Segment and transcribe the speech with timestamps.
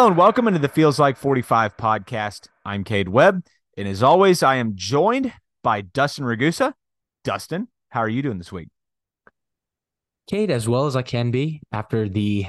[0.00, 2.48] Hello and welcome into the Feels Like 45 podcast.
[2.64, 3.44] I'm Cade Webb.
[3.76, 5.30] And as always, I am joined
[5.62, 6.72] by Dustin Ragusa.
[7.22, 8.68] Dustin, how are you doing this week?
[10.26, 12.46] Cade, as well as I can be after the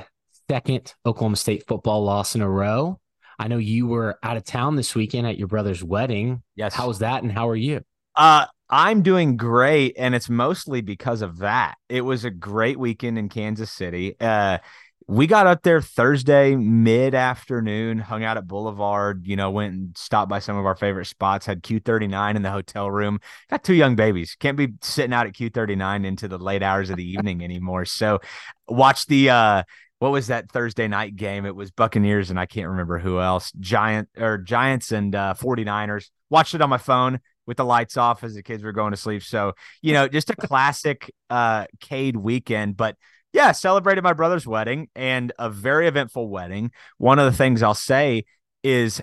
[0.49, 3.01] second Oklahoma State football loss in a row.
[3.37, 6.43] I know you were out of town this weekend at your brother's wedding.
[6.55, 6.73] Yes.
[6.73, 7.81] How was that and how are you?
[8.15, 11.75] Uh, I'm doing great, and it's mostly because of that.
[11.89, 14.15] It was a great weekend in Kansas City.
[14.21, 14.59] Uh,
[15.07, 19.97] we got up there Thursday mid afternoon, hung out at Boulevard, you know, went and
[19.97, 23.19] stopped by some of our favorite spots, had Q39 in the hotel room.
[23.49, 24.35] Got two young babies.
[24.39, 27.85] Can't be sitting out at Q39 into the late hours of the evening anymore.
[27.85, 28.19] So
[28.67, 29.63] watch the uh
[29.99, 31.45] what was that Thursday night game?
[31.45, 33.51] It was Buccaneers and I can't remember who else.
[33.59, 36.09] Giant or Giants and uh 49ers.
[36.29, 38.97] Watched it on my phone with the lights off as the kids were going to
[38.97, 39.23] sleep.
[39.23, 42.95] So, you know, just a classic uh Cade weekend, but
[43.33, 46.71] yeah, celebrated my brother's wedding and a very eventful wedding.
[46.97, 48.25] One of the things I'll say
[48.63, 49.01] is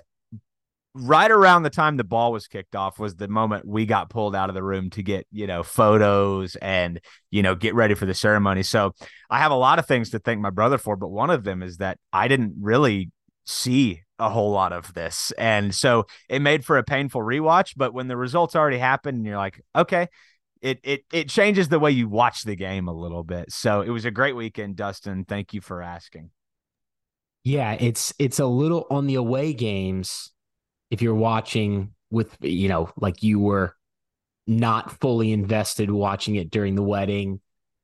[0.95, 4.35] right around the time the ball was kicked off was the moment we got pulled
[4.35, 6.99] out of the room to get, you know, photos and,
[7.31, 8.63] you know, get ready for the ceremony.
[8.63, 8.93] So
[9.29, 11.61] I have a lot of things to thank my brother for, but one of them
[11.61, 13.11] is that I didn't really
[13.45, 15.31] see a whole lot of this.
[15.37, 19.25] And so it made for a painful rewatch, but when the results already happened, and
[19.25, 20.07] you're like, okay,
[20.61, 23.51] it it it changes the way you watch the game a little bit.
[23.51, 25.25] So it was a great weekend, Dustin.
[25.25, 26.31] Thank you for asking.
[27.43, 30.31] Yeah, it's it's a little on the away games
[30.91, 33.75] if you're watching with you know, like you were
[34.47, 37.41] not fully invested watching it during the wedding.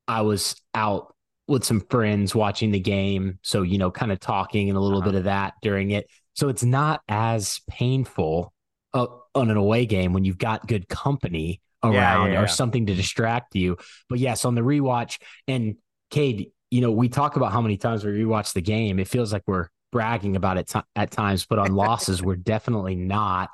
[0.08, 1.14] I was out
[1.48, 5.00] with some friends watching the game, so you know, kind of talking and a little
[5.00, 5.10] Uh-huh.
[5.12, 6.08] bit of that during it.
[6.34, 8.54] So it's not as painful
[8.94, 11.60] uh, on an away game when you've got good company
[11.92, 12.42] Yeah, yeah, around yeah.
[12.42, 13.76] or something to distract you.
[14.08, 15.76] But yes, on the rewatch and
[16.10, 18.98] Cade, you know, we talk about how many times we rewatch the game.
[18.98, 22.96] It feels like we're bragging about it t- at times, but on losses, we're definitely
[22.96, 23.50] not.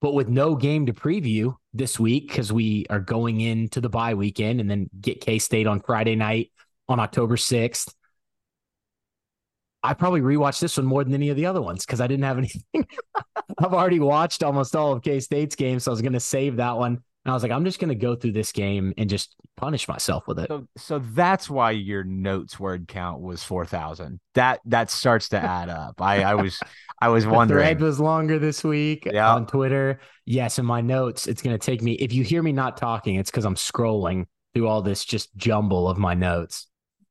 [0.00, 4.14] But with no game to preview this week, because we are going into the bye
[4.14, 6.52] weekend and then get K State on Friday night
[6.88, 7.92] on October 6th.
[9.82, 12.24] I probably rewatched this one more than any of the other ones because I didn't
[12.24, 12.62] have anything.
[13.58, 16.56] I've already watched almost all of K State's games, so I was going to save
[16.56, 17.02] that one.
[17.26, 19.88] And I was like, I'm just going to go through this game and just punish
[19.88, 20.46] myself with it.
[20.46, 24.20] So so that's why your notes word count was four thousand.
[24.34, 26.00] That that starts to add up.
[26.00, 26.60] I I was
[27.02, 27.58] I was The wondering.
[27.64, 29.34] thread was longer this week Yeah.
[29.34, 29.98] on Twitter.
[30.24, 31.94] Yes, in my notes, it's going to take me.
[31.94, 35.88] If you hear me not talking, it's because I'm scrolling through all this just jumble
[35.88, 36.68] of my notes.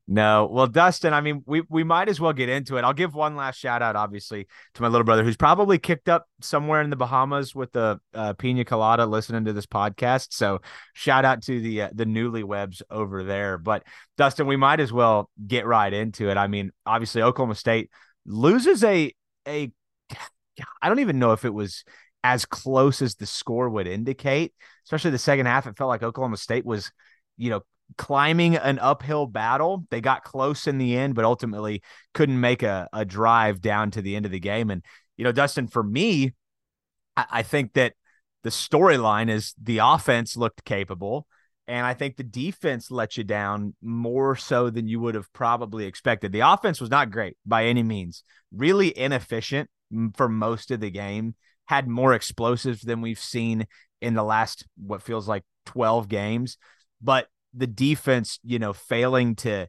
[0.08, 2.84] No, well, Dustin, I mean, we we might as well get into it.
[2.84, 6.28] I'll give one last shout out, obviously, to my little brother who's probably kicked up
[6.42, 10.28] somewhere in the Bahamas with the uh, pina colada, listening to this podcast.
[10.30, 10.62] So,
[10.94, 13.58] shout out to the uh, the newlyweds over there.
[13.58, 13.82] But
[14.16, 16.38] Dustin, we might as well get right into it.
[16.38, 17.90] I mean, obviously, Oklahoma State
[18.28, 19.12] loses a
[19.48, 19.72] a.
[20.84, 21.84] I don't even know if it was
[22.24, 24.54] as close as the score would indicate.
[24.86, 26.92] Especially the second half, it felt like Oklahoma State was,
[27.38, 27.62] you know,
[27.98, 29.86] climbing an uphill battle.
[29.90, 31.82] They got close in the end, but ultimately
[32.14, 34.70] couldn't make a, a drive down to the end of the game.
[34.70, 34.84] And,
[35.18, 36.34] you know, Dustin, for me,
[37.16, 37.94] I, I think that
[38.44, 41.28] the storyline is the offense looked capable.
[41.68, 45.86] And I think the defense let you down more so than you would have probably
[45.86, 46.32] expected.
[46.32, 48.24] The offense was not great by any means,
[48.54, 51.34] really inefficient mm, for most of the game,
[51.66, 53.66] had more explosives than we've seen
[54.00, 56.58] in the last, what feels like 12 games.
[57.02, 59.68] But the defense, you know, failing to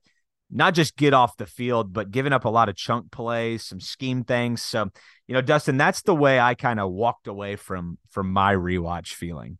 [0.50, 3.80] not just get off the field, but giving up a lot of chunk plays, some
[3.80, 4.62] scheme things.
[4.62, 4.90] So,
[5.26, 9.08] you know, Dustin, that's the way I kind of walked away from from my rewatch
[9.08, 9.58] feeling.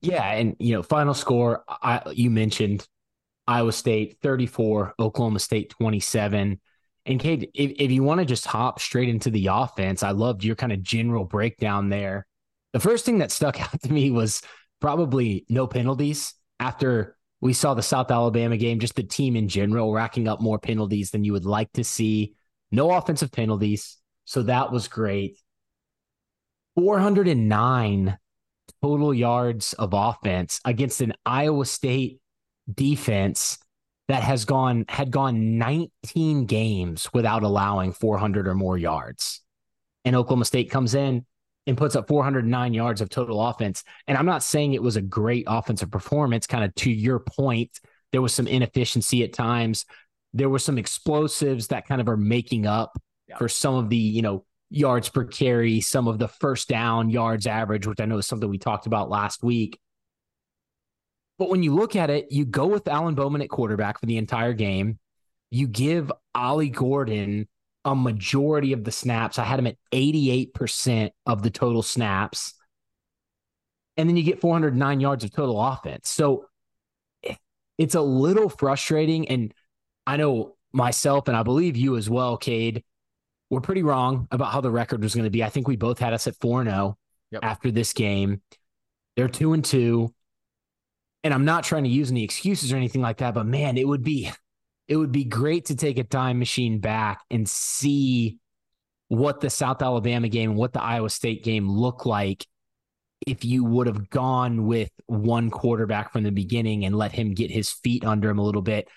[0.00, 2.86] Yeah, and you know, final score I you mentioned
[3.46, 6.60] Iowa State 34, Oklahoma State 27.
[7.06, 10.42] And Cade, if, if you want to just hop straight into the offense, I loved
[10.42, 12.26] your kind of general breakdown there.
[12.72, 14.40] The first thing that stuck out to me was
[14.80, 17.13] probably no penalties after
[17.44, 21.10] we saw the South Alabama game, just the team in general racking up more penalties
[21.10, 22.32] than you would like to see.
[22.72, 23.98] No offensive penalties.
[24.24, 25.36] So that was great.
[26.76, 28.18] 409
[28.82, 32.18] total yards of offense against an Iowa State
[32.72, 33.58] defense
[34.08, 39.42] that has gone had gone 19 games without allowing 400 or more yards.
[40.06, 41.26] and Oklahoma State comes in
[41.66, 43.84] and puts up 409 yards of total offense.
[44.06, 47.80] And I'm not saying it was a great offensive performance, kind of to your point.
[48.12, 49.86] There was some inefficiency at times.
[50.32, 53.38] There were some explosives that kind of are making up yeah.
[53.38, 57.46] for some of the, you know, yards per carry, some of the first down yards
[57.46, 59.78] average, which I know is something we talked about last week.
[61.38, 64.18] But when you look at it, you go with Alan Bowman at quarterback for the
[64.18, 64.98] entire game.
[65.50, 67.48] You give Ollie Gordon
[67.84, 69.38] a majority of the snaps.
[69.38, 72.54] I had him at 88% of the total snaps.
[73.96, 76.08] And then you get 409 yards of total offense.
[76.08, 76.46] So
[77.78, 79.28] it's a little frustrating.
[79.28, 79.52] And
[80.06, 82.82] I know myself, and I believe you as well, Cade,
[83.50, 85.44] we're pretty wrong about how the record was going to be.
[85.44, 86.98] I think we both had us at 4 0
[87.30, 87.44] yep.
[87.44, 88.42] after this game.
[89.16, 90.12] They're 2 and 2.
[91.22, 93.86] And I'm not trying to use any excuses or anything like that, but man, it
[93.86, 94.30] would be
[94.88, 98.38] it would be great to take a time machine back and see
[99.08, 102.46] what the South Alabama game, and what the Iowa State game looked like
[103.26, 107.50] if you would have gone with one quarterback from the beginning and let him get
[107.50, 108.88] his feet under him a little bit.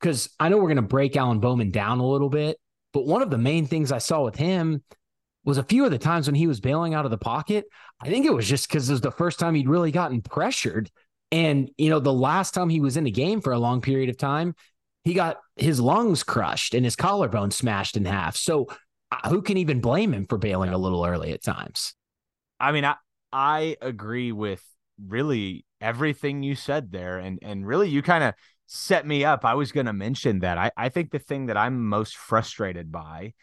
[0.00, 2.58] Because I know we're going to break Alan Bowman down a little bit,
[2.92, 4.82] but one of the main things I saw with him
[5.44, 7.66] was a few of the times when he was bailing out of the pocket.
[8.00, 10.90] I think it was just because it was the first time he'd really gotten pressured.
[11.32, 14.10] And, you know, the last time he was in a game for a long period
[14.10, 14.54] of time,
[15.06, 18.36] he got his lungs crushed and his collarbone smashed in half.
[18.36, 18.66] So
[19.12, 21.94] uh, who can even blame him for bailing a little early at times?
[22.58, 22.96] I mean, I
[23.32, 24.64] I agree with
[25.00, 28.34] really everything you said there, and and really you kind of
[28.66, 29.44] set me up.
[29.44, 30.58] I was going to mention that.
[30.58, 33.34] I I think the thing that I'm most frustrated by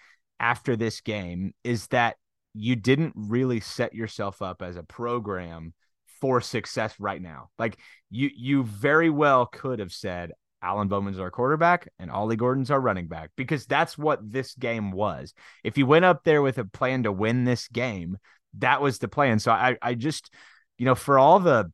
[0.41, 2.17] after this game is that
[2.53, 5.73] you didn't really set yourself up as a program
[6.19, 7.51] for success right now.
[7.57, 7.77] Like
[8.09, 10.33] you you very well could have said,
[10.63, 14.91] Alan Bowman's our quarterback and Ollie Gordon's our running back because that's what this game
[14.91, 15.33] was.
[15.63, 18.17] If you went up there with a plan to win this game,
[18.59, 19.39] that was the plan.
[19.39, 20.33] So I, I just,
[20.77, 21.71] you know, for all the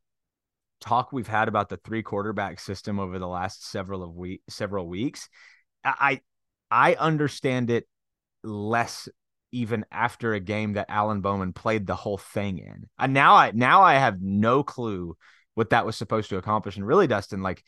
[0.81, 4.87] talk we've had about the three quarterback system over the last several of week, several
[4.87, 5.29] weeks,
[5.83, 6.21] I,
[6.71, 7.87] I understand it
[8.43, 9.07] less
[9.51, 12.87] even after a game that Alan Bowman played the whole thing in.
[12.97, 15.17] And now I, now I have no clue
[15.55, 16.77] what that was supposed to accomplish.
[16.77, 17.63] And really, Dustin, like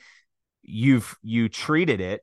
[0.64, 2.22] you've you treated it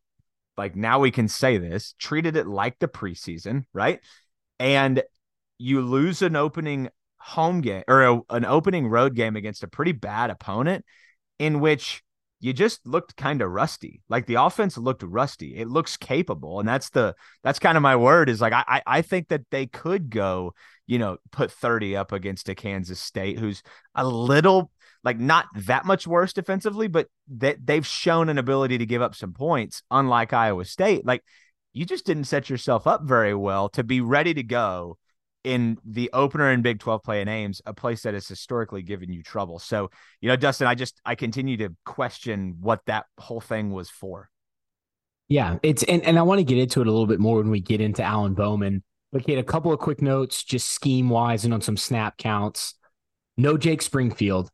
[0.56, 4.00] like now we can say this treated it like the preseason right?
[4.58, 5.02] And
[5.58, 6.88] you lose an opening
[7.18, 10.84] home game or a, an opening road game against a pretty bad opponent
[11.38, 12.02] in which
[12.40, 14.00] you just looked kind of rusty.
[14.08, 15.56] Like the offense looked rusty.
[15.56, 19.02] It looks capable and that's the that's kind of my word is like i i
[19.02, 20.54] think that they could go
[20.86, 23.62] you know put 30 up against a kansas state who's
[23.94, 24.70] a little
[25.04, 29.14] like not that much worse defensively, but that they've shown an ability to give up
[29.14, 31.06] some points, unlike Iowa State.
[31.06, 31.22] Like
[31.72, 34.98] you just didn't set yourself up very well to be ready to go
[35.44, 39.12] in the opener in Big 12 play in Ames, a place that has historically given
[39.12, 39.58] you trouble.
[39.58, 39.90] So,
[40.20, 44.28] you know, Dustin, I just I continue to question what that whole thing was for.
[45.28, 47.50] Yeah, it's and, and I want to get into it a little bit more when
[47.50, 48.82] we get into Alan Bowman.
[49.14, 52.74] Okay, a couple of quick notes, just scheme wise and on some snap counts.
[53.36, 54.50] No Jake Springfield.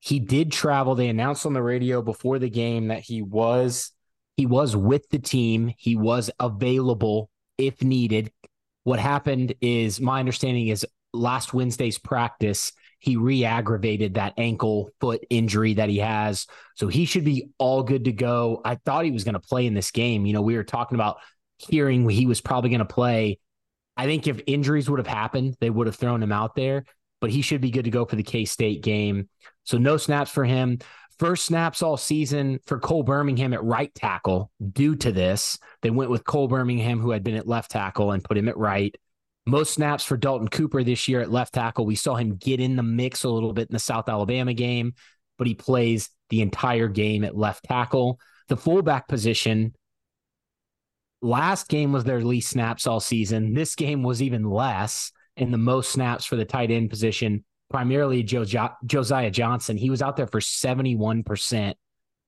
[0.00, 0.94] He did travel.
[0.94, 3.92] They announced on the radio before the game that he was
[4.36, 5.72] he was with the team.
[5.78, 8.30] He was available if needed.
[8.84, 15.74] What happened is my understanding is last Wednesday's practice, he re-aggravated that ankle foot injury
[15.74, 16.46] that he has.
[16.74, 18.60] So he should be all good to go.
[18.64, 20.26] I thought he was going to play in this game.
[20.26, 21.18] You know, we were talking about
[21.58, 23.38] hearing he was probably going to play.
[23.96, 26.84] I think if injuries would have happened, they would have thrown him out there
[27.20, 29.28] but he should be good to go for the K State game.
[29.64, 30.78] So no snaps for him.
[31.18, 35.58] First snaps all season for Cole Birmingham at right tackle due to this.
[35.80, 38.58] They went with Cole Birmingham, who had been at left tackle, and put him at
[38.58, 38.94] right.
[39.46, 41.86] Most snaps for Dalton Cooper this year at left tackle.
[41.86, 44.94] We saw him get in the mix a little bit in the South Alabama game,
[45.38, 48.20] but he plays the entire game at left tackle.
[48.48, 49.74] The fullback position,
[51.22, 53.54] last game was their least snaps all season.
[53.54, 58.22] This game was even less and the most snaps for the tight end position, primarily
[58.22, 59.76] Josiah Johnson.
[59.76, 61.74] He was out there for 71%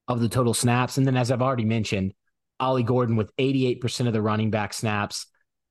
[0.07, 0.97] of the total snaps.
[0.97, 2.13] And then, as I've already mentioned,
[2.59, 5.27] Ollie Gordon with 88% of the running back snaps.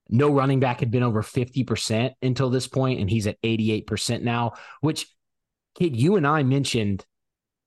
[0.09, 4.53] No running back had been over 50% until this point, and he's at 88% now,
[4.81, 5.07] which,
[5.75, 7.05] kid, you and I mentioned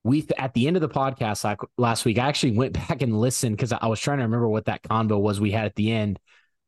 [0.05, 2.19] we at the end of the podcast last week.
[2.19, 5.21] I actually went back and listened because I was trying to remember what that convo
[5.21, 6.19] was we had at the end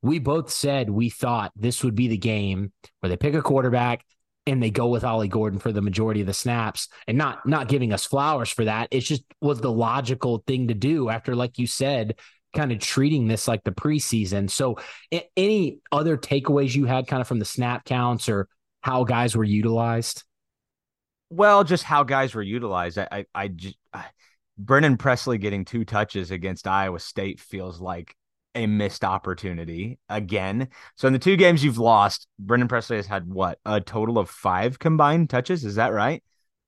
[0.05, 4.05] we both said we thought this would be the game where they pick a quarterback
[4.47, 7.69] and they go with Ollie Gordon for the majority of the snaps and not not
[7.69, 8.89] giving us flowers for that.
[8.91, 12.17] It just was the logical thing to do after, like you said,
[12.55, 14.51] kind of treating this like the preseason.
[14.51, 14.77] So,
[15.39, 18.47] any other takeaways you had kind of from the snap counts or
[18.83, 20.23] how guys were utilized?
[21.31, 22.99] Well, just how guys were utilized.
[22.99, 23.51] I, I, I
[23.95, 24.05] I,
[24.59, 28.15] Brennan Presley getting two touches against Iowa State feels like
[28.55, 30.69] a missed opportunity again.
[30.97, 34.31] So in the two games you've lost, Brennan Presley has had what a total of
[34.31, 35.65] five combined touches.
[35.65, 36.23] Is that right?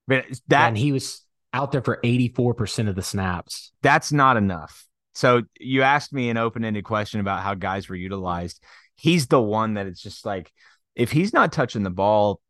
[0.08, 3.72] But that and he was out there for 84% of the snaps.
[3.82, 4.86] That's not enough.
[5.14, 8.62] So you asked me an open-ended question about how guys were utilized.
[8.96, 10.52] He's the one that it's just like
[10.94, 12.40] if he's not touching the ball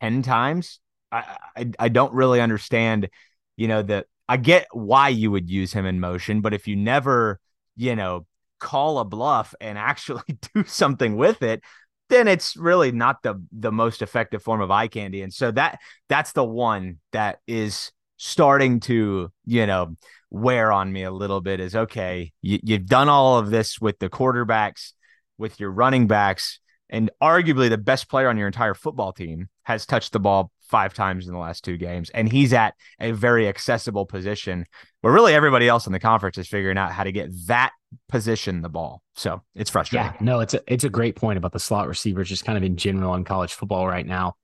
[0.00, 0.80] 10 times,
[1.10, 3.08] I, I, I don't really understand,
[3.56, 6.76] you know, that I get why you would use him in motion, but if you
[6.76, 7.40] never,
[7.76, 8.26] you know,
[8.58, 11.62] call a bluff and actually do something with it,
[12.08, 15.22] then it's really not the the most effective form of eye candy.
[15.22, 19.94] And so that that's the one that is starting to, you know,
[20.30, 23.98] wear on me a little bit is okay, you, you've done all of this with
[23.98, 24.92] the quarterbacks,
[25.38, 29.86] with your running backs, and arguably the best player on your entire football team has
[29.86, 32.10] touched the ball five times in the last two games.
[32.10, 34.66] And he's at a very accessible position
[35.00, 37.72] where really everybody else in the conference is figuring out how to get that
[38.08, 39.02] position the ball.
[39.14, 40.12] So it's frustrating.
[40.12, 42.64] Yeah, no, it's a it's a great point about the slot receivers, just kind of
[42.64, 44.34] in general in college football right now.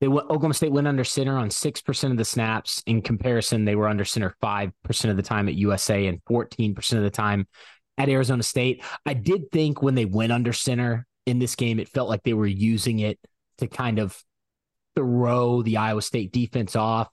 [0.00, 2.82] They went, Oklahoma State went under center on six percent of the snaps.
[2.86, 6.74] In comparison, they were under center five percent of the time at USA and fourteen
[6.74, 7.46] percent of the time
[7.98, 8.82] at Arizona State.
[9.06, 12.34] I did think when they went under center in this game, it felt like they
[12.34, 13.18] were using it
[13.58, 14.20] to kind of
[14.96, 17.08] throw the Iowa State defense off.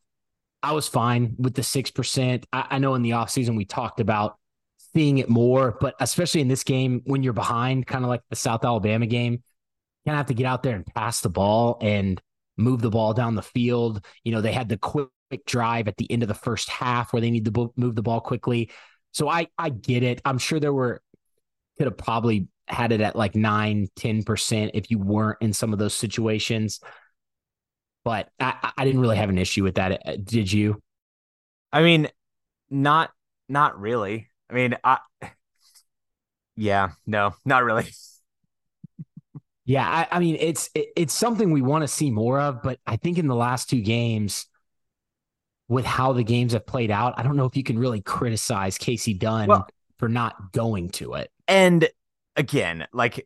[0.64, 2.44] I was fine with the 6%.
[2.54, 4.38] I, I know in the offseason we talked about
[4.94, 8.36] seeing it more, but especially in this game, when you're behind, kind of like the
[8.36, 9.40] South Alabama game, you
[10.06, 12.22] kind of have to get out there and pass the ball and
[12.58, 14.06] move the ball down the field.
[14.24, 15.10] You know, they had the quick
[15.46, 18.22] drive at the end of the first half where they need to move the ball
[18.22, 18.70] quickly.
[19.14, 20.22] So I I get it.
[20.26, 21.02] I'm sure there were
[21.78, 25.80] could have probably had it at like 9, 10% if you weren't in some of
[25.80, 26.80] those situations
[28.04, 30.08] but I, I didn't really have an issue with that.
[30.08, 30.82] Uh, did you?
[31.72, 32.08] I mean,
[32.70, 33.12] not
[33.48, 34.30] not really.
[34.52, 35.00] I mean, I
[36.58, 37.88] yeah, no, not really.
[39.66, 42.80] yeah, I, I mean, it's it, it's something we want to see more of, but
[42.86, 44.48] I think in the last two games,
[45.70, 48.78] with how the games have played out, I don't know if you can really criticize
[48.78, 49.68] Kasey Dunn well,
[49.98, 51.32] for not going to it.
[51.48, 51.88] And
[52.36, 53.26] again, like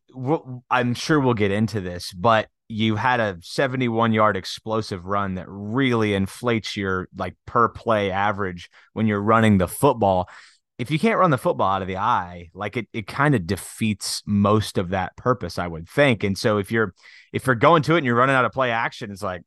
[0.69, 5.45] I'm sure we'll get into this, but you had a 71 yard explosive run that
[5.47, 10.29] really inflates your like per play average when you're running the football.
[10.77, 13.47] If you can't run the football out of the eye, like it, it kind of
[13.47, 16.23] defeats most of that purpose, I would think.
[16.23, 16.93] And so if you're
[17.31, 19.41] if you're going to it and you're running out of play action, it's like,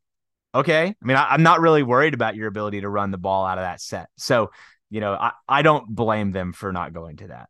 [0.55, 0.87] okay.
[0.87, 3.59] I mean, I, am not really worried about your ability to run the ball out
[3.59, 4.09] of that set.
[4.17, 4.51] So,
[4.91, 7.49] you know, I, I don't blame them for not going to that.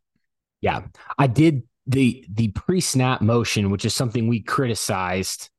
[0.59, 0.81] Yeah.
[1.17, 5.49] I did the the pre-snap motion, which is something we criticized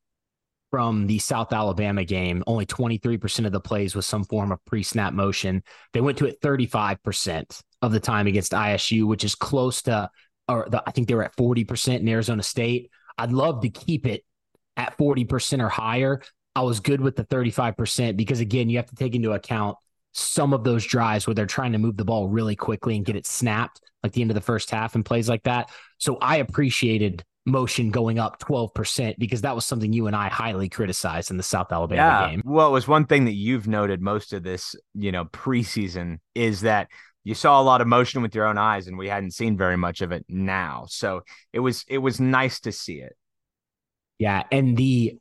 [0.70, 4.82] from the South Alabama game, only 23% of the plays was some form of pre
[4.82, 5.62] snap motion.
[5.92, 10.10] They went to it 35% of the time against ISU, which is close to,
[10.48, 12.90] or the, I think they were at 40% in Arizona State.
[13.16, 14.24] I'd love to keep it
[14.76, 16.22] at 40% or higher.
[16.54, 19.76] I was good with the 35% because, again, you have to take into account
[20.12, 23.16] some of those drives where they're trying to move the ball really quickly and get
[23.16, 25.70] it snapped, like the end of the first half and plays like that.
[25.98, 30.68] So I appreciated motion going up 12% because that was something you and I highly
[30.68, 32.30] criticized in the South Alabama yeah.
[32.30, 32.42] game.
[32.44, 36.62] Well, it was one thing that you've noted most of this, you know, preseason is
[36.62, 36.88] that
[37.24, 39.76] you saw a lot of motion with your own eyes and we hadn't seen very
[39.76, 40.86] much of it now.
[40.88, 41.22] So
[41.52, 43.16] it was it was nice to see it.
[44.18, 45.18] Yeah, and the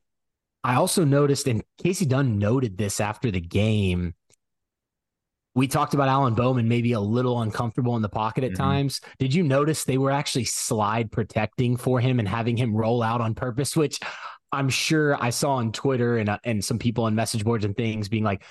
[0.63, 4.13] I also noticed and Kasey Dunn noted this after the game
[5.55, 8.63] we talked about Alan Bowman maybe a little uncomfortable in the pocket at mm-hmm.
[8.63, 9.01] times.
[9.17, 13.19] Did you notice they were actually slide protecting for him and having him roll out
[13.19, 13.99] on purpose, which
[14.51, 17.75] I'm sure I saw on Twitter and uh, and some people on message boards and
[17.75, 18.43] things being like,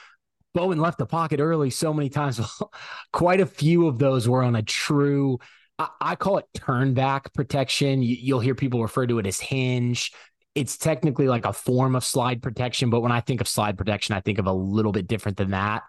[0.55, 2.41] Bowman left the pocket early so many times.
[3.13, 5.39] Quite a few of those were on a true,
[5.79, 8.03] I, I call it turn back protection.
[8.03, 10.13] You, you'll hear people refer to it as hinge.
[10.55, 14.15] It's technically like a form of slide protection, but when I think of slide protection,
[14.15, 15.85] I think of a little bit different than that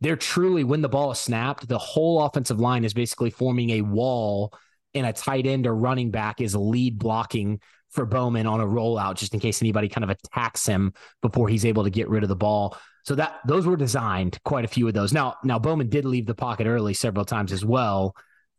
[0.00, 3.80] they're truly when the ball is snapped, the whole offensive line is basically forming a
[3.82, 4.52] wall,
[4.94, 7.60] and a tight end or running back is lead blocking
[7.90, 11.64] for Bowman on a rollout, just in case anybody kind of attacks him before he's
[11.64, 12.76] able to get rid of the ball.
[13.06, 15.12] So that those were designed, quite a few of those.
[15.12, 18.16] Now, now Bowman did leave the pocket early several times as well,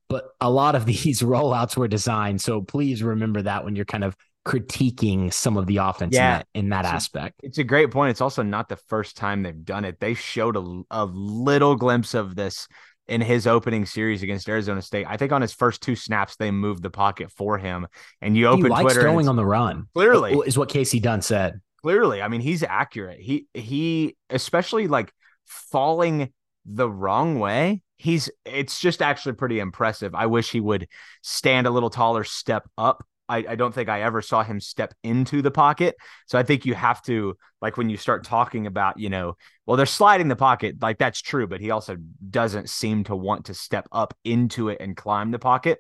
[0.07, 2.41] but a lot of these rollouts were designed.
[2.41, 6.31] So please remember that when you're kind of critiquing some of the offense yeah, in
[6.31, 7.41] that, in that it's aspect.
[7.43, 8.11] A, it's a great point.
[8.11, 9.99] It's also not the first time they've done it.
[9.99, 12.69] They showed a, a little glimpse of this
[13.09, 15.05] in his opening series against Arizona State.
[15.09, 17.87] I think on his first two snaps, they moved the pocket for him.
[18.21, 19.87] And you open he likes Twitter going on the run.
[19.93, 21.59] Clearly, is what Kasey Dunn said.
[21.81, 23.19] Clearly, I mean he's accurate.
[23.19, 25.13] He he especially like
[25.45, 26.33] falling
[26.65, 27.83] the wrong way.
[27.97, 30.13] He's it's just actually pretty impressive.
[30.15, 30.87] I wish he would
[31.21, 34.93] stand a little taller, step up I, I don't think I ever saw him step
[35.03, 35.95] into the pocket.
[36.27, 39.77] So I think you have to like when you start talking about, you know, well,
[39.77, 41.97] they're sliding the pocket, like that's true, but he also
[42.29, 45.79] doesn't seem to want to step up into it and climb the pocket,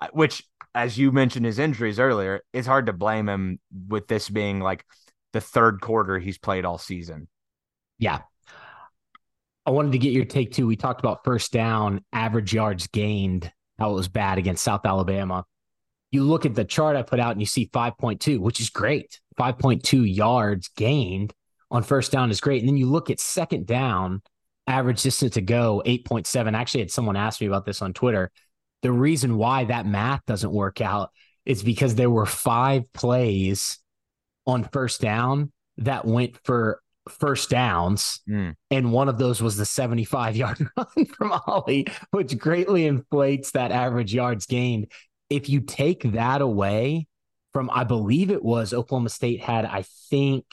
[0.00, 0.44] uh, which,
[0.74, 3.58] as you mentioned his injuries earlier, it's hard to blame him
[3.88, 4.84] with this being like
[5.32, 7.28] the third quarter he's played all season.
[7.98, 8.20] Yeah.
[9.64, 10.66] I wanted to get your take too.
[10.66, 15.44] We talked about first down, average yards gained, how it was bad against South Alabama
[16.12, 19.18] you look at the chart I put out and you see 5.2, which is great.
[19.38, 21.32] 5.2 yards gained
[21.70, 22.60] on first down is great.
[22.60, 24.20] And then you look at second down,
[24.66, 26.54] average distance to go 8.7.
[26.54, 28.30] Actually, had someone ask me about this on Twitter.
[28.82, 31.10] The reason why that math doesn't work out
[31.46, 33.78] is because there were five plays
[34.46, 38.20] on first down that went for first downs.
[38.28, 38.54] Mm.
[38.70, 43.72] And one of those was the 75 yard run from Ollie, which greatly inflates that
[43.72, 44.88] average yards gained
[45.32, 47.06] if you take that away
[47.52, 50.44] from, I believe it was Oklahoma State had, I think,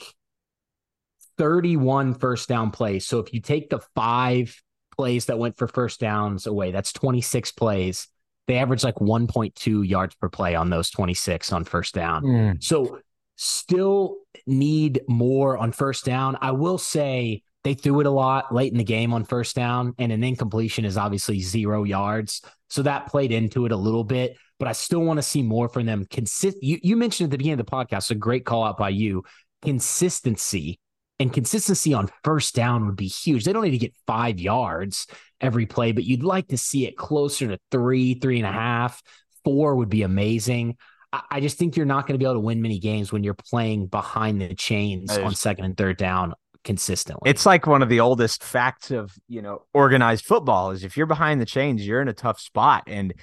[1.38, 3.05] 31 first down plays.
[3.05, 4.62] So if you take the five
[4.96, 8.08] plays that went for first downs away, that's 26 plays.
[8.48, 12.24] They average like 1.2 yards per play on those 26 on first down.
[12.24, 12.63] Mm.
[12.63, 13.00] So
[13.39, 16.38] still need more on first down.
[16.41, 19.93] I will say they threw it a lot late in the game on first down,
[19.98, 22.41] and an incompletion is obviously zero yards.
[22.69, 25.69] So that played into it a little bit but I still want to see more
[25.69, 26.05] from them.
[26.10, 26.58] Consist.
[26.62, 29.24] You, you mentioned at the beginning of the podcast, a great call out by you.
[29.62, 30.79] Consistency
[31.19, 33.46] and consistency on first down would be huge.
[33.46, 35.08] They don't need to get five yards
[35.41, 39.01] every play, but you'd like to see it closer to three, three and a half,
[39.43, 40.77] four would be amazing.
[41.12, 43.34] I, just think you're not going to be able to win many games when you're
[43.34, 47.30] playing behind the chains on second and third down consistently.
[47.30, 51.07] It's like one of the oldest facts of, you know, organized football is if you're
[51.07, 52.83] behind the chains, you're in a tough spot.
[52.88, 53.14] And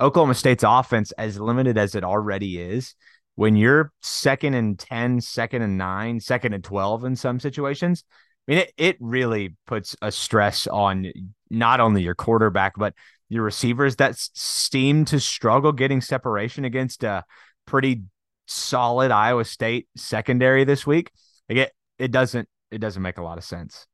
[0.00, 2.94] Oklahoma State's offense, as limited as it already is,
[3.36, 8.02] when you're second and 10, second and nine, second and 12 in some situations,
[8.48, 11.12] I mean, it, it really puts a stress on
[11.50, 12.94] not only your quarterback, but
[13.28, 17.24] your receivers that seem to struggle getting separation against a
[17.66, 18.02] pretty
[18.46, 21.10] solid Iowa State secondary this week.
[21.48, 23.86] Like it, it doesn't, it doesn't make a lot of sense.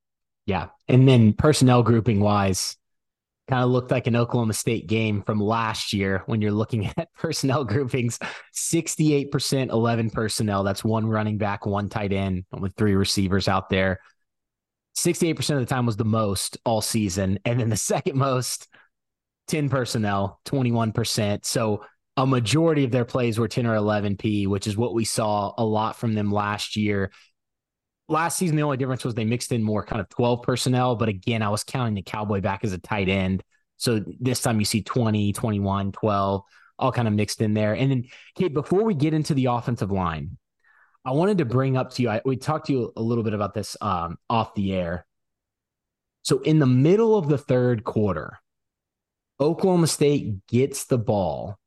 [0.46, 0.68] Yeah.
[0.88, 2.76] And then personnel grouping wise,
[3.48, 7.12] kind of looked like an Oklahoma State game from last year when you're looking at
[7.14, 8.18] personnel groupings
[8.54, 10.64] 68% 11 personnel.
[10.64, 14.00] That's one running back, one tight end with three receivers out there.
[14.96, 17.38] 68% of the time was the most all season.
[17.44, 18.68] And then the second most,
[19.48, 21.44] 10 personnel, 21%.
[21.44, 21.84] So
[22.16, 25.64] a majority of their plays were 10 or 11P, which is what we saw a
[25.64, 27.10] lot from them last year
[28.12, 30.94] last season, the only difference was they mixed in more kind of 12 personnel.
[30.94, 33.42] But again, I was counting the Cowboy back as a tight end.
[33.78, 36.42] So this time you see 20, 21, 12,
[36.78, 37.74] all kind of mixed in there.
[37.74, 38.04] And then,
[38.36, 40.38] Cade, before we get into the offensive line,
[41.04, 43.34] I wanted to bring up to you, I, we talked to you a little bit
[43.34, 45.04] about this um, off the air.
[46.22, 48.38] So in the middle of the third quarter,
[49.40, 51.58] Oklahoma State gets the ball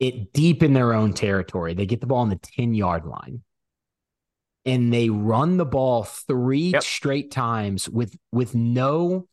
[0.00, 1.74] it deep in their own territory.
[1.74, 3.42] They get the ball on the 10 yard line
[4.64, 6.82] and they run the ball three yep.
[6.82, 9.28] straight times with with no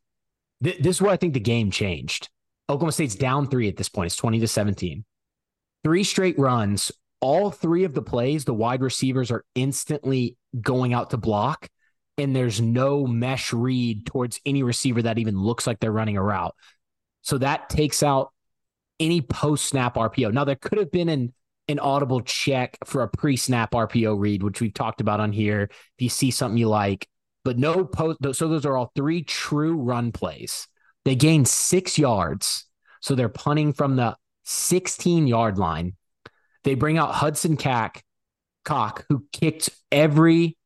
[0.64, 2.30] th- this is where I think the game changed.
[2.70, 4.08] Oklahoma State's down three at this point.
[4.08, 5.04] It's 20 to 17.
[5.84, 6.92] Three straight runs.
[7.20, 11.70] All three of the plays, the wide receivers are instantly going out to block,
[12.18, 16.24] and there's no mesh read towards any receiver that even looks like they're running a
[16.24, 16.56] route.
[17.22, 18.32] So that takes out
[19.02, 20.32] any post snap RPO.
[20.32, 21.34] Now, there could have been an
[21.68, 25.70] an audible check for a pre-snap RPO read, which we've talked about on here.
[25.72, 27.08] If you see something you like,
[27.44, 28.20] but no post.
[28.34, 30.68] So those are all three true run plays.
[31.06, 32.66] They gain six yards,
[33.02, 35.96] so they're punting from the 16 yard line.
[36.64, 38.04] They bring out Hudson Cack,
[38.66, 40.58] Cock, who kicked every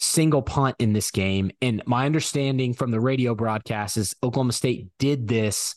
[0.00, 1.50] single punt in this game.
[1.62, 5.74] And my understanding from the radio broadcast is Oklahoma State did this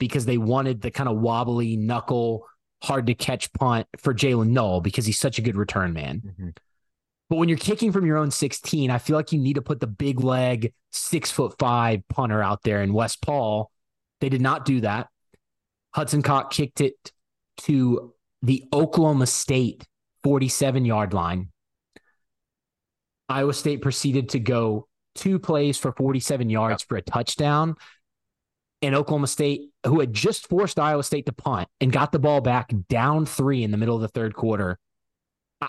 [0.00, 2.48] because they wanted the kind of wobbly knuckle
[2.82, 6.22] hard to catch punt for Jaylin Noel because he's such a good return man.
[6.26, 6.48] Mm-hmm.
[7.28, 9.78] But when you're kicking from your own 16, I feel like you need to put
[9.78, 13.70] the big leg, six foot five punter out there in West Paul.
[14.20, 15.06] They did not do that.
[15.94, 16.94] Hudson Cock kicked it
[17.58, 19.86] to the Oklahoma State
[20.24, 21.50] 47 yard line.
[23.28, 26.88] Iowa State proceeded to go two plays for 47 yards yep.
[26.88, 27.76] for a touchdown.
[28.82, 32.40] and Oklahoma State, who had just forced Iowa State to punt and got the ball
[32.40, 34.78] back down three in the middle of the third quarter.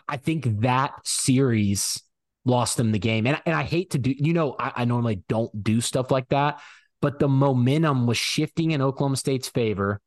[0.08, 2.02] I think that series
[2.46, 3.28] lost them the game.
[3.28, 6.30] And, and I hate to do, you know, I, I normally don't do stuff like
[6.30, 6.60] that,
[7.02, 10.00] but the momentum was shifting in Oklahoma State's favor.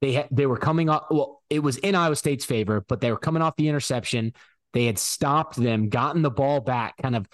[0.00, 3.10] They had, they were coming off, well, it was in Iowa State's favor, but they
[3.10, 4.32] were coming off the interception.
[4.72, 7.28] They had stopped them, gotten the ball back, kind of,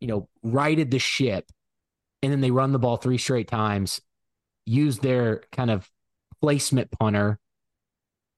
[0.00, 1.44] you know, righted the ship
[2.22, 4.00] and then they run the ball three straight times,
[4.68, 5.88] use their kind of
[6.40, 7.38] placement punter.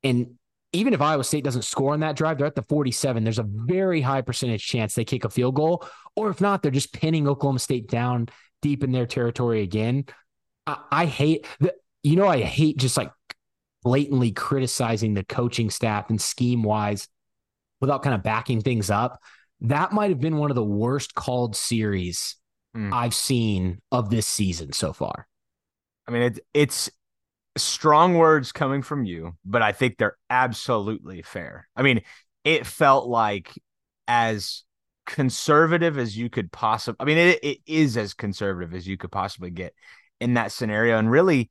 [0.03, 0.37] And
[0.73, 3.25] even if Iowa State doesn't score on that drive, they're at the 47.
[3.25, 5.85] There's a very high percentage chance they kick a field goal.
[6.17, 8.29] Or if not, they're just pinning Oklahoma State down
[8.63, 10.05] deep in their territory again.
[10.67, 13.11] I, I hate the, you know, I hate just like
[13.83, 17.09] blatantly criticizing the coaching staff and scheme wise
[17.81, 19.21] without kind of backing things up.
[19.63, 22.37] That might have been one of the worst called series
[22.77, 22.93] mm.
[22.93, 25.27] I've seen of this season so far.
[26.11, 26.91] I mean, it, it's
[27.57, 31.69] strong words coming from you, but I think they're absolutely fair.
[31.77, 32.03] I mean,
[32.45, 33.57] it felt like
[34.09, 34.65] as
[35.07, 39.13] conservative as you could possibly, I mean, it, it is as conservative as you could
[39.13, 39.73] possibly get
[40.21, 40.99] in that scenario.
[40.99, 41.49] And really,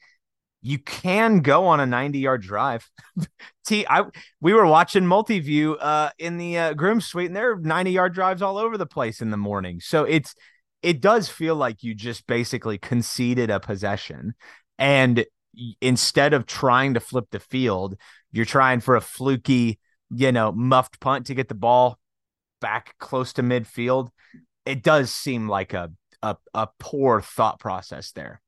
[0.62, 2.90] you can go on a 90 yard drive.
[3.66, 4.04] T I
[4.42, 8.14] we were watching multi-view uh in the uh, groom suite and there are 90 yard
[8.14, 9.80] drives all over the place in the morning.
[9.80, 10.36] So it's
[10.82, 14.34] it does feel like you just basically conceded a possession
[14.78, 15.26] and
[15.82, 17.96] instead of trying to flip the field
[18.32, 21.98] you're trying for a fluky you know muffed punt to get the ball
[22.60, 24.10] back close to midfield.
[24.66, 28.42] It does seem like a a, a poor thought process there.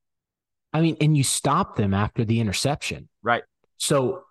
[0.72, 3.08] I mean and you stop them after the interception.
[3.22, 3.42] Right.
[3.78, 4.24] So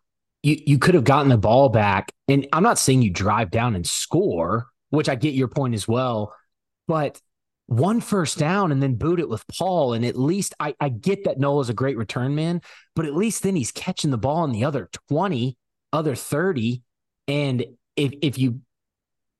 [0.43, 3.75] you you could have gotten the ball back and i'm not saying you drive down
[3.75, 6.33] and score which i get your point as well
[6.87, 7.21] but
[7.71, 9.93] one first down and then boot it with Paul.
[9.93, 12.61] And at least I, I get that Noel's a great return man,
[12.97, 15.57] but at least then he's catching the ball in the other 20,
[15.93, 16.83] other 30.
[17.29, 18.59] And if, if you,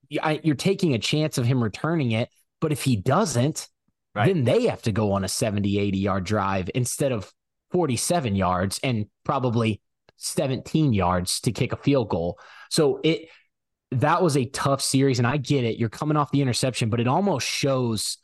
[0.09, 2.29] you're taking a chance of him returning it,
[2.61, 3.67] but if he doesn't,
[4.15, 4.27] right.
[4.27, 7.29] then they have to go on a 70, 80 yard drive instead of
[7.71, 9.81] 47 yards and probably
[10.15, 12.39] 17 yards to kick a field goal.
[12.69, 13.27] So it,
[13.91, 15.19] that was a tough series.
[15.19, 15.77] And I get it.
[15.77, 18.19] You're coming off the interception, but it almost shows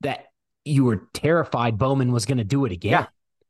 [0.00, 0.26] that
[0.64, 2.92] you were terrified Bowman was going to do it again.
[2.92, 3.06] Yeah,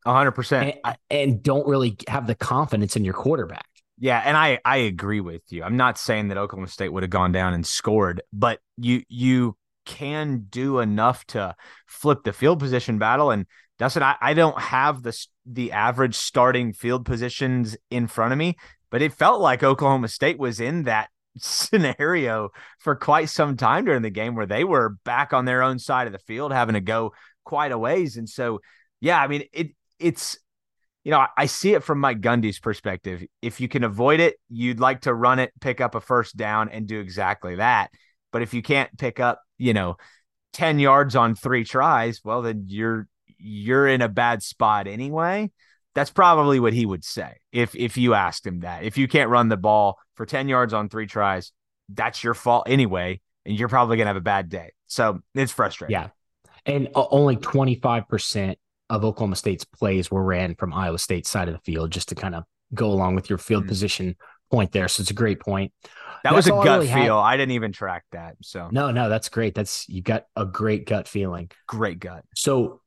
[0.06, 0.62] 100%.
[0.62, 3.66] And, uh, and don't really have the confidence in your quarterback.
[4.02, 5.62] Yeah, and I I agree with you.
[5.62, 9.58] I'm not saying that Oklahoma State would have gone down and scored, but you you
[9.84, 11.54] can do enough to
[11.86, 13.30] flip the field position battle.
[13.30, 13.44] And
[13.78, 18.56] Dustin, I, I don't have the the average starting field positions in front of me,
[18.90, 24.02] but it felt like Oklahoma State was in that scenario for quite some time during
[24.02, 26.80] the game where they were back on their own side of the field having to
[26.80, 27.12] go
[27.44, 28.16] quite a ways.
[28.16, 28.60] And so,
[29.00, 30.38] yeah, I mean, it it's
[31.04, 33.24] you know, I see it from Mike Gundy's perspective.
[33.40, 36.68] If you can avoid it, you'd like to run it, pick up a first down,
[36.68, 37.90] and do exactly that.
[38.32, 39.96] But if you can't pick up, you know,
[40.52, 45.50] 10 yards on three tries, well, then you're you're in a bad spot anyway.
[45.94, 48.84] That's probably what he would say if if you asked him that.
[48.84, 51.50] If you can't run the ball for 10 yards on three tries,
[51.88, 54.74] that's your fault anyway, and you're probably going to have a bad day.
[54.86, 55.94] So it's frustrating.
[55.94, 56.08] Yeah.
[56.66, 58.56] And only 25%
[58.90, 62.14] of Oklahoma State's plays were ran from Iowa State's side of the field, just to
[62.14, 63.70] kind of go along with your field mm-hmm.
[63.70, 64.16] position
[64.50, 64.88] point there.
[64.88, 65.72] So it's a great point.
[66.22, 67.16] That was a gut I really feel.
[67.16, 67.26] Had.
[67.26, 68.36] I didn't even track that.
[68.42, 69.54] So no, no, that's great.
[69.54, 71.50] That's you got a great gut feeling.
[71.66, 72.26] Great gut.
[72.34, 72.82] So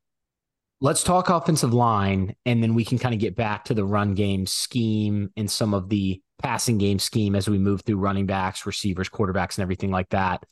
[0.80, 4.14] let's talk offensive line, and then we can kind of get back to the run
[4.14, 8.66] game scheme and some of the passing game scheme as we move through running backs,
[8.66, 10.44] receivers, quarterbacks, and everything like that.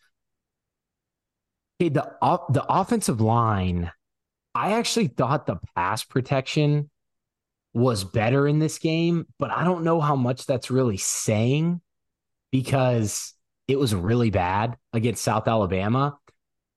[1.80, 2.12] Okay, the
[2.50, 3.90] the offensive line,
[4.54, 6.90] I actually thought the pass protection
[7.74, 11.80] was better in this game, but I don't know how much that's really saying
[12.50, 13.34] because
[13.66, 16.18] it was really bad against South Alabama.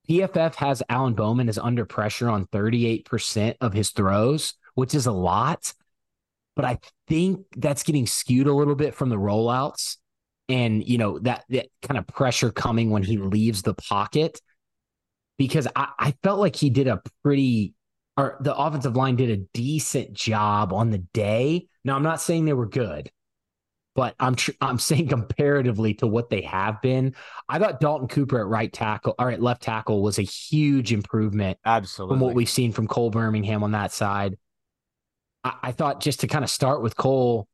[0.09, 5.11] PFF has Alan Bowman is under pressure on 38% of his throws, which is a
[5.11, 5.73] lot.
[6.55, 9.97] But I think that's getting skewed a little bit from the rollouts
[10.49, 14.39] and, you know, that, that kind of pressure coming when he leaves the pocket.
[15.37, 17.73] Because I, I felt like he did a pretty,
[18.15, 21.67] or the offensive line did a decent job on the day.
[21.83, 23.11] Now, I'm not saying they were good
[23.95, 27.15] but I'm tr- I'm saying comparatively to what they have been,
[27.49, 31.57] I thought Dalton Cooper at right tackle or at left tackle was a huge improvement.
[31.65, 32.13] Absolutely.
[32.13, 34.37] From what we've seen from Cole Birmingham on that side.
[35.45, 37.47] I, thought just to kind of start with Cole,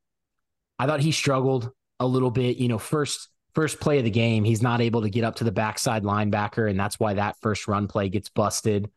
[0.80, 2.58] I thought he struggled a little bit.
[2.58, 5.44] You know, first first play of the game, he's not able to get up to
[5.44, 8.90] the backside linebacker, and that's why that first run play gets busted.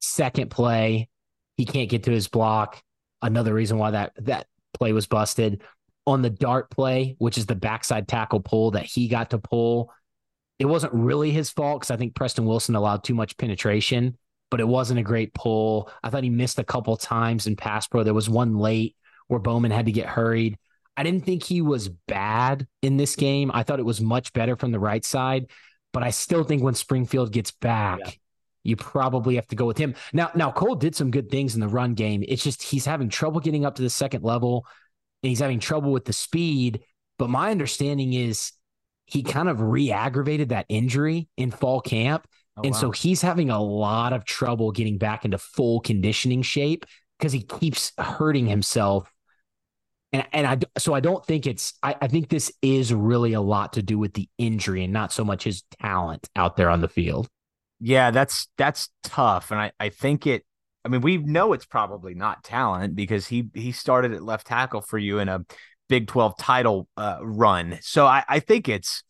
[0.00, 1.08] Second play,
[1.56, 2.82] He can't get to his block.
[3.20, 5.62] Another reason why that that play was busted.
[6.06, 9.92] On the dart play, which is the backside tackle pull that he got to pull,
[10.58, 14.16] it wasn't really his fault because I think Preston Wilson allowed too much penetration,
[14.50, 15.90] but it wasn't a great pull.
[16.02, 18.02] I thought he missed a couple times in pass pro.
[18.02, 18.96] There was one late
[19.28, 20.58] where Bowman had to get hurried.
[20.96, 23.50] I didn't think he was bad in this game.
[23.54, 25.46] I thought it was much better from the right side,
[25.92, 28.12] but I still think when Springfield gets back, yeah.
[28.64, 29.94] you probably have to go with him.
[30.12, 32.24] Now, now Cole did some good things in the run game.
[32.26, 34.66] It's just he's having trouble getting up to the second level
[35.22, 36.82] and he's having trouble with the speed.
[37.18, 38.52] But my understanding is
[39.06, 42.26] he kind of re-aggravated that injury in fall camp.
[42.60, 42.80] Oh, and wow.
[42.80, 46.86] so he's having a lot of trouble getting back into full conditioning shape
[47.18, 49.12] because he keeps hurting himself.
[50.12, 53.40] And, and I so I don't think it's I, I think this is really a
[53.40, 56.80] lot to do with the injury and not so much his talent out there on
[56.80, 57.28] the field.
[57.78, 59.50] Yeah, that's that's tough.
[59.50, 60.44] And I, I think it
[60.84, 64.80] I mean, we know it's probably not talent because he he started at left tackle
[64.80, 65.44] for you in a
[65.90, 67.78] Big 12 title uh, run.
[67.82, 69.02] So I, I think it's,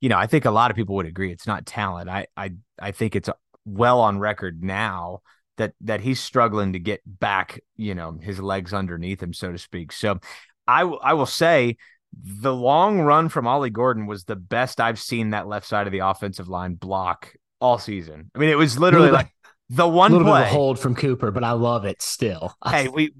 [0.00, 2.08] you know, I think a lot of people would agree it's not talent.
[2.08, 3.28] I I I think it's
[3.64, 5.20] well on record now
[5.56, 9.58] that that he's struggling to get back, you know, his legs underneath him, so to
[9.58, 9.92] speak.
[9.92, 10.18] So
[10.66, 11.76] I I will say
[12.22, 15.92] the long run from Ollie Gordon was the best I've seen that left side of
[15.92, 18.30] the offensive line block all season.
[18.34, 19.30] I mean, it was literally like
[19.68, 22.54] the one little play bit of hold from Cooper, but I love it still.
[22.66, 23.12] hey, we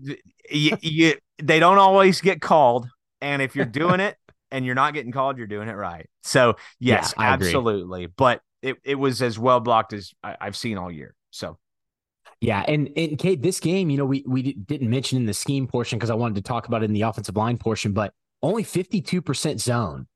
[0.50, 2.88] you, you, they don't always get called,
[3.20, 4.16] and if you're doing it
[4.50, 6.08] and you're not getting called, you're doing it right.
[6.22, 8.06] So yes, yeah, absolutely.
[8.06, 11.14] But it, it was as well blocked as I, have seen all year.
[11.30, 11.58] So
[12.40, 15.66] yeah, and and Cade, this game, you know, we we didn't mention in the scheme
[15.66, 18.62] portion because I wanted to talk about it in the offensive line portion, but only
[18.62, 20.06] 52% zone.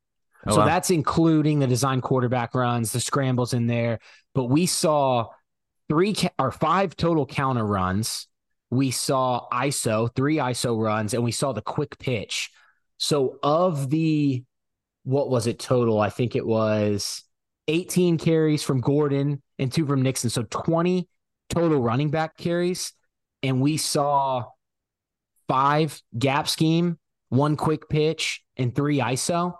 [0.47, 0.67] Oh, so wow.
[0.67, 3.99] that's including the design quarterback runs, the scrambles in there.
[4.35, 5.29] But we saw
[5.89, 8.29] three or five total counter runs.
[8.71, 12.51] We saw ISO, three ISO runs, and we saw the quick pitch.
[12.99, 14.45] So of the
[15.05, 16.01] what was it total?
[16.01, 17.25] I think it was
[17.69, 20.31] 18 carries from Gordon and two from Nixon.
[20.31, 21.09] So 20
[21.49, 22.93] total running back carries.
[23.43, 24.45] And we saw
[25.49, 29.55] five gap scheme, one quick pitch, and three ISO.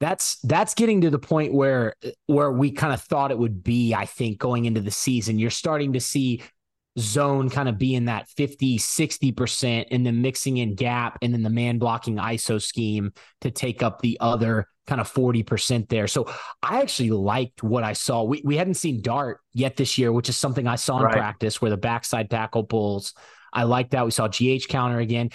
[0.00, 1.94] That's that's getting to the point where
[2.26, 5.38] where we kind of thought it would be, I think, going into the season.
[5.38, 6.42] You're starting to see
[6.98, 11.50] zone kind of being that 50, 60%, and then mixing in gap and then the
[11.50, 16.06] man blocking ISO scheme to take up the other kind of 40% there.
[16.06, 16.32] So
[16.62, 18.24] I actually liked what I saw.
[18.24, 21.12] We, we hadn't seen Dart yet this year, which is something I saw in right.
[21.12, 23.14] practice where the backside tackle pulls.
[23.52, 24.04] I like that.
[24.04, 25.30] We saw GH counter again.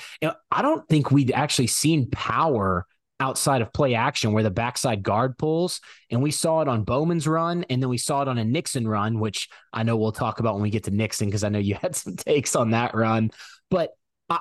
[0.52, 2.86] I don't think we'd actually seen power
[3.19, 5.80] outside of play action where the backside guard pulls.
[6.10, 7.63] And we saw it on Bowman's run.
[7.69, 10.56] And then we saw it on a Nixon run, which I know we'll talk about
[10.56, 13.32] when we get to Nixon because I know you had some takes on that run.
[13.69, 13.91] But
[14.30, 14.39] I,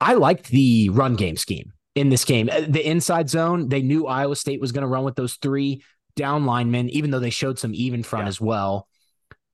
[0.00, 2.48] I liked the run game scheme in this game.
[2.50, 5.82] Uh, the inside zone, they knew Iowa State was going to run with those three
[6.16, 8.28] down linemen, even though they showed some even front yeah.
[8.28, 8.86] as well.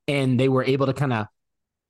[0.08, 1.26] And they were able to kind of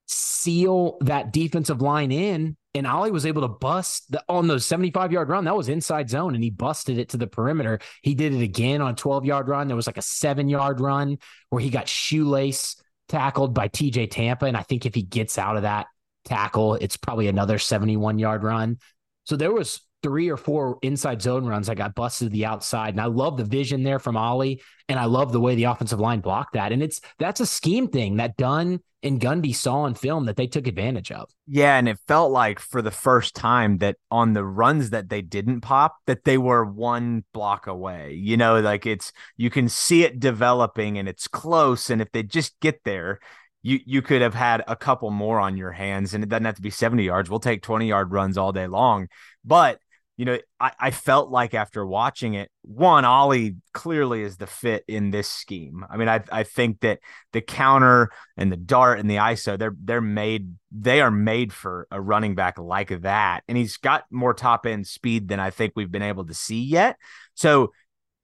[0.06, 5.10] seal that defensive line in and Ollie was able to bust the, on those 75
[5.10, 5.44] yard run.
[5.44, 7.80] That was inside zone, and he busted it to the perimeter.
[8.02, 9.66] He did it again on a 12 yard run.
[9.66, 11.18] There was like a seven yard run
[11.50, 12.76] where he got shoelace
[13.08, 14.46] tackled by TJ Tampa.
[14.46, 15.86] And I think if he gets out of that
[16.24, 18.78] tackle, it's probably another 71 yard run.
[19.24, 22.90] So there was three or four inside zone runs that got busted to the outside.
[22.90, 24.60] And I love the vision there from Ollie.
[24.88, 26.72] And I love the way the offensive line blocked that.
[26.72, 30.46] And it's that's a scheme thing that Dunn and Gundy saw on film that they
[30.46, 31.30] took advantage of.
[31.46, 31.76] Yeah.
[31.78, 35.60] And it felt like for the first time that on the runs that they didn't
[35.60, 38.14] pop, that they were one block away.
[38.14, 41.90] You know, like it's you can see it developing and it's close.
[41.90, 43.20] And if they just get there,
[43.62, 46.56] you you could have had a couple more on your hands and it doesn't have
[46.56, 47.30] to be 70 yards.
[47.30, 49.08] We'll take 20 yard runs all day long.
[49.44, 49.80] But
[50.16, 54.82] you know, I, I felt like after watching it, one, Ollie clearly is the fit
[54.88, 55.84] in this scheme.
[55.90, 57.00] I mean, I I think that
[57.32, 61.86] the counter and the dart and the ISO, they're they're made they are made for
[61.90, 63.42] a running back like that.
[63.46, 66.62] And he's got more top end speed than I think we've been able to see
[66.62, 66.96] yet.
[67.34, 67.72] So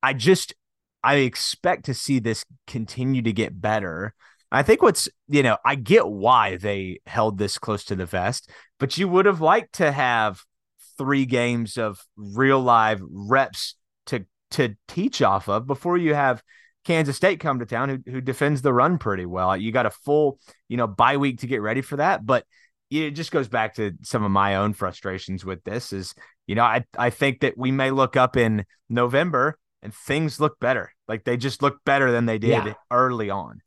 [0.03, 0.55] I just
[1.05, 4.15] I expect to see this continue to get better.
[4.51, 8.51] I think what's, you know, I get why they held this close to the vest,
[8.79, 10.45] but you would have liked to have
[10.99, 13.77] three games of real live reps
[14.07, 16.43] to to teach off of before you have
[16.85, 19.57] Kansas State come to town who who defends the run pretty well.
[19.57, 22.45] You got a full, you know, bye week to get ready for that, but
[22.91, 26.15] it just goes back to some of my own frustrations with this is,
[26.47, 30.59] you know, I I think that we may look up in November and things look
[30.61, 30.93] better.
[31.09, 32.75] Like they just look better than they did yeah.
[32.91, 33.61] early on.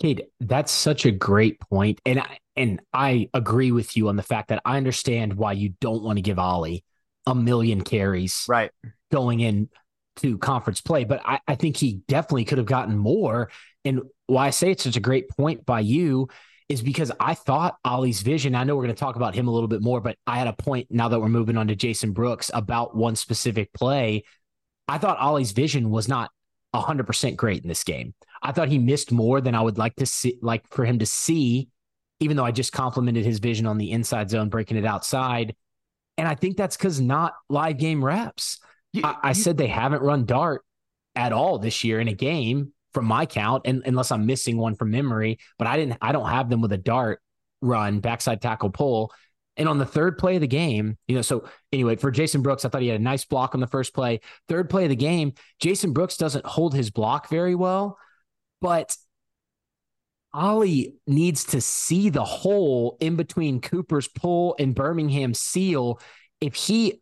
[0.00, 2.00] Cade, that's such a great point.
[2.04, 5.74] And I, and I agree with you on the fact that I understand why you
[5.80, 6.84] don't want to give Ollie
[7.26, 8.70] a million carries right
[9.10, 9.68] going in
[10.16, 13.50] to conference play, but I, I think he definitely could have gotten more.
[13.84, 16.28] And why I say it's such a great point by you
[16.68, 18.54] is because I thought Ollie's vision.
[18.54, 20.48] I know we're going to talk about him a little bit more, but I had
[20.48, 24.24] a point now that we're moving on to Jason Brooks about one specific play.
[24.88, 26.30] I thought Ollie's vision was not
[26.82, 28.14] 100% great in this game.
[28.42, 31.06] I thought he missed more than I would like to see, like for him to
[31.06, 31.68] see,
[32.20, 35.54] even though I just complimented his vision on the inside zone, breaking it outside.
[36.18, 38.58] And I think that's because not live game reps.
[38.92, 40.62] You, I, I you, said they haven't run dart
[41.14, 44.74] at all this year in a game from my count, and unless I'm missing one
[44.74, 47.20] from memory, but I didn't I don't have them with a dart
[47.60, 49.12] run, backside tackle pull.
[49.56, 52.64] And on the third play of the game, you know, so anyway, for Jason Brooks,
[52.64, 54.20] I thought he had a nice block on the first play.
[54.48, 57.98] Third play of the game, Jason Brooks doesn't hold his block very well,
[58.60, 58.96] but
[60.34, 66.00] Ollie needs to see the hole in between Cooper's pull and Birmingham seal.
[66.42, 67.00] If he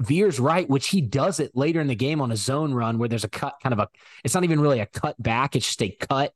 [0.00, 3.08] veers right, which he does it later in the game on a zone run where
[3.08, 3.88] there's a cut, kind of a,
[4.24, 6.32] it's not even really a cut back, it's just a cut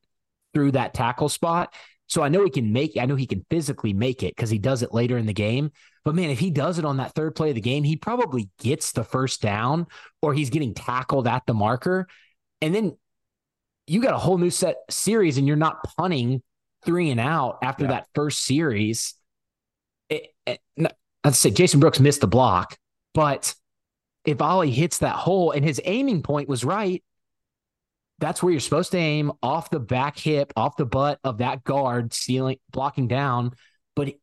[0.55, 1.75] through that tackle spot.
[2.09, 4.59] So I know he can make I know he can physically make it because he
[4.59, 5.71] does it later in the game.
[6.05, 8.49] But man, if he does it on that third play of the game, he probably
[8.59, 9.87] gets the first down
[10.23, 12.09] or he's getting tackled at the marker.
[12.63, 12.97] And then
[13.87, 16.43] you got a whole new set series and you're not punting
[16.85, 17.91] three and out after yeah.
[17.91, 19.15] that first series.
[20.09, 20.61] It, it,
[21.25, 22.77] let's say Jason Brooks missed the block,
[23.13, 23.55] but
[24.25, 27.03] if Ollie hits that hole and his aiming point was right,
[28.19, 31.65] that's where you're supposed to aim off the back hip, off the butt of that
[31.65, 33.53] guard, sealing, blocking down.
[33.95, 34.15] But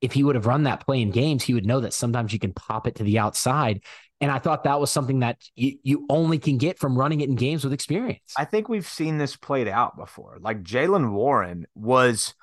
[0.00, 2.38] if he would have run that play in games, he would know that sometimes you
[2.38, 3.82] can pop it to the outside.
[4.20, 7.28] And I thought that was something that you, you only can get from running it
[7.28, 8.34] in games with experience.
[8.36, 10.38] I think we've seen this played out before.
[10.40, 12.34] Like Jaylen Warren was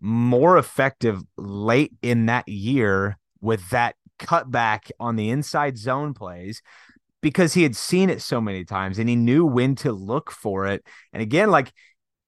[0.00, 6.62] more effective late in that year with that cutback on the inside zone plays
[7.24, 10.66] because he had seen it so many times and he knew when to look for
[10.66, 10.84] it.
[11.10, 11.72] And again, like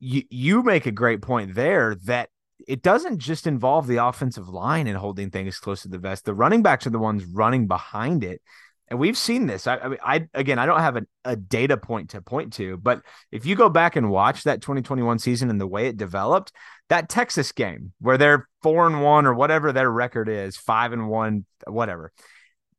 [0.01, 2.31] you, you make a great point there that
[2.67, 6.25] it doesn't just involve the offensive line and holding things close to the vest.
[6.25, 8.41] The running backs are the ones running behind it.
[8.89, 9.67] And we've seen this.
[9.67, 12.79] I, I mean, I again, I don't have a, a data point to point to,
[12.79, 16.53] but if you go back and watch that 2021 season and the way it developed,
[16.89, 21.11] that Texas game where they're four and one or whatever their record is, five and
[21.11, 22.13] one, whatever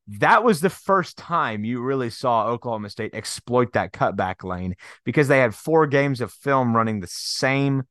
[0.08, 5.28] that was the first time you really saw Oklahoma State exploit that cutback lane because
[5.28, 7.84] they had four games of film running the same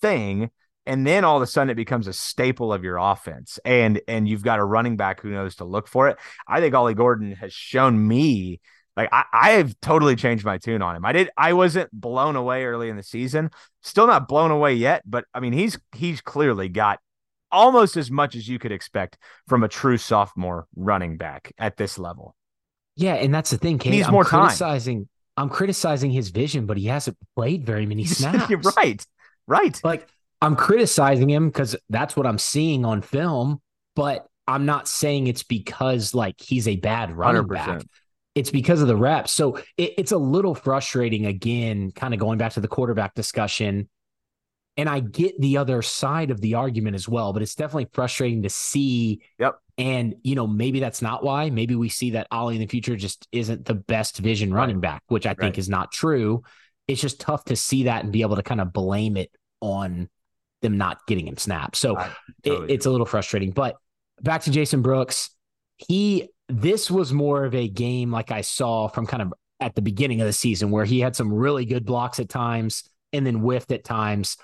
[0.00, 0.50] thing
[0.86, 4.28] and then all of a sudden it becomes a staple of your offense and and
[4.28, 6.18] you've got a running back who knows to look for it.
[6.48, 8.60] I think ollie gordon has shown me
[8.96, 11.04] like I, I have totally changed my tune on him.
[11.04, 13.50] I did i wasn't blown away early in the season
[13.82, 16.98] still not blown away yet but i mean he's he's clearly got
[17.52, 21.98] almost as much as you could expect from a true sophomore running back at this
[21.98, 22.34] level.
[22.96, 23.78] Yeah, and that's the thing.
[23.78, 23.94] Cade.
[23.94, 24.98] He's I'm more criticizing.
[25.00, 25.08] Time.
[25.36, 28.50] I'm criticizing his vision, but he hasn't played very many snaps.
[28.50, 29.04] You're right,
[29.46, 29.80] right.
[29.82, 30.08] Like
[30.42, 33.60] I'm criticizing him because that's what I'm seeing on film,
[33.96, 37.48] but I'm not saying it's because like he's a bad running 100%.
[37.48, 37.82] back.
[38.34, 39.32] It's because of the reps.
[39.32, 41.26] So it, it's a little frustrating.
[41.26, 43.88] Again, kind of going back to the quarterback discussion
[44.76, 48.42] and I get the other side of the argument as well, but it's definitely frustrating
[48.42, 49.22] to see.
[49.38, 49.58] Yep.
[49.78, 51.50] And, you know, maybe that's not why.
[51.50, 55.02] Maybe we see that Ollie in the future just isn't the best vision running back,
[55.08, 56.42] which I think is not true.
[56.86, 59.30] It's just tough to see that and be able to kind of blame it
[59.60, 60.08] on
[60.60, 61.76] them not getting him snapped.
[61.76, 61.96] So
[62.44, 63.52] totally it, it's a little frustrating.
[63.52, 63.76] But
[64.20, 65.30] back to Jason Brooks,
[65.76, 69.82] he, this was more of a game like I saw from kind of at the
[69.82, 73.36] beginning of the season where he had some really good blocks at times and then
[73.36, 74.36] whiffed at times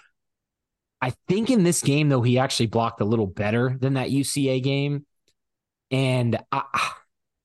[1.00, 4.62] I think in this game, though, he actually blocked a little better than that UCA
[4.62, 5.04] game.
[5.90, 6.62] And I,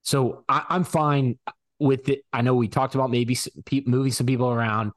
[0.04, 1.38] so I, am fine
[1.80, 2.22] with it.
[2.32, 3.38] I know we talked about maybe
[3.86, 4.92] moving some people around.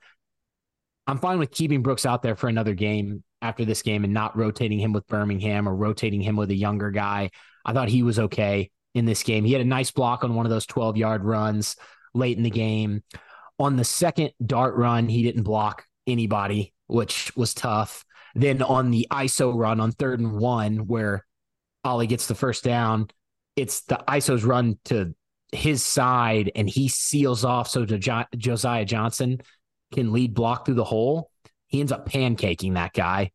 [1.06, 4.36] I'm fine with keeping Brooks out there for another game after this game and not
[4.36, 7.30] rotating him with Birmingham or rotating him with a younger guy.
[7.64, 9.44] I thought he was okay in this game.
[9.44, 11.76] He had a nice block on one of those 12 yard runs
[12.14, 13.02] late in the game.
[13.58, 18.04] On the second dart run, he didn't block anybody, which was tough.
[18.34, 21.24] Then on the ISO run on third and one, where
[21.84, 23.08] Ollie gets the first down,
[23.56, 25.14] it's the ISO's run to
[25.52, 29.40] his side and he seals off so jo- Josiah Johnson
[29.92, 31.30] can lead block through the hole.
[31.68, 33.30] He ends up pancaking that guy.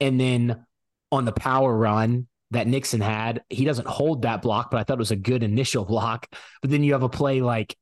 [0.00, 0.64] And then
[1.10, 4.98] on the power run that Nixon had, he doesn't hold that block, but I thought
[4.98, 6.28] it was a good initial block.
[6.62, 7.76] But then you have a play like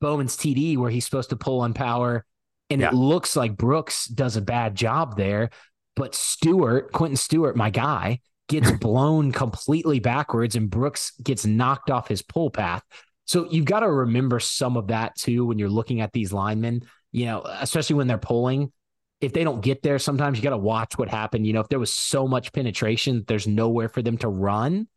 [0.00, 2.24] Bowman's TD where he's supposed to pull on power
[2.70, 2.88] And Yeah.
[2.88, 5.50] it looks like Brooks does a bad job there.
[6.00, 12.08] But Stewart, Quentin Stewart, my guy, gets blown completely backwards and Brooks gets knocked off
[12.08, 12.82] his pull path.
[13.26, 16.84] So you've got to remember some of that too when you're looking at these linemen,
[17.12, 18.72] you know, especially when they're pulling.
[19.20, 21.46] If they don't get there, sometimes you got to watch what happened.
[21.46, 24.88] You know, if there was so much penetration, there's nowhere for them to run,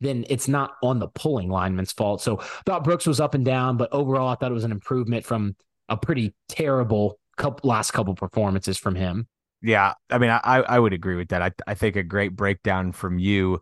[0.00, 2.20] then it's not on the pulling lineman's fault.
[2.20, 2.36] So
[2.66, 5.56] thought Brooks was up and down, but overall, I thought it was an improvement from
[5.88, 9.26] a pretty terrible couple, last couple performances from him.
[9.62, 11.42] Yeah, I mean, I I would agree with that.
[11.42, 13.60] I I think a great breakdown from you.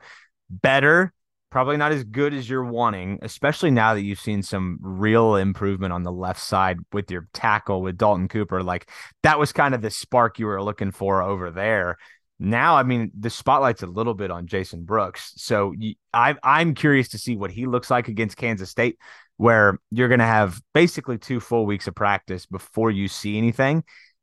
[0.50, 1.12] Better,
[1.50, 5.92] probably not as good as you're wanting, especially now that you've seen some real improvement
[5.92, 8.62] on the left side with your tackle with Dalton Cooper.
[8.62, 8.90] Like
[9.24, 11.98] that was kind of the spark you were looking for over there.
[12.38, 15.32] Now, I mean, the spotlight's a little bit on Jason Brooks.
[15.36, 15.74] So
[16.14, 18.96] I, I'm curious to see what he looks like against Kansas State,
[19.36, 23.82] where you're going to have basically two full weeks of practice before you see anything.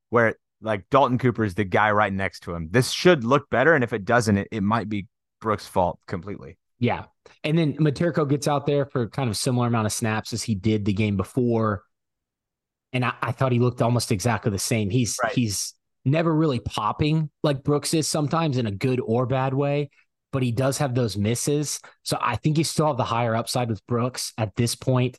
[0.09, 2.69] Where like Dalton Cooper is the guy right next to him.
[2.71, 5.07] This should look better, and if it doesn't, it, it might be
[5.41, 6.57] Brooks' fault completely.
[6.79, 7.05] Yeah.
[7.43, 10.55] And then Miterko gets out there for kind of similar amount of snaps as he
[10.55, 11.83] did the game before.
[12.93, 14.89] And I, I thought he looked almost exactly the same.
[14.89, 15.33] He's Right.
[15.33, 19.89] he's never really popping like Brooks is sometimes in a good or bad way,
[20.31, 21.79] but he does have those misses.
[22.03, 25.17] So I think you still have the higher upside with Brooks at this point.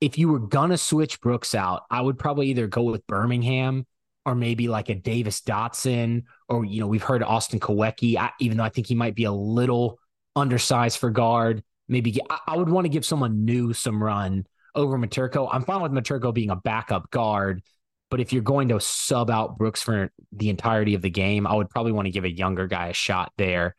[0.00, 3.86] If you were gonna switch Brooks out, I would probably either go with Birmingham
[4.26, 8.58] or maybe like a Davis Dotson, or you know, we've heard Austin Kowecki, I, even
[8.58, 10.00] though I think he might be a little
[10.34, 11.62] undersized for guard.
[11.88, 15.48] Maybe get, I, I would want to give someone new some run over Miterko.
[15.50, 17.62] I'm fine with Miterko being a backup guard,
[18.10, 21.54] but if you're going to sub out Brooks for the entirety of the game, I
[21.54, 23.76] would probably want to give a younger guy a shot there.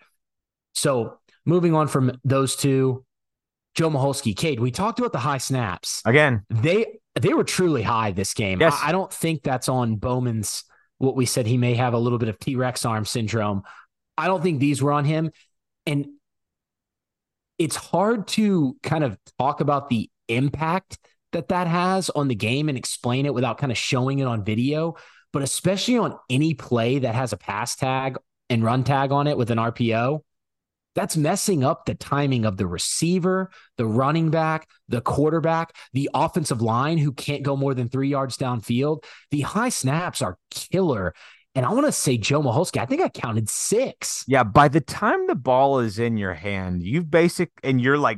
[0.73, 3.03] So moving on from those two,
[3.75, 6.01] Joe Michalski, Cade, we talked about the high snaps.
[6.05, 8.59] Again, They they were truly high this game.
[8.59, 8.77] Yes.
[8.81, 10.63] I, I don't think that's on Bowman's
[10.97, 13.63] what we said he may have a little bit of T-Rex arm syndrome.
[14.17, 15.31] I don't think these were on him.
[15.85, 16.07] And
[17.59, 20.97] it's hard to kind of talk about the impact
[21.33, 24.43] that that has on the game and explain it without kind of showing it on
[24.43, 24.95] video,
[25.33, 28.17] but especially on any play that has a pass tag
[28.49, 30.21] and run tag on it with an RPO.
[30.97, 36.59] That's messing up the timing of the receiver, the running back, the quarterback, the offensive
[36.59, 39.03] line who can't go more than three yards downfield.
[39.29, 41.13] The high snaps are killer.
[41.53, 44.25] And I want to say Joe Michalski, I think I counted six.
[44.27, 48.17] yeah, by the time the ball is in your hand, you've basic and you're like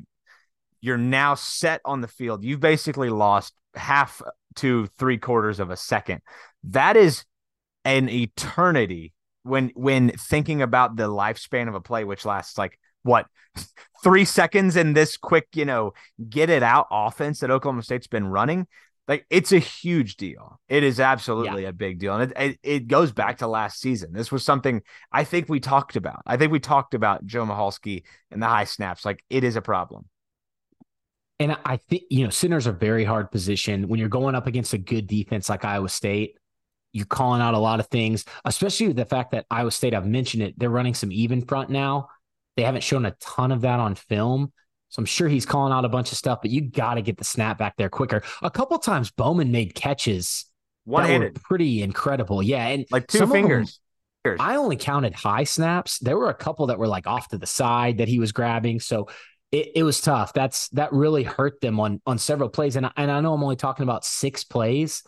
[0.79, 2.45] you're now set on the field.
[2.45, 4.21] You've basically lost half
[4.55, 6.21] to three quarters of a second.
[6.63, 7.25] That is
[7.83, 9.11] an eternity
[9.49, 13.25] when when thinking about the lifespan of a play, which lasts like what
[14.03, 15.93] three seconds in this quick, you know,
[16.29, 18.67] get it out offense that Oklahoma State's been running.
[19.07, 20.59] Like it's a huge deal.
[20.69, 24.13] It is absolutely a big deal, and it, it it goes back to last season.
[24.13, 26.21] This was something I think we talked about.
[26.27, 29.05] I think we talked about Joe Michalski and the high snaps.
[29.05, 30.05] Like it is a problem.
[31.39, 34.73] And I think, you know, center's a very hard position when you're going up against
[34.73, 36.37] a good defense like Iowa State.
[36.91, 40.07] You're calling out a lot of things, especially with the fact that Iowa State, I've
[40.07, 42.09] mentioned it, they're running some even front now.
[42.57, 44.51] They haven't shown a ton of that on film.
[44.89, 47.17] So I'm sure he's calling out a bunch of stuff, but you got to get
[47.17, 48.23] the snap back there quicker.
[48.41, 50.45] A couple times Bowman made catches
[50.85, 52.41] One that were handed, pretty incredible.
[52.41, 52.67] Yeah.
[52.67, 53.79] And like two of them- fingers.
[54.39, 55.99] I only counted high snaps.
[55.99, 58.79] There were a couple that were like off to the side that he was grabbing.
[58.81, 59.07] So
[59.51, 60.33] it, it was tough.
[60.33, 62.75] That's that really hurt them on on several plays.
[62.75, 65.03] And I- and I know I'm only talking about six plays,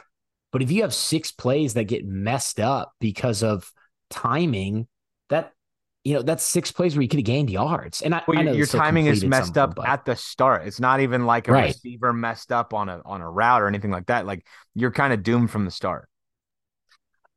[0.52, 3.72] but if you have six plays that get messed up because of
[4.10, 4.88] timing,
[5.30, 5.54] that
[6.04, 8.02] you know that's six plays where you could have gained yards.
[8.02, 10.66] And I, Well, I your, your timing is messed up but- at the start.
[10.68, 11.68] It's not even like a Right.
[11.68, 14.26] receiver messed up on a on a route or anything like that.
[14.26, 14.46] Like
[14.76, 16.08] you're kind of doomed from the start.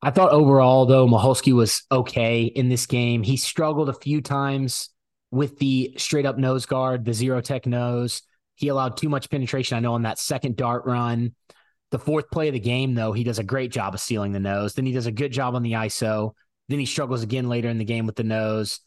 [0.02, 3.22] I thought overall, though, Michalski was okay in this game.
[3.22, 4.90] He struggled a few times
[5.30, 8.20] with the straight up nose guard, the zero tech nose.
[8.54, 11.34] He allowed too much penetration, I know, on that second dart run.
[11.94, 14.40] The fourth play of the game, though, he does a great job of sealing the
[14.40, 14.74] nose.
[14.74, 16.32] Then he does a good job on the ISO.
[16.68, 18.80] Then he struggles again later in the game with the nose,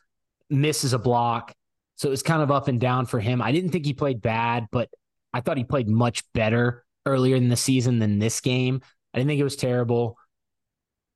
[0.49, 1.53] misses a block.
[1.95, 3.41] So it was kind of up and down for him.
[3.41, 4.89] I didn't think he played bad, but
[5.31, 8.81] I thought he played much better earlier in the season than this game.
[9.13, 10.17] I didn't think it was terrible.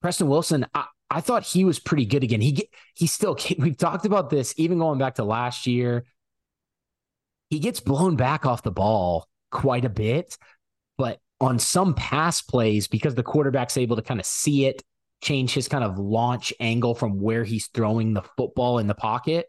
[0.01, 2.39] Preston Wilson, I, I thought he was pretty good again.
[2.39, 6.05] He he still we've talked about this even going back to last year.
[7.49, 10.37] He gets blown back off the ball quite a bit,
[11.41, 14.81] on some pass plays because the quarterback's able to kind of see it,
[15.21, 19.47] change his kind of launch angle from where he's throwing the football in the pocket.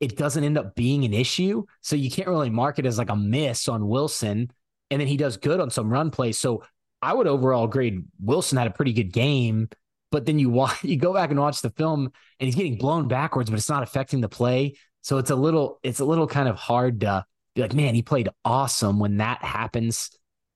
[0.00, 3.10] It doesn't end up being an issue, so you can't really mark it as like
[3.10, 4.50] a miss on Wilson.
[4.90, 6.38] And then he does good on some run plays.
[6.38, 6.64] So
[7.02, 9.68] I would overall grade Wilson had a pretty good game,
[10.10, 12.10] but then you watch, you go back and watch the film
[12.40, 14.76] and he's getting blown backwards, but it's not affecting the play.
[15.02, 18.02] So it's a little, it's a little kind of hard to be like, man, he
[18.02, 20.10] played awesome when that happens.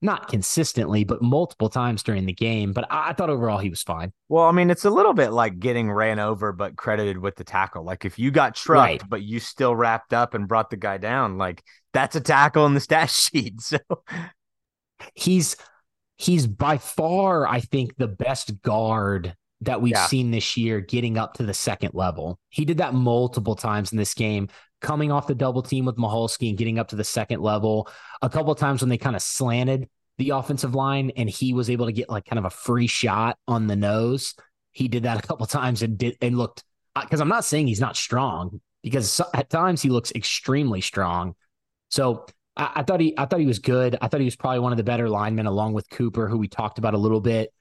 [0.04, 2.72] Not consistently, but multiple times during the game.
[2.72, 4.12] But I, thought overall he was fine.
[4.28, 7.44] Well, I mean, it's a little bit like getting ran over, but credited with the
[7.44, 7.84] tackle.
[7.84, 9.02] Like if you got trucked, Right.
[9.08, 11.62] but you still wrapped up and brought the guy down, like
[11.94, 13.60] that's a tackle in the stat sheet.
[13.60, 13.78] So
[15.14, 15.56] he's
[16.16, 20.06] he's by far, I think, the best guard that we've Yeah.
[20.06, 22.38] seen this year getting up to the second level.
[22.48, 24.48] He did that multiple times in this game,
[24.82, 27.88] coming off the double team with Michalski and getting up to the second level.
[28.20, 31.86] A couple times when they kind of slanted the offensive line and he was able
[31.86, 34.34] to get like kind of a free shot on the nose.
[34.72, 36.64] He did that a couple times and did and looked
[36.94, 41.34] uh, because I'm not saying he's not strong because at times he looks extremely strong.
[41.90, 42.26] So
[42.56, 43.96] I, I thought he I thought he was good.
[44.00, 46.48] I thought he was probably one of the better linemen along with Cooper, who we
[46.48, 47.52] talked about a little bit.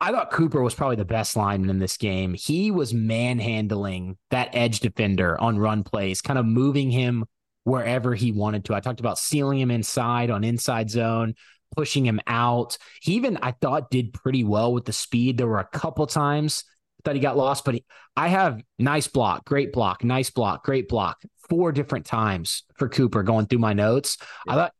[0.00, 2.34] I thought Cooper was probably the best lineman in this game.
[2.34, 7.26] He was manhandling that edge defender on run plays, kind of moving him
[7.64, 8.74] wherever he wanted to.
[8.74, 11.34] I talked about sealing him inside on inside zone,
[11.76, 12.78] pushing him out.
[13.02, 15.36] He even I thought did pretty well with the speed.
[15.36, 16.64] There were a couple times
[17.00, 17.84] I thought he got lost, but he,
[18.16, 23.22] I have nice block, great block, nice block, great block, four different times for Cooper
[23.22, 24.18] going through my notes.
[24.46, 24.72] I thought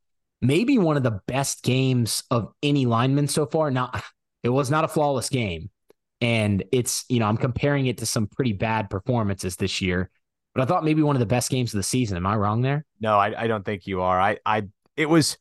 [0.42, 3.70] maybe one of the best games of any lineman so far.
[3.70, 3.90] Now,
[4.42, 5.70] it was not a flawless game.
[6.20, 10.10] And it's, you know, I'm comparing it to some pretty bad performances this year,
[10.54, 12.16] but I thought maybe one of the best games of the season.
[12.16, 12.84] Am I wrong there?
[13.00, 14.20] no, I, I don't think you are.
[14.20, 14.64] I, I,
[14.96, 15.38] it was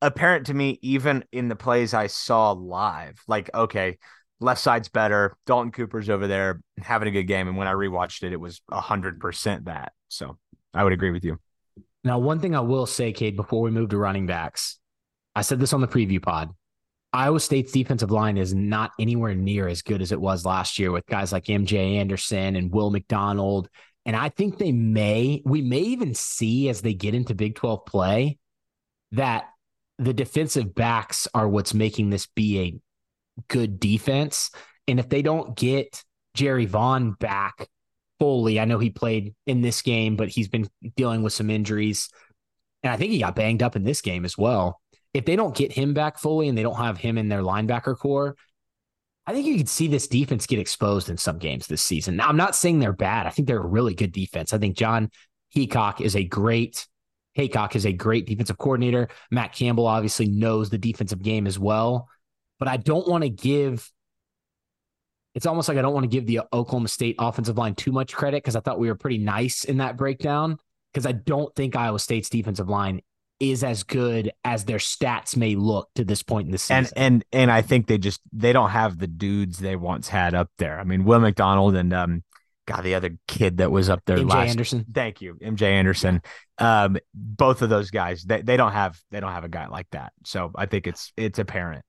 [0.00, 3.20] apparent to me even in the plays I saw live.
[3.26, 3.98] Like, okay,
[4.40, 5.36] left side's better.
[5.46, 8.60] Dalton Cooper's over there having a good game, and when I rewatched it, it was
[8.70, 9.92] hundred percent that.
[10.08, 10.38] So
[10.74, 11.38] I would agree with you.
[12.02, 14.78] Now, one thing I will say, Cade, before we move to running backs,
[15.34, 16.50] I said this on the preview pod.
[17.12, 20.92] Iowa State's defensive line is not anywhere near as good as it was last year
[20.92, 23.68] with guys like MJ Anderson and Will McDonald.
[24.06, 27.84] And I think they may, we may even see as they get into Big 12
[27.84, 28.38] play
[29.12, 29.48] that
[29.98, 32.80] the defensive backs are what's making this be a
[33.48, 34.50] good defense.
[34.86, 36.04] And if they don't get
[36.34, 37.68] Gerry Vaughn back
[38.18, 42.08] fully, I know he played in this game, but he's been dealing with some injuries.
[42.82, 44.80] And I think he got banged up in this game as well.
[45.12, 47.96] If they don't get him back fully and they don't have him in their linebacker
[47.98, 48.36] core,
[49.26, 52.16] I think you could see this defense get exposed in some games this season.
[52.16, 53.26] Now, I'm not saying they're bad.
[53.26, 54.52] I think they're a really good defense.
[54.52, 55.10] I think Jon
[55.54, 56.86] Heacock is a great
[57.38, 59.08] Heacock is a great defensive coordinator.
[59.30, 62.08] Matt Campbell obviously knows the defensive game as well.
[62.58, 63.90] But I don't want to give
[65.34, 68.14] it's almost like I don't want to give the Oklahoma State offensive line too much
[68.14, 70.58] credit because I thought we were pretty nice in that breakdown.
[70.92, 73.00] Because I don't think Iowa State's defensive line
[73.40, 76.76] is as good as their stats may look to this point in the season.
[76.76, 80.34] And and and I think they just they don't have the dudes they once had
[80.34, 80.78] up there.
[80.78, 82.22] I mean, Will McDonald and um,
[82.66, 84.50] God, the other kid that was up there MJ last.
[84.50, 84.84] Anderson.
[84.92, 86.22] Thank you, MJ Anderson.
[86.58, 89.88] Um, both of those guys, they they don't have they don't have a guy like
[89.92, 90.12] that.
[90.24, 91.82] So I think it's it's apparent.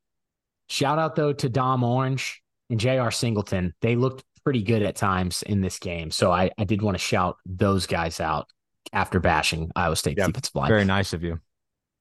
[0.70, 3.12] Shout out though to Dom Orange and J.R.
[3.12, 3.74] Singleton.
[3.82, 6.10] They looked pretty good at times in this game.
[6.12, 8.48] So I, I did want to shout those guys out
[8.94, 10.28] after bashing Iowa State's Yep.
[10.28, 10.68] defensive line.
[10.70, 11.40] Very nice of you.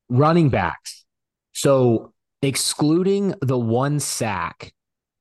[0.08, 1.04] running backs.
[1.52, 2.12] So
[2.42, 4.72] excluding the one sack,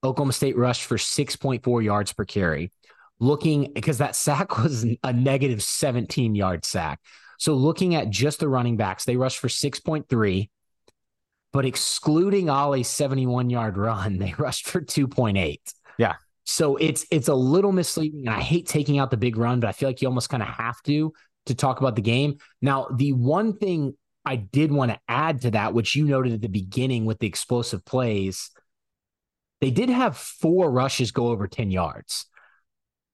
[0.03, 2.71] Oklahoma State rushed for 6.4 yards per carry.
[3.19, 6.99] Looking because that sack was a negative 17 yard sack.
[7.37, 10.49] So looking at just the running backs, they rushed for 6.3,
[11.53, 15.59] but excluding Ollie's 71 yard run, they rushed for 2.8.
[15.97, 16.15] Yeah.
[16.45, 19.67] So it's it's a little misleading, and I hate taking out the big run, but
[19.67, 21.13] I feel like you almost kind of have to
[21.49, 22.37] to talk about the game.
[22.61, 23.95] Now, the one thing
[24.25, 27.27] I did want to add to that, which you noted at the beginning with the
[27.27, 28.51] explosive plays,
[29.61, 32.25] they did have four rushes go over 10 yards.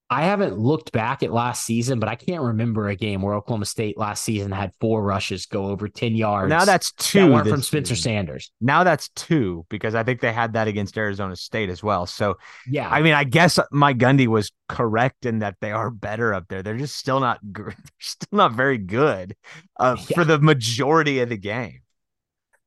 [0.08, 3.66] I haven't looked back at last season, but I can't remember a game where Oklahoma
[3.66, 6.48] State last season had four rushes go over 10 yards.
[6.50, 8.12] Now that's two weren't from Spencer season.
[8.12, 8.52] Sanders.
[8.62, 12.06] Now that's two because I think they had that against Arizona State as well.
[12.06, 12.38] So
[12.68, 12.88] Yeah.
[12.88, 16.62] I mean, I guess Mike Gundy was correct in that they are better up there.
[16.62, 19.36] They're just still not they're still not very good
[19.80, 20.16] uh, Yeah.
[20.16, 21.80] for the majority of the game.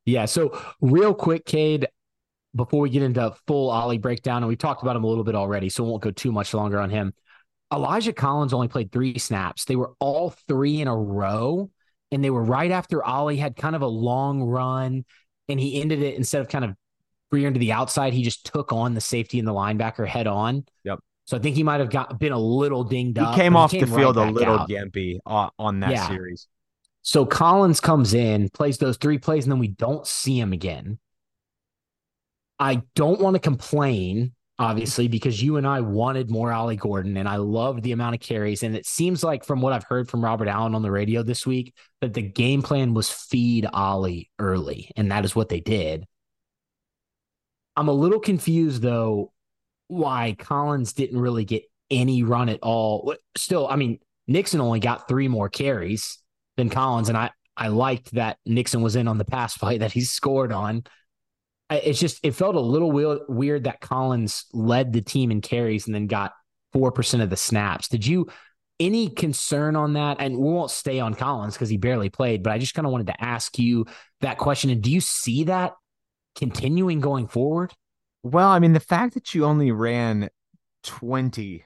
[0.06, 0.24] Yeah.
[0.24, 1.86] So, real quick, Cade,
[2.56, 5.34] before we get into full Ollie breakdown, and we talked about him a little bit
[5.36, 7.12] already, so we won't go too much longer on him.
[7.72, 9.64] Elijah Collins only played three snaps.
[9.64, 11.70] They were all three in a row,
[12.10, 15.04] and they were right after Ollie had kind of a long run,
[15.48, 16.74] and he ended it instead of kind of
[17.30, 20.64] freeing to the outside, he just took on the safety and the linebacker head on.
[20.84, 21.00] Yep.
[21.26, 23.34] So I think he might have got been a little dinged up.
[23.34, 24.68] He came off the came field a little out.
[24.68, 26.08] gimpy on, on that Yeah.
[26.08, 26.48] series.
[27.02, 30.98] So Collins comes in, plays those three plays, and then we don't see him again.
[32.58, 37.28] I don't want to complain, obviously, because you and I wanted more Ollie Gordon and
[37.28, 38.62] I loved the amount of carries.
[38.62, 41.46] And it seems like, from what I've heard from Robert Allen on the radio this
[41.46, 44.90] week, that the game plan was feed Ollie early.
[44.96, 46.04] And that is what they did.
[47.76, 49.32] I'm a little confused, though,
[49.86, 53.14] why Collins didn't really get any run at all.
[53.36, 56.18] Still, I mean, Nixon only got three more carries
[56.56, 57.08] than Collins.
[57.08, 60.52] And I, I liked that Nixon was in on the pass play that he scored
[60.52, 60.82] on
[61.70, 65.86] it's just it felt a little weird, weird that Collins led the team in carries
[65.86, 66.32] and then got
[66.72, 67.88] four percent of the snaps.
[67.88, 68.28] Did you
[68.80, 70.18] any concern on that?
[70.20, 72.92] And we won't stay on Collins because he barely played, but I just kind of
[72.92, 73.86] wanted to ask you
[74.20, 74.70] that question.
[74.70, 75.72] And do you see that
[76.36, 77.72] continuing going forward?
[78.22, 80.28] Well, I mean, the fact that you only ran
[80.84, 81.64] 20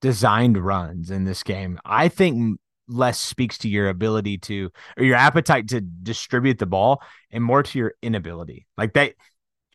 [0.00, 5.16] designed runs in this game, I think less speaks to your ability to or your
[5.16, 8.66] appetite to distribute the ball and more to your inability.
[8.76, 9.14] Like that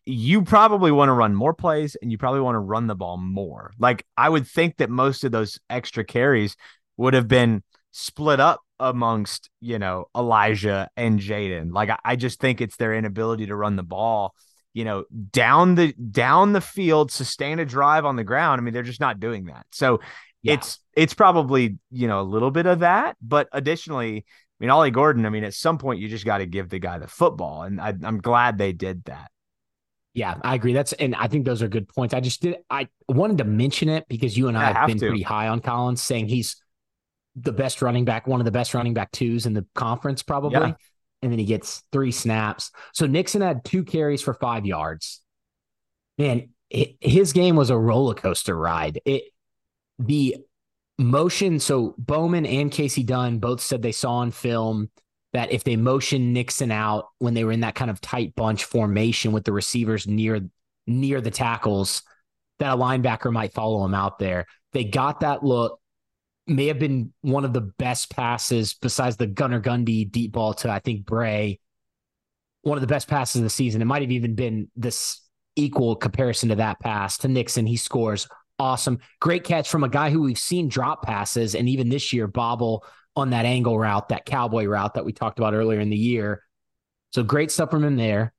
[0.08, 3.18] you probably want to run more plays and you probably want to run the ball
[3.18, 3.72] more.
[3.78, 6.56] Like I would think that most of those extra carries
[6.96, 11.72] would have been split up amongst, you know, Elijah and Jaden.
[11.74, 14.34] Like I, I just think it's their inability to run the ball,
[14.72, 18.60] you know, down the down the field, sustain a drive on the ground.
[18.60, 19.66] I mean, they're just not doing that.
[19.72, 20.00] So
[20.40, 20.54] yeah.
[20.54, 24.90] it's it's probably, you know, a little bit of that, but additionally, I mean, Ollie
[24.90, 27.64] Gordon, I mean, at some point you just got to give the guy the football.
[27.64, 29.30] And I, I'm glad they did that.
[30.18, 30.72] Yeah, I agree.
[30.72, 32.12] That's and I think those are good points.
[32.12, 34.98] I just did I wanted to mention it because you and I have, have been
[34.98, 35.06] to.
[35.06, 36.56] pretty high on Collins, saying he's
[37.36, 40.58] the best running back, one of the best running back twos in the conference, probably.
[40.58, 40.72] Yeah.
[41.22, 42.72] And then he gets three snaps.
[42.92, 45.20] So Nixon had two carries for five yards.
[46.16, 49.00] Man, it, his game was a roller coaster ride.
[49.04, 49.22] It
[50.00, 50.38] the
[50.98, 51.60] motion.
[51.60, 54.90] So Bowman and Kasey Dunn both said they saw on film
[55.32, 58.64] that if they motion Nixon out when they were in that kind of tight bunch
[58.64, 60.40] formation with the receivers near
[60.86, 62.02] near the tackles,
[62.58, 64.46] that a linebacker might follow him out there.
[64.72, 65.80] They got that look.
[66.46, 70.70] May have been one of the best passes besides the Gunnar Gundy deep ball to
[70.70, 71.60] I think Bray.
[72.62, 73.82] One of the best passes of the season.
[73.82, 75.20] It might have even been this
[75.56, 77.66] equal comparison to that pass to Nixon.
[77.66, 78.98] He scores awesome.
[79.20, 82.84] Great catch from a guy who we've seen drop passes and even this year bobble
[83.18, 86.42] on that angle route, that cowboy route that we talked about earlier in the year.
[87.12, 88.32] So great stuff from him there.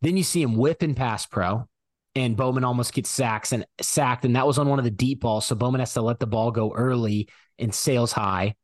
[0.00, 1.68] Then you see him whip in pass pro,
[2.14, 5.20] and Bowman almost gets sacked and sacked, and that was on one of the deep
[5.20, 5.46] balls.
[5.46, 8.54] So Bowman has to let the ball go early and sails high.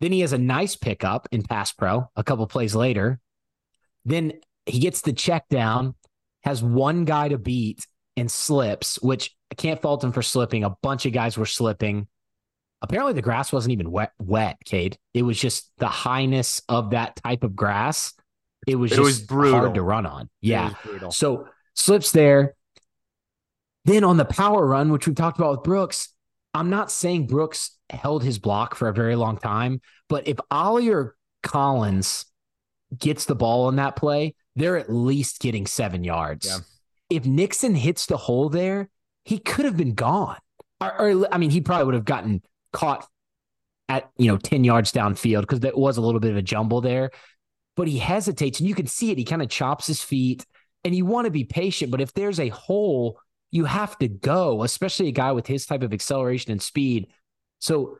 [0.00, 3.18] Then he has a nice pickup in pass pro a couple plays later.
[4.04, 4.34] Then
[4.66, 5.94] he gets the check down,
[6.42, 7.86] has one guy to beat
[8.16, 10.64] and slips, which I can't fault him for slipping.
[10.64, 12.08] A bunch of guys were slipping.
[12.82, 14.98] Apparently, the grass wasn't even wet, wet, Cade.
[15.14, 18.12] It was just the highness of that type of grass.
[18.66, 19.58] It was it was brutal.
[19.60, 20.28] hard to run on.
[20.40, 20.74] Yeah.
[21.10, 22.54] So slips there.
[23.84, 26.08] Then on the power run, which we talked about with Brooks,
[26.52, 30.88] I'm not saying Brooks held his block for a very long time, but if Ollie
[30.88, 32.26] or Collins
[32.98, 36.46] gets the ball in that play, they're at least getting seven yards.
[36.46, 36.58] Yeah.
[37.10, 38.90] If Nixon hits the hole there,
[39.24, 40.38] he could have been gone.
[40.80, 42.42] Or, or I mean, he probably would have gotten
[42.76, 43.06] caught
[43.88, 46.80] at you know 10 yards downfield because there was a little bit of a jumble
[46.80, 47.10] there.
[47.76, 49.18] But he hesitates and you can see it.
[49.18, 50.46] He kind of chops his feet
[50.84, 53.18] and you want to be patient but if there's a hole
[53.50, 57.08] you have to go especially a guy with his type of acceleration and speed.
[57.58, 57.98] So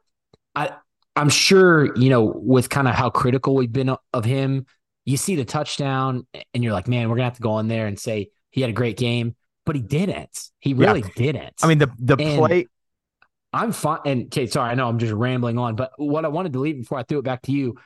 [0.55, 0.71] i
[1.17, 4.67] i'm sure you know with kind of how critical we've been of him
[5.07, 7.87] you see the touchdown and you're like man we're gonna have to go in there
[7.87, 9.37] and say he had a great game.
[9.67, 10.51] But he didn't.
[10.61, 11.09] He really yeah.
[11.15, 11.55] didn't.
[11.63, 12.67] I mean the the and, play
[13.57, 14.01] I'm fine.
[14.05, 16.79] And Cade, sorry, I know I'm just rambling on, but what I wanted to leave
[16.79, 17.77] before I threw it back to you,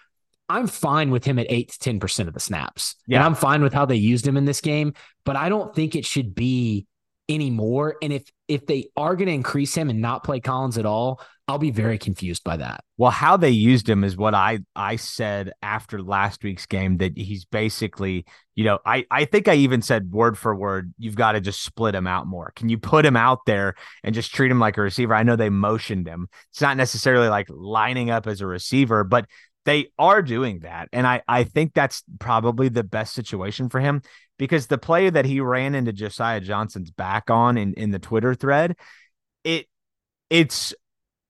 [0.49, 2.97] I'm fine with him at eight to ten percent of the snaps.
[3.07, 4.95] Yeah, and I'm fine with how they used him in this game,
[5.25, 6.87] but I don't think it should be
[7.29, 7.97] anymore.
[8.03, 11.21] And if if they are going to increase him and not play Collins at all,
[11.51, 12.84] I'll be very confused by that.
[12.96, 17.18] Well, how they used him is what I I said after last week's game that
[17.18, 18.24] he's basically,
[18.55, 21.64] you know, I I think I even said word for word, you've got to just
[21.64, 22.53] split him out more.
[22.55, 23.74] Can you put him out there
[24.05, 25.14] and just treat him like a receiver?
[25.14, 26.28] I know they motioned him.
[26.51, 29.26] It's not necessarily like lining up as a receiver, but
[29.64, 30.88] they are doing that.
[30.92, 34.03] And I, I think that's probably the best situation for him
[34.38, 38.34] because the play that he ran into Josiah Johnson's back on in, in the Twitter
[38.34, 38.76] thread,
[39.44, 39.66] it
[40.30, 40.74] it's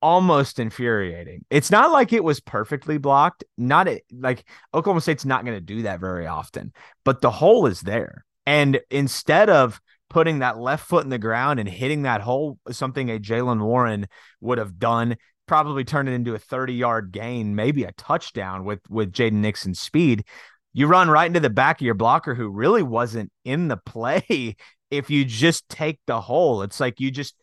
[0.03, 1.44] almost infuriating.
[1.51, 3.44] It's not like it was perfectly blocked.
[3.59, 6.72] Not it, like Oklahoma State's not going to do that very often,
[7.05, 8.24] but the hole is there.
[8.46, 13.11] And instead of putting that left foot in the ground and hitting that hole, something
[13.11, 14.07] a Jaylen Warren
[14.40, 18.80] would have done probably turn it into a 30 yard gain, maybe a touchdown with
[18.88, 20.24] with Jaden Nixon's speed.
[20.72, 24.57] You run right into the back of your blocker who really wasn't in the play
[24.90, 26.62] if you just take the hole.
[26.62, 27.34] it's like you just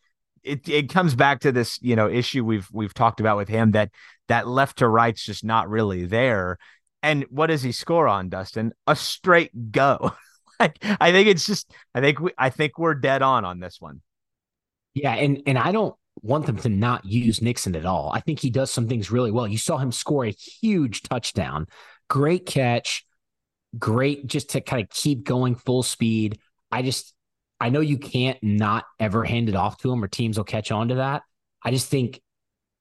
[0.48, 3.72] it it comes back to this, you know, issue we've we've talked about with him
[3.72, 3.92] that
[4.28, 6.58] that left to right's just not really there.
[7.04, 8.74] And what does he score on, Dustin?
[8.88, 10.14] A straight go.
[10.60, 13.80] like, I think it's just I think we I think we're dead on on this
[13.80, 14.02] one.
[14.94, 18.12] Yeah, and and I don't want them to not use Nixon at all.
[18.14, 19.48] I think he does some things really well.
[19.48, 21.68] You saw him score a huge touchdown.
[22.10, 23.06] Great catch.
[23.78, 26.40] Great just to kind of keep going full speed.
[26.72, 27.14] I just
[27.60, 30.72] I know you can't not ever hand it off to him or teams will catch
[30.72, 31.24] on to that.
[31.64, 32.22] I just think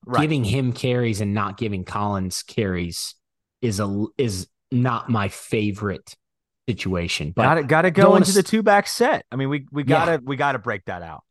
[0.05, 0.21] right.
[0.21, 3.15] giving him carries and not giving Collins carries
[3.61, 6.15] is a is not my favorite
[6.67, 7.31] situation.
[7.35, 9.25] But gotta gotta go into the two back set.
[9.31, 10.17] I mean, we we gotta yeah.
[10.23, 11.23] we gotta break that out.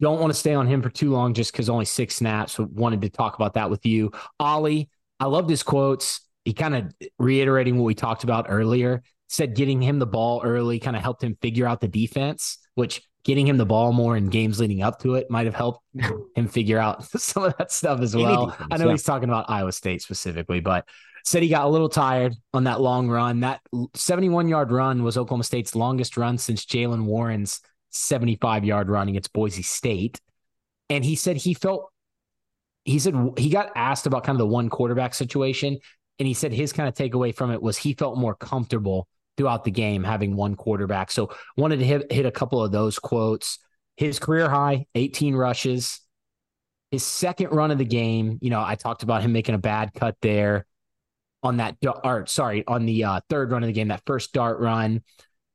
[0.00, 2.54] Don't want to stay on him for too long just because only six snaps.
[2.54, 4.10] So wanted to talk about that with you.
[4.40, 4.88] Ollie,
[5.20, 6.20] I loved his quotes.
[6.44, 10.78] He kind of reiterating what we talked about earlier said getting him the ball early
[10.78, 14.28] kind of helped him figure out the defense, which getting him the ball more in
[14.28, 15.84] games leading up to it might have helped
[16.36, 18.46] him figure out some of that stuff as well.
[18.46, 18.92] Defense, I know yeah.
[18.92, 20.86] he's talking about Iowa State specifically, but
[21.24, 23.40] said he got a little tired on that long run.
[23.40, 23.60] That
[23.94, 27.60] 71 yard run was Oklahoma State's longest run since Jaylen Warren's
[27.90, 30.20] 75 yard run against Boise State.
[30.88, 31.90] And he said he felt,
[32.84, 35.78] he said he got asked about kind of the one quarterback situation.
[36.20, 39.64] And he said his kind of takeaway from it was he felt more comfortable throughout
[39.64, 41.10] the game having one quarterback.
[41.10, 43.58] So wanted to hit, hit a couple of those quotes.
[43.96, 46.00] His career high, 18 rushes.
[46.90, 49.92] His second run of the game, you know, I talked about him making a bad
[49.94, 50.66] cut there
[51.42, 52.28] on that, dart.
[52.30, 55.02] sorry, on the uh, third run of the game, that first dart run.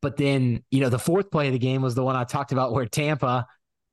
[0.01, 2.51] But then, you know, the fourth play of the game was the one I talked
[2.51, 3.45] about where Tampa,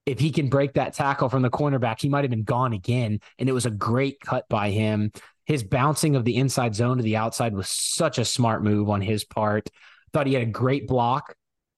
[0.08, 3.20] if he can break that tackle from the cornerback, he might have been gone again.
[3.38, 5.12] And it was a great cut by him.
[5.44, 9.02] His bouncing of the inside zone to the outside was such a smart move on
[9.02, 9.68] his part.
[10.14, 11.34] Thought he had a great block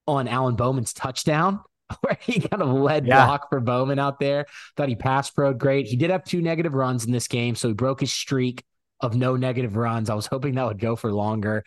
[0.06, 1.60] on Alan Bowman's touchdown,
[2.02, 3.26] where he kind of led yeah.
[3.26, 4.46] block for Bowman out there.
[4.76, 5.88] Thought he passed pro great.
[5.88, 8.62] He did have two negative runs in this game, so he broke his streak
[9.00, 10.08] of no negative runs.
[10.08, 11.64] I was hoping that would go for longer.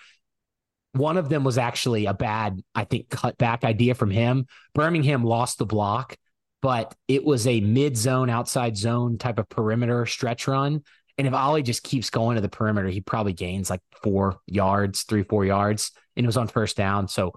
[0.93, 4.45] One of them was actually a bad, I think, cutback idea from him.
[4.74, 6.16] Birmingham lost the block,
[6.64, 10.82] but it was a mid zone, outside zone type of perimeter stretch run
[11.18, 15.03] and if Ollie just keeps going to the perimeter, he probably gains like four yards,
[15.03, 15.91] three, four yards.
[16.16, 17.07] And it was on first down.
[17.07, 17.34] So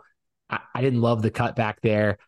[0.49, 2.19] I, I didn't love the cut back there.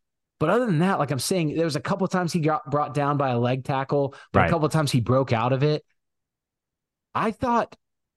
[0.40, 2.94] But other than that, like I'm saying, there was a couple times he got brought
[2.94, 4.46] down by a leg tackle, but right.
[4.46, 5.84] a couple times he broke out of it.
[7.14, 7.74] I thought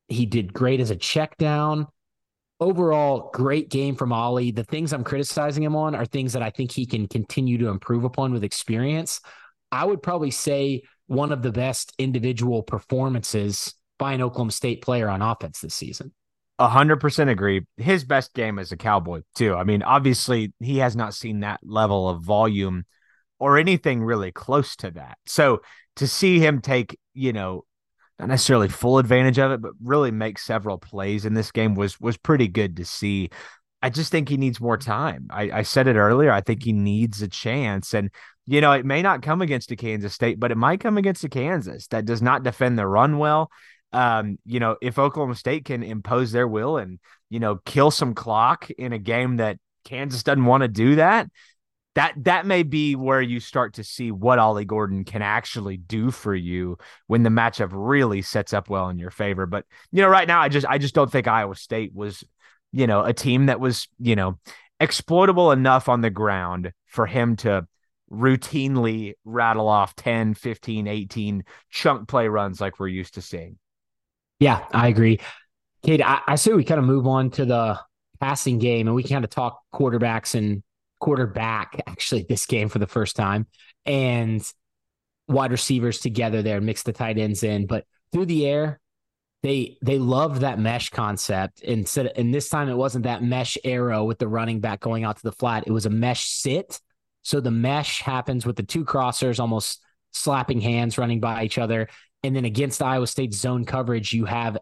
[0.08, 1.88] he did great as a check down.
[2.62, 4.52] Overall, great game from Ollie.
[4.52, 7.70] The things I'm criticizing him on are things that I think he can continue to
[7.70, 9.20] improve upon with experience.
[9.72, 15.10] I would probably say one of the best individual performances by an Oklahoma State player
[15.10, 16.14] on offense this season.
[16.60, 17.66] A hundred percent agree.
[17.78, 19.56] His best game as a Cowboy too.
[19.56, 22.86] I mean, obviously he has not seen that level of volume
[23.40, 25.18] or anything really close to that.
[25.26, 25.62] So
[25.96, 27.66] to see him take, you know,
[28.22, 32.00] not necessarily full advantage of it, but really make several plays in this game was
[32.00, 33.30] was pretty good to see.
[33.82, 35.28] I just think he needs more time.
[35.32, 36.32] I, I said it earlier.
[36.32, 37.96] I think he needs a chance.
[37.96, 38.12] And
[38.46, 41.24] you know, it may not come against a Kansas State, but it might come against
[41.24, 43.50] a Kansas that does not defend the run well.
[43.92, 47.00] Um, you know, if Oklahoma State can impose their will and,
[47.30, 51.28] you know, kill some clock in a game that Kansas doesn't want to do that,
[51.96, 56.10] that that may be where you start to see what Ollie Gordon can actually do
[56.10, 56.78] for you
[57.08, 59.46] when the matchup really sets up well in your favor.
[59.46, 62.24] But you know, right now I just I just don't think Iowa State was,
[62.72, 64.40] you know, a team that was, you know,
[64.80, 67.68] exploitable enough on the ground for him to
[68.12, 73.58] routinely rattle off 10, 15, 18 chunk play runs like we're used to seeing.
[74.40, 75.20] Yeah, I agree.
[75.84, 77.80] Cade, I, I say we kind of move on to the
[78.20, 80.64] passing game and we kind of talk quarterbacks and
[81.02, 83.48] quarterback actually this game for the first time
[83.86, 84.42] and
[85.28, 87.68] wide receivers together there, mix the tight ends in.
[87.68, 88.80] But through the air,
[89.44, 91.62] they they love that mesh concept.
[91.62, 95.18] Instead, and this time it wasn't that mesh arrow with the running back going out
[95.18, 95.66] to the flat.
[95.68, 96.80] It was a mesh sit
[97.24, 101.88] so the mesh happens with the two crossers almost slapping hands running by each other.
[102.24, 104.58] And then against Iowa State's zone coverage, you have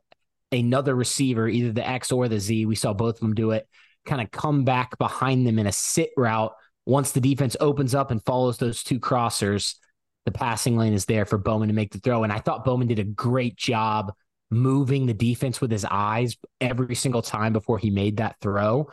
[0.51, 2.65] another receiver, either the X or the Z.
[2.65, 3.67] We saw both of them do it,
[4.10, 6.53] kind of come back behind them in a sit route.
[6.86, 9.76] Once the defense opens up and follows those two crossers,
[10.26, 12.24] the passing lane is there for Bowman to make the throw.
[12.24, 14.12] And I thought Bowman did a great job
[14.51, 18.89] moving the defense with his eyes every single time before he made that throw.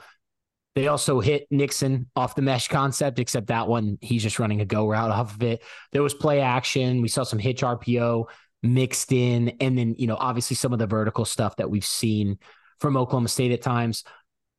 [0.74, 4.66] They also hit Nixon off the mesh concept, except that one, he's just running a
[4.66, 5.62] go route off of it.
[5.92, 7.00] There was play action.
[7.00, 8.26] We saw some hitch RPO
[8.62, 9.56] mixed in.
[9.60, 12.38] And then, you know, obviously some of the vertical stuff that we've seen
[12.78, 14.04] from Oklahoma State at times.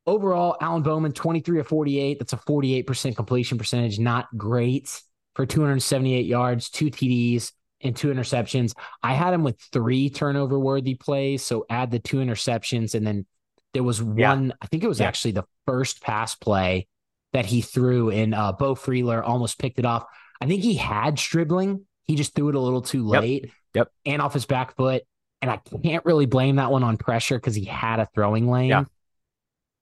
[0.08, 2.18] Overall, Alan Bowman, 23 of 48.
[2.18, 3.98] That's a 48% completion percentage.
[3.98, 5.02] Not great
[5.34, 7.52] for 278 yards, two TDs,
[7.82, 8.72] and two interceptions.
[9.02, 11.44] I had him with three turnover worthy plays.
[11.44, 12.94] So add the two interceptions.
[12.94, 13.26] And then
[13.74, 14.30] there was Yeah.
[14.30, 15.08] one, I think it was Yeah.
[15.08, 16.88] actually the first pass play
[17.34, 20.06] that he threw, and uh, Beau Freyler almost picked it off.
[20.40, 21.82] I think he had Stribling.
[22.06, 23.20] He just threw it a little too Yep.
[23.22, 23.50] late.
[23.74, 23.92] Yep.
[24.06, 25.02] And off his back foot.
[25.42, 28.70] And I can't really blame that one on pressure because he had a throwing lane.
[28.70, 28.84] Yeah.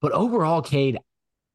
[0.07, 1.01] But overall, Cade,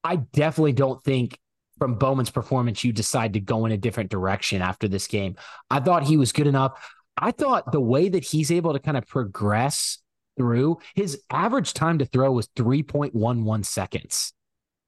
[0.03, 1.39] I definitely don't think
[1.79, 5.37] from Bowman's performance you decide to go in a different direction after this game.
[5.69, 6.73] I thought he was good enough.
[7.15, 9.99] I thought the way that he's able to kind of progress
[10.37, 14.33] through his average time to throw was 3.11 seconds.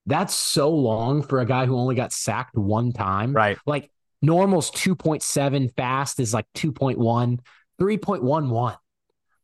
[0.08, 3.32] That's so long for a guy who only got sacked one time.
[3.32, 3.58] Right.
[3.66, 3.90] Like
[4.22, 7.40] normal's 2.7, fast is like 2.1,
[7.80, 8.78] 3.11.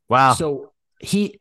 [0.09, 0.33] Wow.
[0.33, 1.38] So he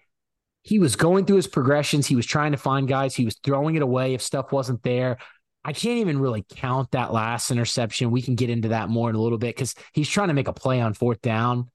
[0.69, 2.07] he was going through his progressions.
[2.07, 3.15] He was trying to find guys.
[3.15, 5.17] He was throwing it away if stuff wasn't there.
[5.65, 8.11] I can't even really count that last interception.
[8.11, 10.47] We can get into that more in a little bit because he's trying to make
[10.47, 11.71] a play on fourth down.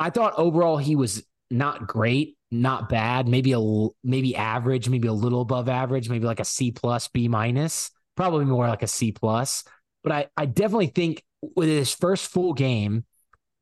[0.00, 1.22] I thought overall he was
[1.52, 3.60] not great, not bad, maybe a
[4.02, 8.44] maybe average, maybe a little above average, maybe like a C plus, B minus, probably
[8.44, 9.62] more like a C plus.
[10.02, 11.22] But I I definitely think
[11.54, 13.04] with his first full game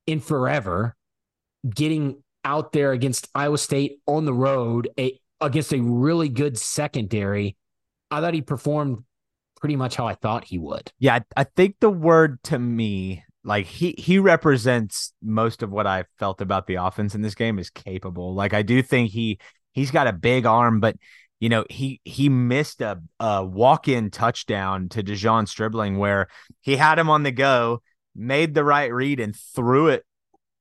[0.07, 0.97] in forever,
[1.69, 7.57] getting out there against Iowa State on the road, a, against a really good secondary,
[8.11, 9.03] I thought he performed
[9.61, 10.93] pretty much how I thought he would.
[10.99, 15.87] Yeah, I I think the word to me, like he he represents most of what
[15.89, 18.35] I felt about the offense in this game is capable.
[18.35, 19.41] Like I do think he
[19.73, 20.97] he's got a big arm, but
[21.41, 26.29] you know he he missed a, a walk in touchdown to De'Zhaun Stribling where
[26.61, 27.83] he had him on the go,
[28.15, 30.05] made the right read, and threw it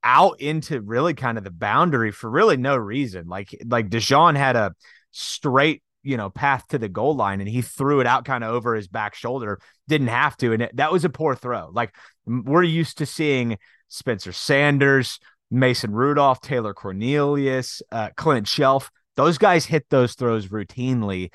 [0.05, 3.27] out into really kind of the boundary for really no reason.
[3.27, 4.73] Like like De'Zhaun had a
[5.11, 8.53] straight you know path to the goal line and he threw it out kind of
[8.53, 9.59] over his back shoulder.
[9.87, 10.53] Didn't have to.
[10.53, 11.69] And it, that was a poor throw.
[11.73, 11.93] Like
[12.25, 13.57] we're used to seeing
[13.89, 15.19] spencer sanders
[15.51, 18.91] mason rudolph taylor cornelius uh, clint Chelf.
[19.15, 21.31] Those guys hit those throws routinely.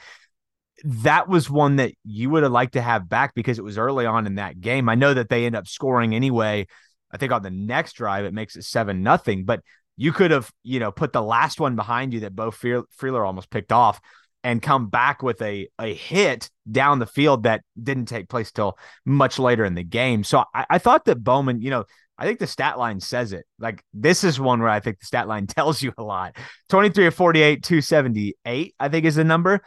[0.84, 4.06] That was one that you would have liked to have back because it was early
[4.06, 4.88] on in that game.
[4.88, 6.66] I know that they end up scoring anyway
[7.12, 9.60] i think on the next drive it makes it seven nothing but
[9.96, 13.50] you could have you know put the last one behind you that Beau Freyler almost
[13.50, 14.00] picked off
[14.42, 18.78] and come back with a a hit down the field that didn't take place till
[19.04, 20.24] much later in the game.
[20.24, 21.84] So I, I thought that Bowman, you know,
[22.16, 23.44] I think the stat line says it.
[23.58, 26.36] Like this is one where I think the stat line tells you a lot.
[26.68, 29.62] 23 of 48, 278, I think is the number.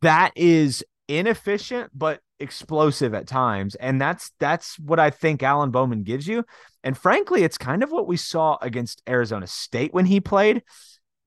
[0.00, 3.74] That is inefficient, but explosive at times.
[3.76, 6.44] And that's that's what I think Alan Bowman gives you.
[6.84, 10.62] And frankly, it's kind of what we saw against Arizona State when he played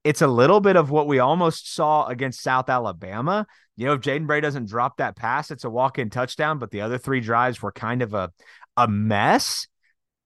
[0.05, 3.47] it's a little bit of what we almost saw against South Alabama.
[3.76, 6.59] You know, if Jaden Bray doesn't drop that pass, it's a walk-in touchdown.
[6.59, 8.32] But the other three drives were kind of a
[8.78, 9.68] a mess.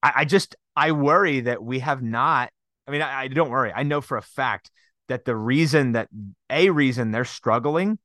[0.03, 2.51] I, I just I worry that we have not.
[2.87, 3.71] I mean, I, I don't worry.
[3.73, 4.69] I know for a fact
[5.07, 6.09] that the reason that
[6.49, 7.99] a reason they're struggling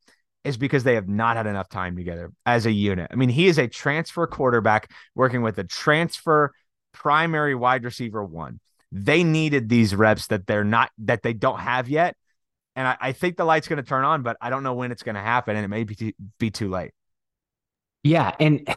[0.45, 3.11] is because they have not had enough time together as a unit.
[3.11, 6.53] I mean, he is a transfer quarterback working with a transfer
[6.93, 8.61] primary wide receiver one
[8.95, 12.17] they needed these reps that they're not that they don't have yet.
[12.77, 14.93] And I, I think the light's going to turn on, but I don't know when
[14.93, 16.93] it's going to happen, and it may be too, be too late.
[18.05, 18.69] Yeah, and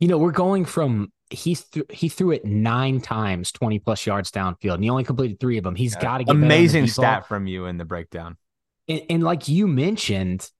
[0.00, 4.32] you know we're going from he's th- he threw it nine times, twenty plus yards
[4.32, 5.76] downfield, and he only completed three of them.
[5.76, 8.36] He's got to get better on the amazing stat from you in the breakdown.
[8.88, 10.50] And, and like you mentioned,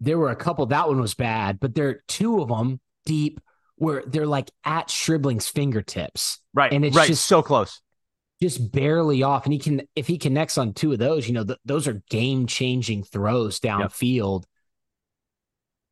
[0.00, 0.66] there were a couple.
[0.66, 3.40] That one was bad, but there are two of them deep
[3.76, 7.80] where they're like at Stribling's fingertips, Right, And it's right, just- so close.
[8.42, 9.44] just barely off.
[9.44, 12.02] And he can, if he connects on two of those, you know, th- those are
[12.10, 14.44] game changing throws downfield.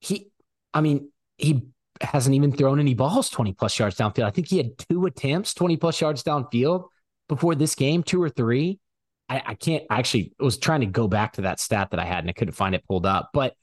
[0.00, 0.30] He,
[0.74, 1.62] I mean, he
[2.00, 4.24] hasn't even thrown any balls 20 plus yards downfield.
[4.24, 6.88] I think he had two attempts 20 plus yards downfield
[7.28, 8.78] before this game, two or three.
[9.28, 12.04] I, I can't I actually was trying to go back to that stat that I
[12.04, 13.54] had and I couldn't find it pulled up, but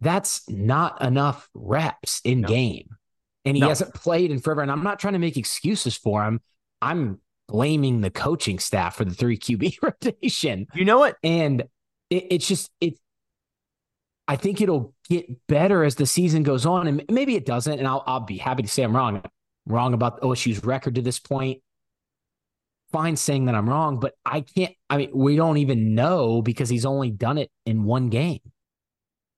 [0.00, 2.48] that's not enough reps in No.
[2.48, 2.96] game.
[3.44, 3.68] And he No.
[3.68, 4.60] hasn't played in forever.
[4.62, 6.40] And I'm not trying to make excuses for him.
[6.82, 10.66] I'm blaming the coaching staff for the three QB rotation.
[10.74, 11.16] You know what?
[11.22, 11.62] And
[12.10, 12.98] it, it's just it.
[14.28, 17.78] I think it'll get better as the season goes on, and maybe it doesn't.
[17.78, 19.22] And I'll I'll be happy to say I'm wrong.
[19.66, 21.62] wrong about the OSU's record to this point.
[22.92, 24.74] Fine saying that I'm wrong, but I can't.
[24.90, 28.40] I mean, we don't even know because he's only done it in one game.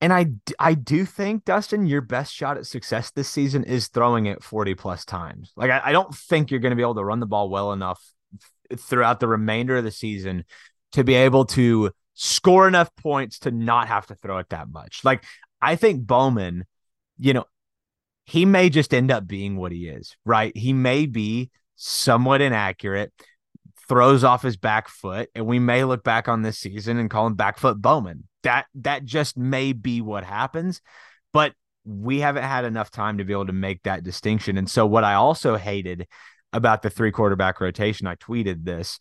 [0.01, 0.27] And I,
[0.59, 4.75] I do think Dustin, your best shot at success this season is throwing it 40
[4.75, 5.53] plus times.
[5.57, 7.73] Like I, I don't think you're going to be able to run the ball well
[7.73, 8.01] enough
[8.69, 10.45] th- throughout the remainder of the season
[10.93, 15.01] to be able to score enough points to not have to throw it that much.
[15.05, 15.25] Like
[15.61, 16.65] I think Bowman,
[17.19, 17.45] you know,
[18.25, 20.55] he may just end up being what he is, right?
[20.57, 23.13] He may be somewhat inaccurate,
[23.89, 27.27] throws off his back foot, and we may look back on this season and call
[27.27, 28.25] him back foot Bowman.
[28.49, 30.81] That that just may be what happens,
[31.35, 31.53] but
[31.85, 34.57] we haven't had enough time to be able to make that distinction.
[34.57, 36.07] And so what I also hated
[36.55, 38.99] about the three quarterback rotation, I tweeted this.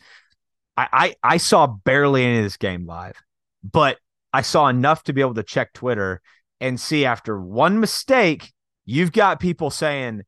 [0.76, 3.16] I, I I saw barely any of this game live,
[3.64, 3.98] but
[4.34, 6.22] I saw enough to be able to check Twitter
[6.60, 8.52] and see after one mistake,
[8.86, 10.24] you've got people saying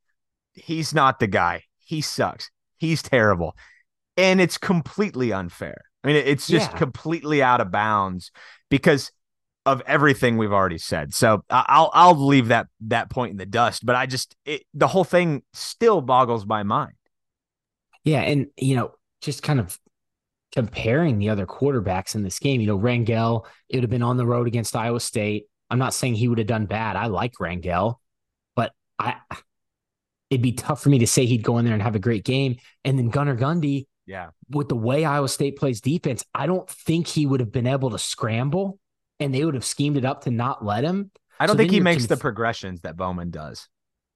[0.54, 1.64] he's not the guy.
[1.80, 2.52] He sucks.
[2.78, 3.58] He's terrible.
[4.16, 5.89] And it's completely unfair.
[6.04, 6.78] I mean, it's just yeah.
[6.78, 8.32] completely out of bounds
[8.70, 9.12] because
[9.66, 11.14] of everything we've already said.
[11.14, 13.86] So I'll I'll leave that that point in the dust.
[13.86, 16.94] But I just it, the whole thing still boggles my mind.
[18.04, 19.78] Yeah, and you know, just kind of
[20.52, 22.62] comparing the other quarterbacks in this game.
[22.62, 25.46] You know, Rangel, it would have been on the road against Iowa State.
[25.70, 26.96] I'm not saying he would have done bad.
[26.96, 27.96] I like Rangel,
[28.56, 29.18] but I
[30.30, 32.24] it'd be tough for me to say he'd go in there and have a great
[32.24, 32.58] game.
[32.86, 37.06] And then Gunnar Gundy, yeah, with the way Iowa State plays defense, I don't think
[37.06, 38.80] he would have been able to scramble
[39.20, 41.12] and they would have schemed it up to not let him.
[41.40, 43.68] I don't so think he makes conf- the progressions that Bowman does.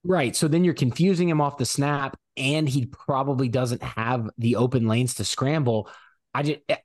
[0.03, 0.35] Right.
[0.35, 4.87] So then you're confusing him off the snap, and he probably doesn't have the open
[4.87, 5.87] lanes to scramble.
[6.33, 6.77] I just, eh,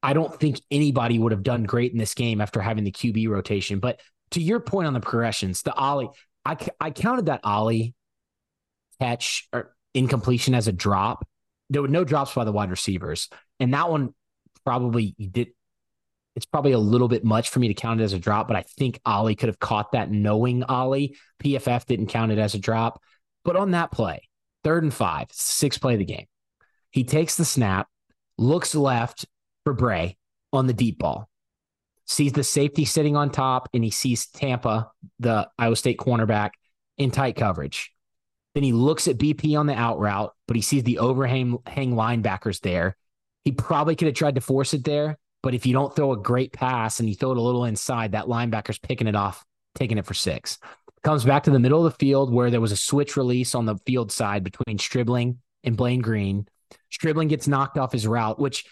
[0.00, 3.28] I don't think anybody would have done great in this game after having the QB
[3.28, 3.80] rotation.
[3.80, 4.00] But
[4.30, 6.10] to your point on the progressions, the Ollie,
[6.44, 7.94] I, I counted that Ollie
[9.00, 11.26] catch or incompletion as a drop.
[11.72, 13.28] There were no drops by the wide receivers.
[13.58, 14.14] And that one
[14.64, 15.48] probably did
[16.34, 18.56] it's probably a little bit much for me to count it as a drop, but
[18.56, 21.16] I think Ollie could have caught that knowing Ollie.
[21.42, 23.02] PFF didn't count it as a drop.
[23.44, 24.22] But on that play,
[24.64, 26.26] third and five, six play of the game,
[26.90, 27.88] he takes the snap,
[28.38, 29.26] looks left
[29.64, 30.16] for Bray
[30.54, 31.28] on the deep ball,
[32.06, 36.52] sees the safety sitting on top, and he sees Tampa, the Iowa State cornerback,
[36.96, 37.92] in tight coverage.
[38.54, 41.94] Then he looks at BP on the out route, but he sees the overhang hang
[41.94, 42.96] linebackers there.
[43.44, 46.16] He probably could have tried to force it there, but if you don't throw a
[46.16, 49.44] great pass and you throw it a little inside, that linebacker's picking it off,
[49.74, 50.58] taking it for six.
[51.02, 53.66] Comes back to the middle of the field where there was a switch release on
[53.66, 56.46] the field side between Stribling and Blaine Green.
[56.90, 58.64] Stribling gets knocked off his route, which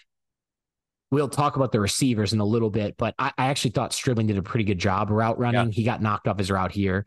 [1.11, 4.27] we'll talk about the receivers in a little bit, but I, I actually thought Stribling
[4.27, 5.67] did a pretty good job route running.
[5.67, 5.71] Yeah.
[5.73, 7.05] He got knocked off his route here.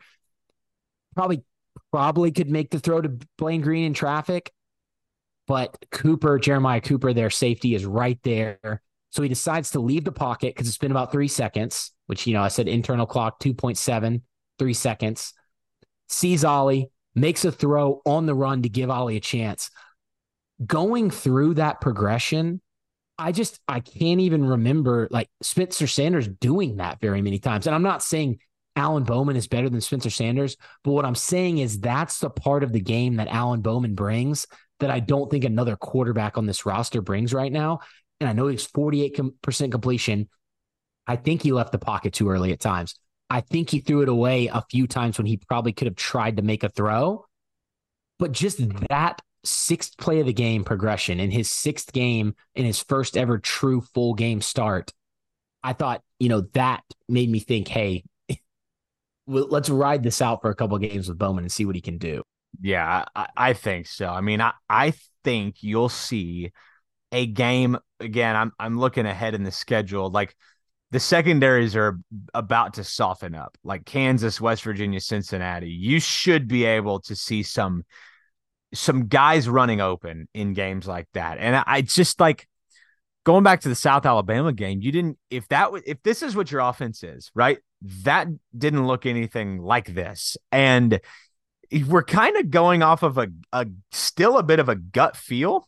[1.15, 1.43] Probably,
[1.91, 4.51] probably could make the throw to Blaine Green in traffic,
[5.47, 8.81] but Cooper, Jeremiah Cooper, their safety is right there.
[9.11, 12.33] So he decides to leave the pocket because it's been about three seconds, which, you
[12.33, 14.21] know, I said internal clock 2.7,
[14.59, 15.33] three seconds.
[16.09, 19.71] Sees Ollie, makes a throw on the run to give Ollie a chance.
[20.65, 22.61] Going through that progression,
[23.17, 27.67] I just, I can't even remember like Spencer Sanders doing that very many times.
[27.67, 28.39] And I'm not saying
[28.75, 32.63] Alan Bowman is better than Spencer Sanders, but what I'm saying is that's the part
[32.63, 34.47] of the game that Alan Bowman brings
[34.79, 37.79] that I don't think another quarterback on this roster brings right now
[38.19, 40.29] and I know he's 48% completion.
[41.07, 42.95] I think he left the pocket too early at times.
[43.29, 46.37] I think he threw it away a few times when he probably could have tried
[46.37, 47.25] to make a throw.
[48.19, 48.85] But just mm-hmm.
[48.89, 53.37] that sixth play of the game progression in his sixth game in his first ever
[53.37, 54.91] true full game start,
[55.63, 58.03] I thought, you know, that made me think, hey,
[59.27, 61.97] let's ride this out for a couple games with Bowman and see what he can
[61.97, 62.23] do.
[62.61, 64.07] Yeah, I, I think so.
[64.07, 66.51] I mean, I, I think you'll see
[67.11, 68.35] a game again.
[68.35, 70.09] I'm I'm looking ahead in the schedule.
[70.09, 70.35] Like
[70.91, 71.99] the secondaries are
[72.33, 73.57] about to soften up.
[73.63, 75.69] Like Kansas, West Virginia, Cincinnati.
[75.69, 77.83] You should be able to see some
[78.73, 81.37] some guys running open in games like that.
[81.39, 82.47] And I just like
[83.25, 84.81] going back to the South Alabama game.
[84.81, 87.57] You didn't if that if this is what your offense is, right?
[87.81, 90.37] That didn't look anything like this.
[90.51, 90.99] And
[91.87, 95.67] we're kind of going off of a, a still a bit of a gut feel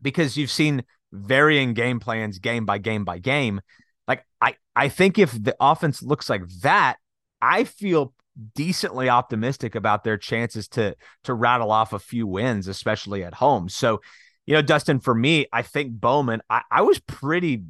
[0.00, 3.60] because you've seen varying game plans game by game by game.
[4.06, 6.96] Like I I think if the offense looks like that,
[7.40, 8.12] I feel
[8.54, 13.68] decently optimistic about their chances to to rattle off a few wins, especially at home.
[13.68, 14.00] So,
[14.46, 17.64] you know, Dustin, for me, I think Bowman, I, I was pretty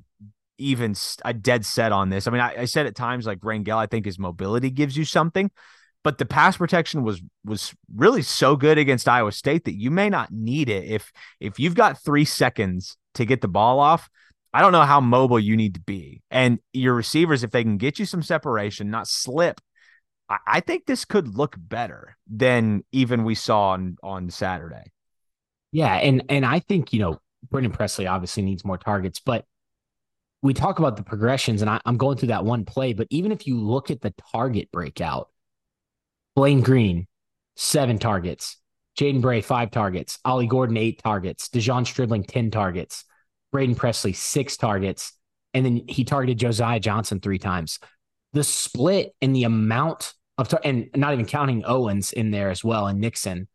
[0.58, 0.94] even
[1.24, 2.26] a dead set on this.
[2.26, 5.04] I mean, I, I said at times like Rangel, I think his mobility gives you
[5.04, 5.50] something
[6.06, 10.08] but the pass protection was was really so good against Iowa State that you may
[10.08, 14.08] not need it if if you've got 3 seconds to get the ball off.
[14.54, 16.22] I don't know how mobile you need to be.
[16.30, 19.60] And your receivers if they can get you some separation, not slip,
[20.30, 24.92] I, I think this could look better than even we saw on on Saturday.
[25.72, 29.44] Yeah, and and I think, you know, Brennan Presley obviously needs more targets, but
[30.42, 33.32] we talk about the progressions, and I, I'm going through that one play, but even
[33.32, 35.28] if you look at the target breakout,
[36.34, 37.06] Blaine Green,
[37.56, 38.58] seven targets.
[38.98, 40.18] Jaden Bray, five targets.
[40.24, 41.48] Ollie Gordon, eight targets.
[41.48, 43.04] De'Zhaun Stribling, 10 targets.
[43.52, 45.12] Brennan Presley, six targets.
[45.54, 47.78] And then he targeted Josiah Johnson three times.
[48.32, 52.62] The split and the amount of, tar- and not even counting Owens in there as
[52.62, 53.48] well and Nixon,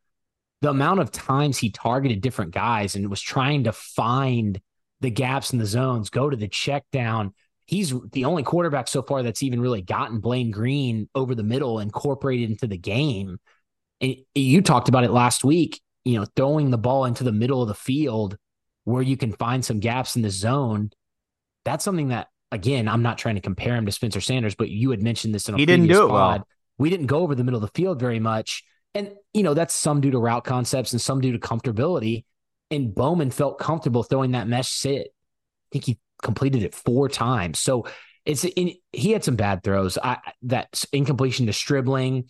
[0.61, 4.59] the amount of times he targeted different guys and was trying to find
[5.01, 7.33] the gaps in the zones, go to the check down.
[7.65, 11.79] He's the only quarterback so far that's even really gotten Blaine Green over the middle,
[11.79, 13.37] incorporated into the game.
[13.99, 17.61] And you talked about it last week, you know, throwing the ball into the middle
[17.61, 18.37] of the field
[18.83, 20.91] where you can find some gaps in the zone.
[21.65, 24.89] That's something that, again, I'm not trying to compare him to Spencer Sanders, but you
[24.91, 26.39] had mentioned this in a he didn't do it pod.
[26.39, 26.47] well.
[26.77, 28.63] We didn't go over the middle of the field very much.
[28.93, 32.25] And, you know, that's some due to route concepts and some due to comfortability.
[32.71, 35.07] And Bowman felt comfortable throwing that mesh sit.
[35.07, 37.59] I think he completed it four times.
[37.59, 37.85] So
[38.25, 39.97] it's in, he had some bad throws.
[40.01, 42.29] I that incompletion to Stribling.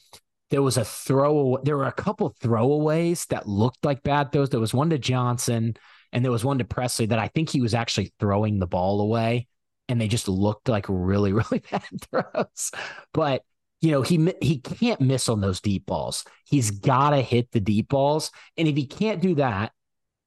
[0.50, 1.60] There was a throw.
[1.64, 4.50] There were a couple throwaways that looked like bad throws.
[4.50, 5.76] There was one to Johnson,
[6.12, 9.02] and there was one to Presley that I think he was actually throwing the ball
[9.02, 9.48] away,
[9.88, 12.72] and they just looked like really, really bad throws.
[13.14, 13.44] But
[13.82, 16.26] you know he he can't miss on those deep balls.
[16.46, 19.72] He's got to hit the deep balls, and if he can't do that,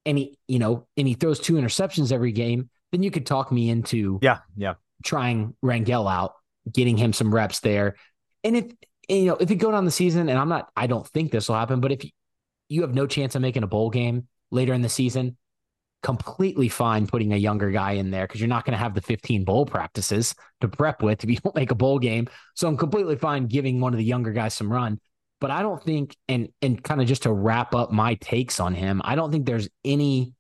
[0.07, 3.51] and he you know and he throws two interceptions every game, then you could talk
[3.51, 4.75] me into Yeah, yeah.
[5.05, 6.35] trying Rangel out,
[6.73, 7.97] getting him some reps there.
[8.43, 8.67] And if
[9.09, 11.49] you know, if you go down the season, and I'm not, I don't think this
[11.49, 12.11] will happen, but if you,
[12.69, 15.37] you have no chance of making a bowl game later in the season,
[16.03, 19.01] completely fine putting a younger guy in there because you're not going to have the
[19.01, 22.29] 15 bowl practices to prep with if you don't make a bowl game.
[22.55, 25.01] So I'm completely fine giving one of the younger guys some run.
[25.41, 28.75] But I don't think, and and kind of just to wrap up my takes on
[28.75, 30.33] him, I don't think there's any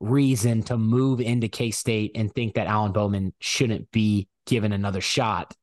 [0.00, 5.00] reason to move into K State and think that Alan Bowman shouldn't be given another
[5.00, 5.54] shot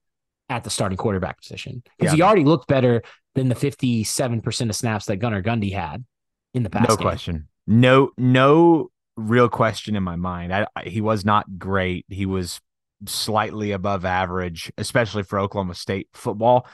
[0.49, 2.17] at the starting quarterback position because Yeah.
[2.17, 3.01] he already looked better
[3.33, 6.05] than the 57% of snaps that Gunnar Gundy had
[6.53, 6.88] in the past.
[6.89, 7.01] no game.
[7.03, 7.47] question.
[7.67, 10.53] No, no real question in my mind.
[10.53, 12.05] I, I, he was not great.
[12.09, 12.61] He was
[13.07, 16.67] slightly above average, especially for Oklahoma State football.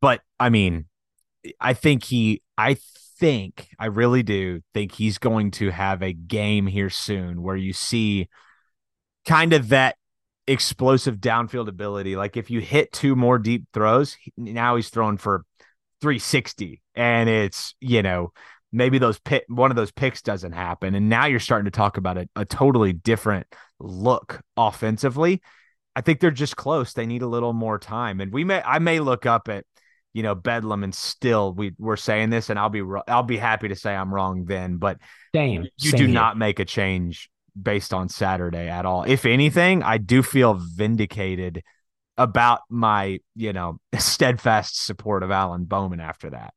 [0.00, 0.86] But I mean,
[1.60, 2.76] I think he, I
[3.18, 7.72] think, I really do think he's going to have a game here soon where you
[7.72, 8.28] see
[9.26, 9.96] kind of that
[10.46, 12.16] explosive downfield ability.
[12.16, 15.44] Like if you hit two more deep throws, now he's throwing for
[16.00, 18.32] 360 and it's, you know,
[18.72, 20.94] maybe those pick one of those picks doesn't happen.
[20.94, 23.46] And now you're starting to talk about a, a totally different
[23.78, 25.40] look offensively.
[25.96, 26.92] I think they're just close.
[26.92, 28.20] They need a little more time.
[28.20, 29.64] And we may I may look up at
[30.14, 33.68] you know Bedlam and still we we're saying this and I'll be I'll be happy
[33.68, 34.98] to say I'm wrong then, but
[35.34, 35.66] Same.
[35.78, 36.14] you do here.
[36.14, 37.28] not make a change
[37.60, 39.04] based on Saturday at all.
[39.04, 41.62] If anything, I do feel vindicated
[42.16, 46.54] about my, you know, steadfast support of Alan Bowman after that.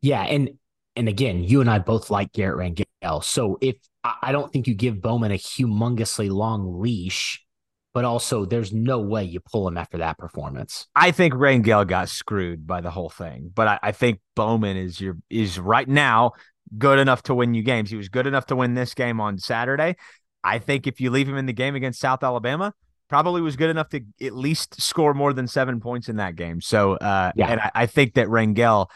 [0.00, 0.50] Yeah, and
[0.96, 3.22] and again, you and I both like Garrett Rangel.
[3.22, 7.44] So if I don't think you give Bowman a humongously long leash,
[7.92, 10.86] but also there's no way you pull him after that performance.
[10.94, 15.00] I think Rangel got screwed by the whole thing, but I, I think Bowman is
[15.00, 16.32] your is right now
[16.78, 17.90] good enough to win you games.
[17.90, 19.96] He was good enough to win this game on Saturday.
[20.44, 22.72] I think if you leave him in the game against South Alabama,
[23.08, 26.60] probably was good enough to at least score more than seven points in that game.
[26.60, 27.50] So uh Yeah.
[27.50, 28.86] and I, I think that Rangel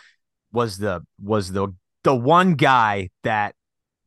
[0.53, 1.68] was the was the
[2.05, 3.55] the one guy that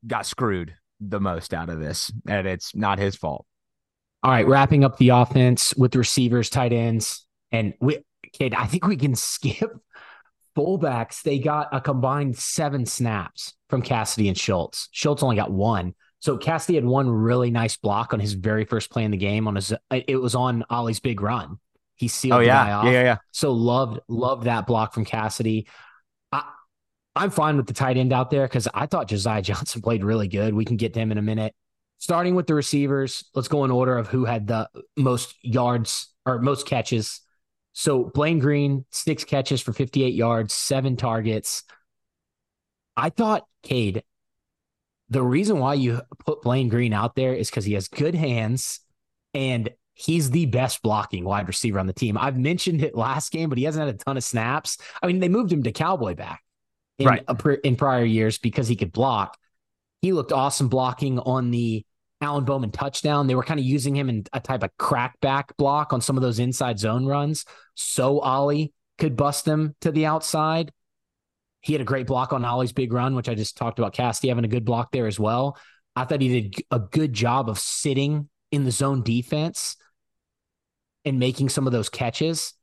[0.06, 3.46] got screwed the most out of this, and it's not his fault.
[4.24, 8.00] All right, wrapping up the offense with receivers, tight ends, and we
[8.34, 9.72] kid, I think we can skip
[10.58, 11.22] fullbacks.
[11.22, 14.90] They got a combined seven snaps from Cassidy and Schultz.
[14.92, 15.94] Schultz only got one.
[16.20, 19.48] So Cassidy had one really nice block on his very first play in the game
[19.48, 21.60] on his it was on Ollie's big run.
[21.96, 22.86] He sealed Oh the guy yeah, off.
[22.86, 23.18] yeah, yeah, yeah.
[23.32, 25.68] So loved loved that block from Cassidy.
[26.32, 26.44] I
[27.16, 30.28] I'm fine with the tight end out there because I thought Josiah Johnson played really
[30.28, 30.54] good.
[30.54, 31.54] We can get to him in a minute.
[32.00, 36.40] Starting with the receivers, let's go in order of who had the most yards or
[36.40, 37.22] most catches.
[37.74, 41.64] So Blaine Green, six catches for 58 yards, seven targets.
[42.96, 44.04] I thought, Cade,
[45.10, 48.80] the reason why you put Blaine Green out there is because he has good hands
[49.34, 52.18] and he's the best blocking wide receiver on the team.
[52.18, 54.78] I've mentioned it last game, but he hasn't had a ton of snaps.
[55.02, 56.44] I mean, they moved him to cowboy back
[57.00, 57.24] in, Right.
[57.28, 59.38] a in prior years because he could block.
[60.02, 61.84] He looked awesome blocking on the
[62.22, 63.28] Alan Bowman touchdown.
[63.28, 66.24] They were kind of using him in a type of crackback block on some of
[66.24, 67.46] those inside zone runs.
[67.76, 70.72] So Ollie could bust them to the outside.
[71.62, 73.94] He had a great block on Ollie's big run, which I just talked about.
[73.94, 75.58] Cassidy having a good block there as well.
[75.96, 79.76] I thought he did a good job of sitting in the zone defense
[81.06, 82.54] and making some of those catches.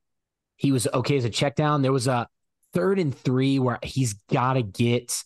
[0.57, 1.83] He was okay as a check down.
[1.83, 2.29] There was a
[2.73, 5.25] third and three where he's got to get.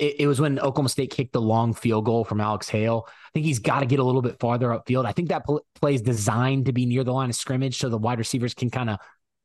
[0.00, 3.06] It, it, was when Oklahoma State kicked the long field goal from Alex Hale.
[3.08, 5.06] I think he's got to get a little bit farther upfield.
[5.06, 7.88] I think that pl- play is designed to be near the line of scrimmage so
[7.88, 8.98] the wide receivers can kind of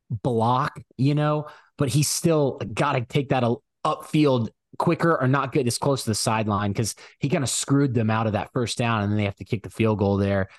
[0.09, 1.47] block, you know,
[1.77, 3.43] but he's still got to take that
[3.85, 4.49] upfield
[4.80, 8.09] quicker or not get as close to the sideline because he kind of screwed them
[8.09, 10.49] out of that first down and then they have to kick the field goal there.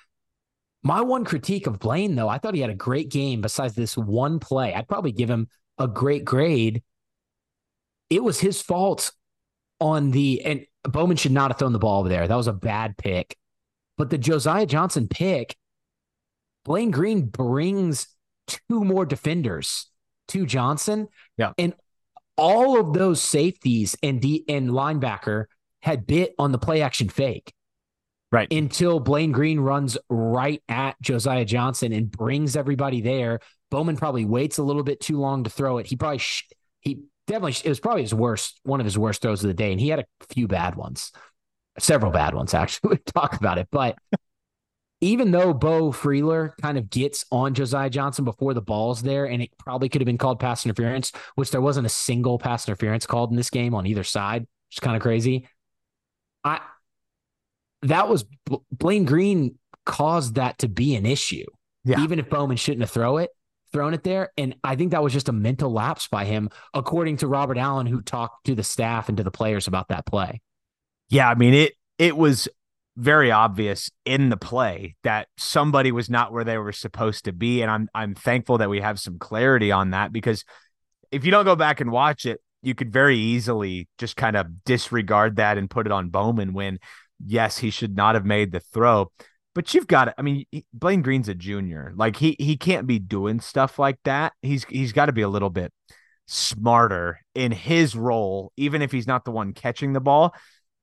[0.83, 3.97] My one critique of Blaine, though, I thought he had a great game besides this
[3.97, 4.73] one play.
[4.73, 5.47] I'd probably give him
[5.79, 6.83] a great grade.
[8.09, 9.11] It was his fault
[9.79, 12.27] on the, and Bowman should not have thrown the ball over there.
[12.27, 13.37] That was a bad pick.
[13.97, 15.55] But the Josiah Johnson pick,
[16.63, 18.07] Blaine Green brings
[18.47, 19.87] two more defenders
[20.29, 21.07] to Johnson.
[21.37, 21.53] Yeah.
[21.57, 21.73] And
[22.37, 25.45] all of those safeties and D and linebacker
[25.81, 27.53] had bit on the play action fake.
[28.31, 28.51] Right.
[28.51, 33.39] Until Blaine Green runs right at Josiah Johnson and brings everybody there.
[33.71, 35.85] Bowman probably waits a little bit too long to throw it.
[35.85, 36.49] He probably, sh-
[36.81, 39.71] he definitely, it was probably his worst, one of his worst throws of the day.
[39.71, 41.11] And he had a few bad ones,
[41.79, 42.89] several bad ones, actually.
[42.91, 43.67] we talk about it.
[43.71, 43.97] But
[45.01, 49.41] even though Beau Freyler kind of gets on Josiah Johnson before the ball's there, and
[49.41, 53.05] it probably could have been called pass interference, which there wasn't a single pass interference
[53.05, 55.47] called in this game on either side, which is kind of crazy.
[56.43, 56.61] I
[57.83, 58.25] that was
[58.71, 61.45] Blaine Green caused that to be an issue.
[61.83, 62.01] Yeah.
[62.01, 63.29] Even if Bowman shouldn't have throw it,
[63.75, 64.31] thrown it there.
[64.37, 67.85] And I think that was just a mental lapse by him, according to Robert Allen,
[67.85, 70.41] who talked to the staff and to the players about that play.
[71.09, 72.47] Yeah, I mean it it was
[72.95, 77.61] very obvious in the play that somebody was not where they were supposed to be.
[77.61, 80.45] And I'm I'm thankful that we have some clarity on that because
[81.11, 84.63] if you don't go back and watch it, you could very easily just kind of
[84.63, 86.79] disregard that and put it on Bowman when
[87.23, 89.11] yes, he should not have made the throw.
[89.55, 91.93] But you've got to, I mean, Blaine Green's a junior.
[91.95, 94.33] Like he he can't be doing stuff like that.
[94.41, 95.73] He's he's got to be a little bit
[96.27, 100.35] smarter in his role, even if he's not the one catching the ball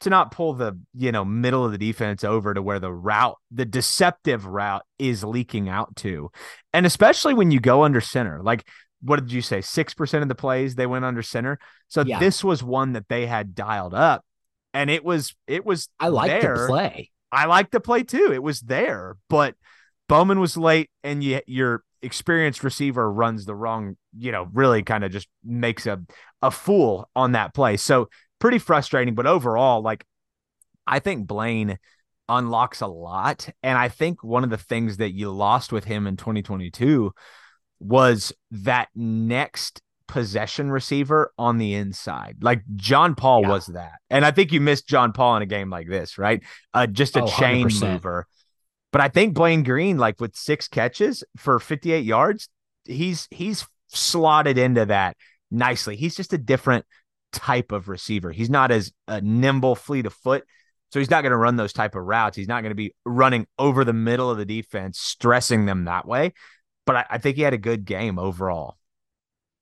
[0.02, 3.38] to not pull the you know middle of the defense over to where the route
[3.50, 6.30] the deceptive route is leaking out to
[6.72, 8.66] and especially when you go under center like
[9.00, 11.58] what did you say 6% of the plays they went under center
[11.88, 12.18] so yeah.
[12.18, 14.24] this was one that they had dialed up
[14.74, 18.42] and it was it was i like the play i like the play too it
[18.42, 19.54] was there but
[20.08, 25.04] bowman was late and you, your experienced receiver runs the wrong you know really kind
[25.04, 26.00] of just makes a
[26.42, 28.08] a fool on that play so
[28.42, 29.14] pretty frustrating.
[29.14, 30.04] But overall, like
[30.84, 31.78] I think Blaine
[32.28, 33.48] unlocks a lot.
[33.62, 37.12] And I think one of the things that you lost with him in 2022
[37.78, 39.80] was that next
[40.12, 42.36] possession receiver on the inside.
[42.42, 43.48] Like John Paul yeah.
[43.48, 43.94] was that.
[44.10, 46.42] And I think you missed John Paul in a game like this, right?
[46.74, 47.92] Uh, just a oh, chain 100%.
[47.92, 48.26] mover.
[48.92, 52.50] But I think Blaine Green, like with six catches for 58 yards,
[52.84, 55.16] he's he's slotted into that
[55.50, 55.96] nicely.
[55.96, 56.84] He's just a different
[57.32, 58.32] type of receiver.
[58.32, 60.44] He's not as a nimble, fleet of foot.
[60.90, 62.36] So he's not going to run those type of routes.
[62.36, 66.06] He's not going to be running over the middle of the defense, stressing them that
[66.06, 66.34] way.
[66.84, 68.76] But I, I think he had a good game overall.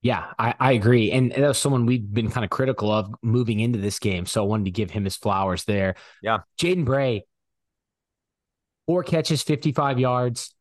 [0.03, 1.13] Yeah, I, I agree.
[1.13, 4.25] And that was someone we've been kind of critical of moving into this game.
[4.25, 5.95] So I wanted to give him his flowers there.
[6.23, 6.39] Yeah.
[6.59, 7.27] Jaden Bray,
[8.87, 10.55] four catches, 55 yards.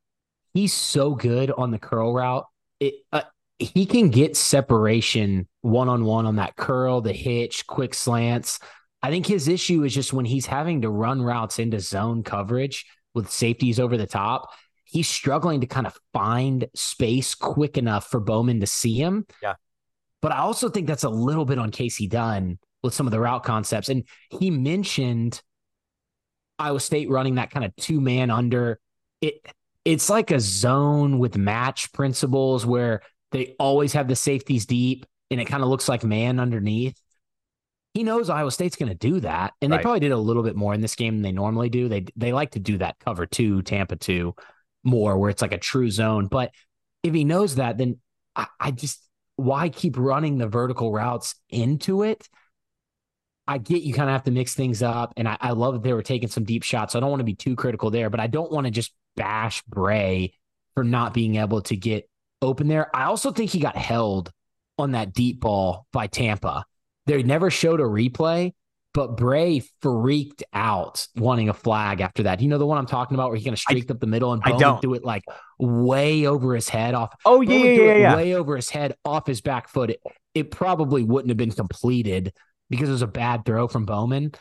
[0.54, 2.46] He's so good on the curl route.
[2.82, 3.22] It, uh,
[3.60, 8.60] he can get separation one on one on that curl, the hitch, quick slants.
[9.02, 12.86] I think his issue is just when he's having to run routes into zone coverage
[13.14, 14.50] with safeties over the top,
[14.90, 19.26] he's struggling to kind of find space quick enough for Bowman to see him.
[19.42, 19.56] Yeah.
[20.22, 23.20] But I also think that's a little bit on Kasey Dunn with some of the
[23.20, 23.90] route concepts.
[23.90, 25.42] And he mentioned
[26.58, 28.80] Iowa State running that kind of two man under
[29.22, 29.46] it.
[29.86, 33.02] It's like a zone with match principles where
[33.32, 37.00] they always have the safeties deep and it kind of looks like man underneath.
[37.94, 39.78] He knows Iowa State's going to do that, and right.
[39.78, 41.90] they probably did a little bit more in this game than they normally do.
[41.90, 44.36] They they like to do that cover two, Tampa two,
[44.84, 46.28] more where it's like a true zone.
[46.28, 46.52] But
[47.04, 48.00] if he knows that, then
[48.36, 49.02] I, I just
[49.36, 52.28] why keep running the vertical routes into it?
[53.48, 55.84] I get you kind of have to mix things up, and I, I love that
[55.84, 56.94] they were taking some deep shots.
[56.94, 58.94] So I don't want to be too critical there, but I don't want to just
[59.16, 60.34] bash Bray
[60.76, 62.08] for not being able to get
[62.42, 62.96] open there.
[62.96, 64.32] I also think he got held
[64.78, 66.66] on that deep ball by Tampa.
[67.06, 68.54] They never showed a replay,
[68.94, 72.42] but Bray freaked out wanting a flag after that.
[72.42, 74.08] You know the one I'm talking about where he kind of streaked I, up the
[74.08, 75.24] middle and Bowman do it like
[75.60, 77.14] way over his head off.
[77.26, 79.92] Oh yeah, yeah, yeah, yeah, way over his head off his back foot.
[79.92, 80.02] It,
[80.34, 82.34] it probably wouldn't have been completed
[82.70, 84.32] because it was a bad throw from Bowman.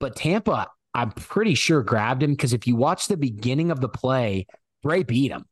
[0.00, 3.88] But Tampa, I'm pretty sure grabbed him because if you watch the beginning of the
[3.88, 4.46] play,
[4.82, 5.44] Bray beat him.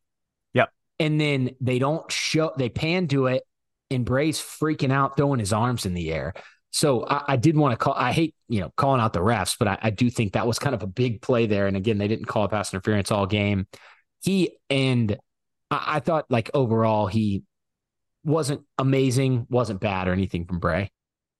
[0.53, 0.71] Yep.
[0.99, 3.43] And then they don't show they pan to it
[3.89, 6.33] and Bray's freaking out throwing his arms in the air.
[6.71, 9.55] So I, I did want to call I hate, you know, calling out the refs,
[9.57, 11.67] but I, I do think that was kind of a big play there.
[11.67, 13.67] And again, they didn't call a pass interference all game.
[14.21, 15.17] He and
[15.71, 17.43] I, I thought like overall he
[18.23, 20.91] wasn't amazing, wasn't bad or anything from Bray.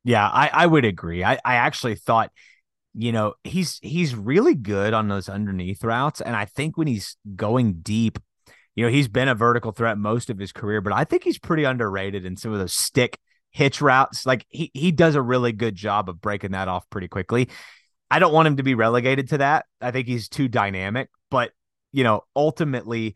[0.04, 1.24] Yeah, I, I would agree.
[1.24, 2.32] I, I actually thought,
[2.94, 6.22] you know, he's he's really good on those underneath routes.
[6.22, 8.18] And I think when he's going deep,
[8.76, 11.38] you know, he's been a vertical threat most of his career, but I think he's
[11.38, 13.20] pretty underrated in some of those stick
[13.58, 14.26] hitch routes.
[14.26, 17.50] Like he he does a really good job of breaking that off pretty quickly.
[18.10, 19.66] I don't want him to be relegated to that.
[19.82, 21.52] I think he's too dynamic, but
[21.92, 23.16] you know, ultimately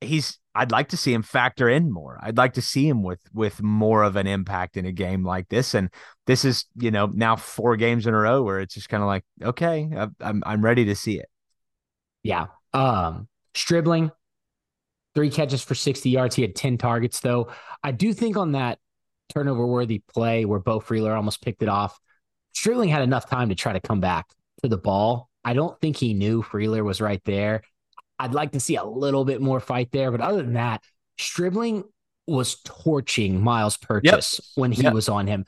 [0.00, 2.18] he's I'd like to see him factor in more.
[2.22, 5.48] I'd like to see him with with more of an impact in a game like
[5.48, 5.74] this.
[5.74, 5.90] And
[6.26, 9.08] this is, you know, now four games in a row where it's just kind of
[9.08, 9.90] like, okay,
[10.20, 11.28] I'm I'm ready to see it.
[12.22, 12.46] Yeah.
[12.72, 14.12] Um, Stribling,
[15.14, 16.36] three catches for 60 yards.
[16.36, 17.50] He had 10 targets, though.
[17.82, 18.78] I do think on that
[19.32, 21.98] turnover worthy play where Beau Freyler almost picked it off,
[22.54, 24.26] Stribling had enough time to try to come back
[24.62, 25.28] to the ball.
[25.44, 27.62] I don't think he knew Freyler was right there.
[28.18, 30.10] I'd like to see a little bit more fight there.
[30.10, 30.82] But other than that,
[31.18, 31.84] Stribling
[32.26, 34.46] was torching Myles Purchase yep.
[34.54, 34.92] when he yep.
[34.92, 35.44] was on him.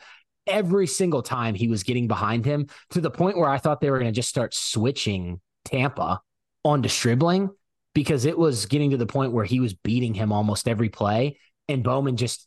[0.47, 3.91] Every single time he was getting behind him to the point where I thought they
[3.91, 6.21] were going to just start switching Tampa
[6.65, 7.51] onto Stribling
[7.95, 11.39] because it was getting to the point where he was beating him almost every play.
[11.69, 12.47] And Bowman just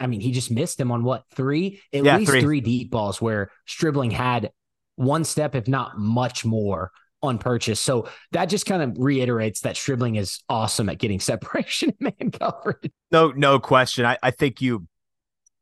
[0.00, 1.80] I mean, he just missed him on what, three?
[1.92, 2.40] At yeah, least three.
[2.40, 4.50] three deep balls where Stribling had
[4.96, 6.90] one step, if not much more
[7.22, 7.80] on purchase.
[7.80, 12.92] So that just kind of reiterates that Stribling is awesome at getting separation man coverage.
[13.10, 14.04] No, no question.
[14.04, 14.86] I, I think you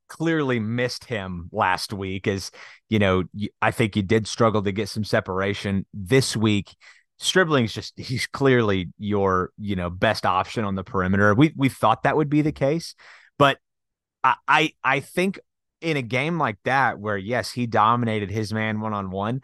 [0.08, 2.50] clearly missed him last week as
[2.90, 3.24] you know,
[3.62, 6.76] I think you did struggle to get some separation this week.
[7.18, 11.34] Stribling's just he's clearly your, you know, best option on the perimeter.
[11.34, 12.94] We we thought that would be the case,
[14.22, 15.38] I I, I think
[15.80, 19.42] in a game like that where yes, he dominated his man one on one,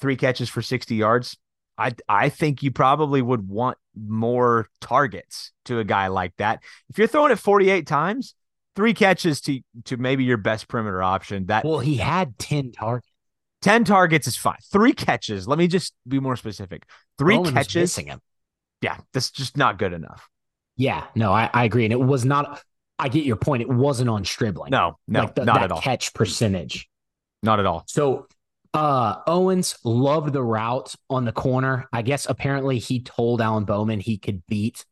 [0.00, 1.36] three catches for 60 yards,
[1.76, 6.62] I I think you probably would want more targets to a guy like that.
[6.88, 8.34] If you're throwing it 48 times,
[8.76, 11.46] three catches to to maybe your best perimeter option.
[11.46, 13.06] That well, he had 10 targets.
[13.62, 14.56] 10 targets is fine.
[14.72, 15.46] Three catches.
[15.46, 16.84] Let me just be more specific.
[17.18, 17.74] Three Roman catches.
[17.74, 18.20] Missing him.
[18.80, 20.28] Yeah, that's just not good enough.
[20.76, 21.84] Yeah, no, I, I agree.
[21.84, 22.62] And it was not
[23.00, 23.62] I get your point.
[23.62, 24.70] It wasn't on Stribling.
[24.70, 25.80] No, no, like the, not at all.
[25.80, 26.88] Catch percentage.
[27.42, 27.84] Not at all.
[27.86, 28.26] So
[28.74, 31.88] uh, Owens loved the route on the corner.
[31.92, 34.84] I guess apparently he told Alan Bowman he could beat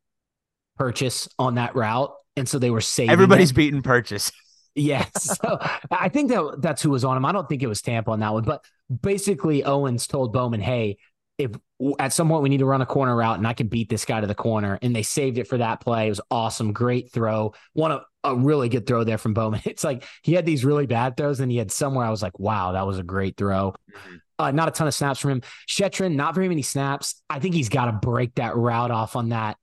[0.76, 3.10] Purchase on that route, and so they were saving.
[3.10, 4.32] Everybody's beating Purchase.
[4.74, 5.58] Yes, so
[5.90, 7.24] I think that that's who was on him.
[7.24, 8.64] I don't think it was Tampa on that one, but
[9.02, 10.98] basically Owens told Bowman, "Hey,
[11.36, 11.50] if
[11.98, 14.04] at some point we need to run a corner route and I can beat this
[14.04, 16.06] guy to the corner," and they saved it for that play.
[16.06, 17.54] It was awesome, great throw.
[17.72, 19.60] One of a really good throw there from Bowman.
[19.66, 22.38] It's like he had these really bad throws, and he had somewhere I was like,
[22.38, 23.74] wow, that was a great throw.
[23.90, 24.16] Mm-hmm.
[24.40, 25.42] Uh, not a ton of snaps from him.
[25.68, 27.22] Shettron, not very many snaps.
[27.28, 29.56] I think he's got to break that route off on that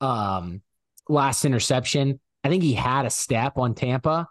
[0.00, 0.62] um,
[1.08, 2.18] last interception.
[2.42, 4.28] I think he had a step on Tampa.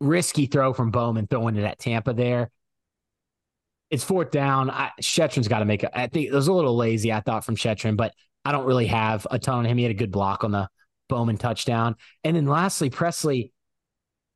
[0.00, 2.50] Risky throw from Bowman throwing it at Tampa there.
[3.90, 4.70] It's fourth down.
[4.70, 5.90] I, Shettron's got to make it.
[5.94, 8.12] I think it was a little lazy, I thought, from Chetron, but
[8.44, 9.78] I don't really have a ton on him.
[9.78, 10.68] He had a good block on the
[11.08, 11.96] Bowman touchdown.
[12.22, 13.52] And then lastly, Presley,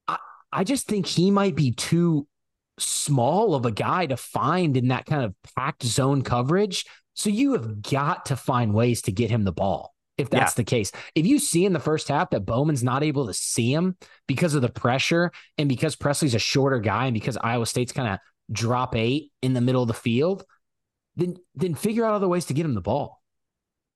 [0.09, 0.19] I,
[0.51, 2.27] I just think he might be too
[2.79, 6.87] small of a guy to find in that kind of packed zone coverage.
[7.15, 10.57] So you have got to find ways to get him the ball if that's yeah.
[10.57, 10.93] the case.
[11.15, 13.97] If you see in the first half that Bowman's not able to see him
[14.27, 18.09] because of the pressure and because Presley's a shorter guy and because Iowa State's kind
[18.09, 18.19] of
[18.51, 20.44] drop eight in the middle of the field,
[21.16, 23.23] then then figure out other ways to get him the ball.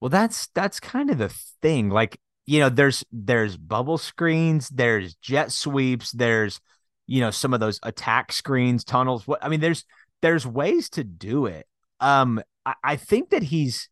[0.01, 1.31] Well, that's that's kind of the
[1.63, 1.91] thing.
[1.91, 6.61] Like you know, there's there's bubble screens, there's jet sweeps, there's
[7.07, 9.27] you know some of those attack screens, tunnels.
[9.27, 9.85] What I mean, there's
[10.23, 11.67] there's ways to do it.
[12.01, 13.89] Um, I, I think that he's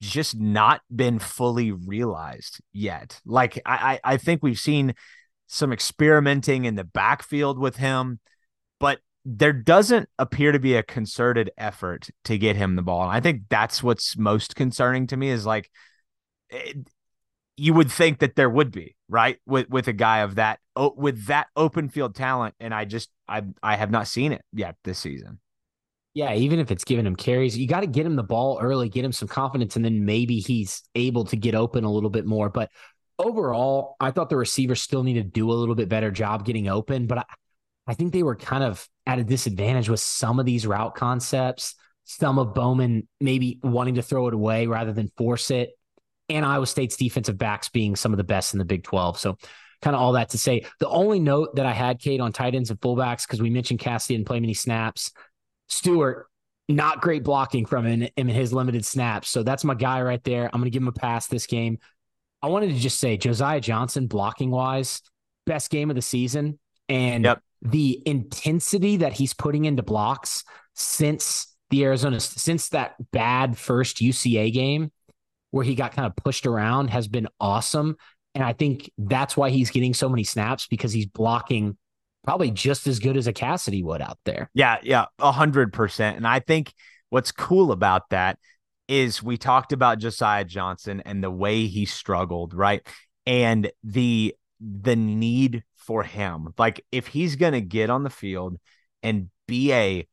[0.00, 3.20] just not been fully realized yet.
[3.24, 4.94] Like I, I think we've seen
[5.46, 8.20] some experimenting in the backfield with him,
[8.78, 13.02] but there doesn't appear to be a concerted effort to get him the ball.
[13.02, 15.70] And I think that's what's most concerning to me is like
[16.50, 16.74] eh,
[17.56, 19.38] you would think that there would be right?
[19.46, 23.42] With with a guy of that with that open field talent and i just i
[23.62, 25.38] i have not seen it yet this season.
[26.14, 28.88] Yeah even if it's giving him carries you got to get him the ball early
[28.88, 32.26] get him some confidence and then maybe he's able to get open a little bit
[32.26, 32.50] more.
[32.50, 32.70] But
[33.16, 36.66] overall i thought the receivers still need to do a little bit better job getting
[36.66, 37.24] open but i,
[37.86, 41.74] I think they were kind of at a disadvantage with some of these route concepts
[42.06, 45.70] some of bowman maybe wanting to throw it away rather than force it
[46.28, 49.18] and Iowa State's defensive backs being some of the best in the Big 12.
[49.18, 49.36] So,
[49.82, 50.64] kind of all that to say.
[50.80, 53.80] The only note that I had, Cade, on tight ends and fullbacks, because we mentioned
[53.80, 55.12] Cassidy didn't play many snaps.
[55.68, 56.26] Stewart,
[56.68, 59.28] not great blocking from him in his limited snaps.
[59.28, 60.46] So that's my guy right there.
[60.46, 61.78] I'm going to give him a pass this game.
[62.40, 65.02] I wanted to just say Josiah Johnson, blocking wise,
[65.44, 66.58] best game of the season.
[66.88, 67.42] And yep.
[67.64, 74.52] The intensity that he's putting into blocks since the Arizona, since that bad first UCA
[74.52, 74.92] game
[75.50, 77.96] where he got kind of pushed around has been awesome.
[78.34, 81.78] And I think that's why he's getting so many snaps because he's blocking
[82.24, 84.50] probably just as good as a Cassidy would out there.
[84.54, 86.16] Yeah, yeah, a hundred percent.
[86.16, 86.72] And I think
[87.10, 88.38] what's cool about that
[88.88, 92.86] is we talked about Josiah Johnson and the way he struggled, right?
[93.26, 96.54] And the the need for him.
[96.58, 98.58] Like if he's gonna get on the field
[99.02, 100.06] and be a,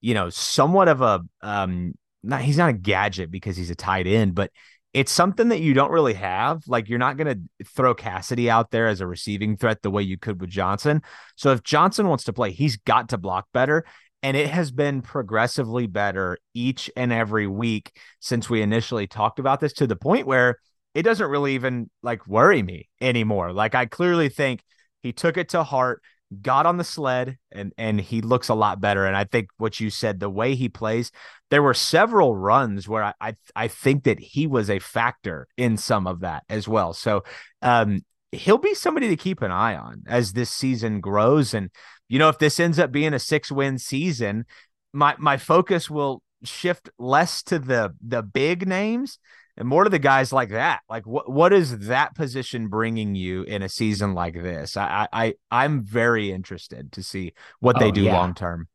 [0.00, 4.06] you know, somewhat of a um not he's not a gadget because he's a tight
[4.06, 4.50] end, but
[4.96, 6.62] it's something that you don't really have.
[6.66, 7.26] Like you're not going
[7.58, 11.02] to throw Cassidy out there as a receiving threat the way you could with Johnson.
[11.36, 13.84] So if Johnson wants to play, he's got to block better.
[14.22, 19.60] And it has been progressively better each and every week since we initially talked about
[19.60, 20.56] this to the point where
[20.94, 23.52] it doesn't really even like worry me anymore.
[23.52, 24.64] Like I clearly think
[25.06, 26.02] he took it to heart
[26.42, 29.06] got on the sled and and he looks a lot better.
[29.06, 31.12] And i think what you said the way he plays
[31.50, 35.76] there were several runs where i i, I think that he was a factor in
[35.76, 36.92] some of that as well.
[36.92, 37.22] So
[37.62, 41.54] um he'll be somebody to keep an eye on as this season grows.
[41.54, 41.70] And
[42.08, 44.46] you know if this ends up being a six win season
[44.92, 49.18] my my focus will shift less to the the big names
[49.56, 50.80] and more to the guys like that.
[50.88, 54.76] Like what what is that position bringing you in a season like this?
[54.76, 58.16] I I I'm very interested to see what they oh, do yeah.
[58.16, 58.68] long term.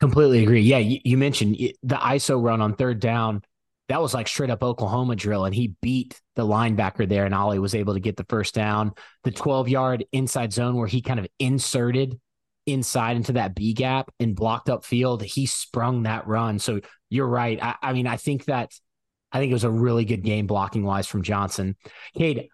[0.00, 0.60] Completely agree.
[0.60, 3.42] Yeah, you, you, mentioned the ISO run on third down.
[3.88, 7.58] That was like straight up Oklahoma drill, and he beat the linebacker there, and Ollie
[7.58, 8.92] was able to get the first down.
[9.24, 12.20] The 12 yard inside zone where he kind of inserted
[12.66, 15.22] inside into that B gap and blocked up field.
[15.22, 16.60] He sprung that run.
[16.60, 16.80] So
[17.10, 17.60] you're right.
[17.60, 18.70] I, I mean, I think that
[19.32, 21.76] I think it was a really good game blocking wise from Johnson.
[22.16, 22.48] Cade,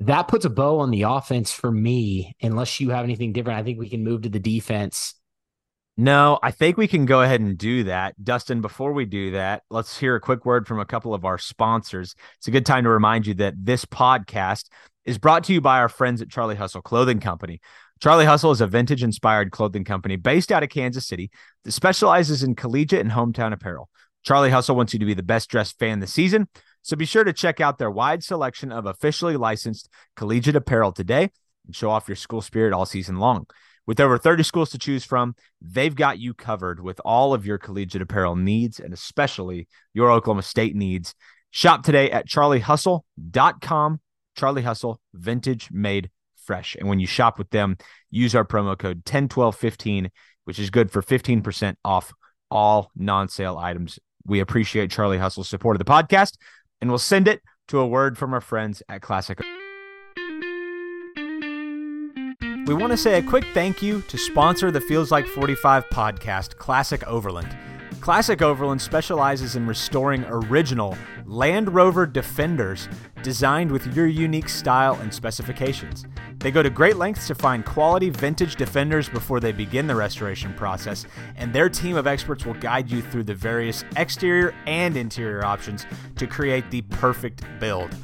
[0.00, 2.34] that puts a bow on the offense for me.
[2.40, 5.14] Unless you have anything different, I think we can move to the defense.
[5.96, 8.14] No, I think we can go ahead and do that.
[8.22, 11.36] Dustin, before we do that, let's hear a quick word from a couple of our
[11.36, 12.14] sponsors.
[12.38, 14.70] It's a good time to remind you that this podcast
[15.04, 17.60] is brought to you by our friends at Charlie Hustle Clothing Company.
[18.00, 21.30] Charlie Hustle is a vintage inspired clothing company based out of Kansas City
[21.64, 23.90] that specializes in collegiate and hometown apparel.
[24.22, 26.48] Charlie Hustle wants you to be the best dressed fan this season.
[26.82, 31.30] So be sure to check out their wide selection of officially licensed collegiate apparel today
[31.66, 33.46] and show off your school spirit all season long.
[33.86, 37.58] With over 30 schools to choose from, they've got you covered with all of your
[37.58, 41.14] collegiate apparel needs and especially your Oklahoma State needs.
[41.50, 44.00] Shop today at charliehustle.com.
[44.36, 46.10] Charlie Hustle, vintage made
[46.44, 46.76] fresh.
[46.78, 47.76] And when you shop with them,
[48.10, 50.10] use our promo code 101215,
[50.44, 52.12] which is good for 15% off
[52.50, 56.36] all non sale items we appreciate Charlie Hustle's support of the podcast,
[56.80, 59.40] and we'll send it to a word from our friends at Classic.
[62.66, 66.56] We want to say a quick thank you to sponsor the Feels Like 45 podcast,
[66.56, 67.56] Classic Overland.
[68.00, 70.96] Classic Overland specializes in restoring original
[71.26, 72.88] Land Rover Defenders
[73.22, 76.06] designed with your unique style and specifications.
[76.38, 80.54] They go to great lengths to find quality vintage Defenders before they begin the restoration
[80.54, 81.04] process,
[81.36, 85.84] and their team of experts will guide you through the various exterior and interior options
[86.16, 87.94] to create the perfect build.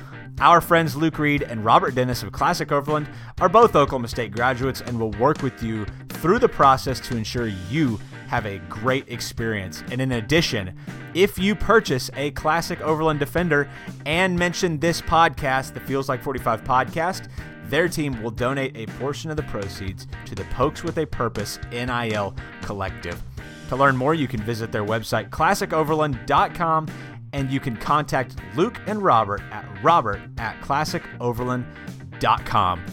[0.40, 3.09] Our friends Luke Reed and Robert Dennis of Classic Overland
[3.40, 7.47] are both Oklahoma State graduates and will work with you through the process to ensure
[7.70, 9.82] you have a great experience.
[9.90, 10.74] And in addition,
[11.14, 13.68] if you purchase a classic Overland Defender
[14.04, 17.28] and mention this podcast, the Feels Like 45 podcast,
[17.68, 21.58] their team will donate a portion of the proceeds to the Pokes with a Purpose
[21.72, 23.20] NIL Collective.
[23.68, 26.88] To learn more, you can visit their website, classicoverland.com,
[27.32, 32.86] and you can contact Luke and Robert at robert at classicoverland.com.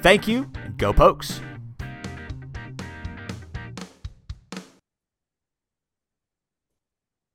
[0.00, 1.40] Thank you, and go Pokes!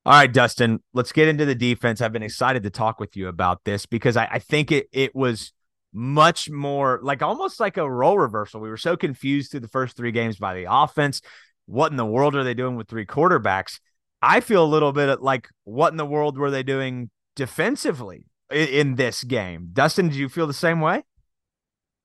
[0.06, 2.02] All right, Dustin, let's get into the defense.
[2.02, 5.14] I've been excited to talk with you about this because I, I, think it it
[5.14, 5.52] was
[5.94, 8.60] much more like almost like a role reversal.
[8.60, 11.22] We were so confused through the first three games by the offense.
[11.64, 13.80] What in the world are they doing with three quarterbacks?
[14.20, 18.68] I feel a little bit like what in the world were they doing defensively in,
[18.68, 19.70] in this game?
[19.72, 21.04] Dustin, did you feel the same way?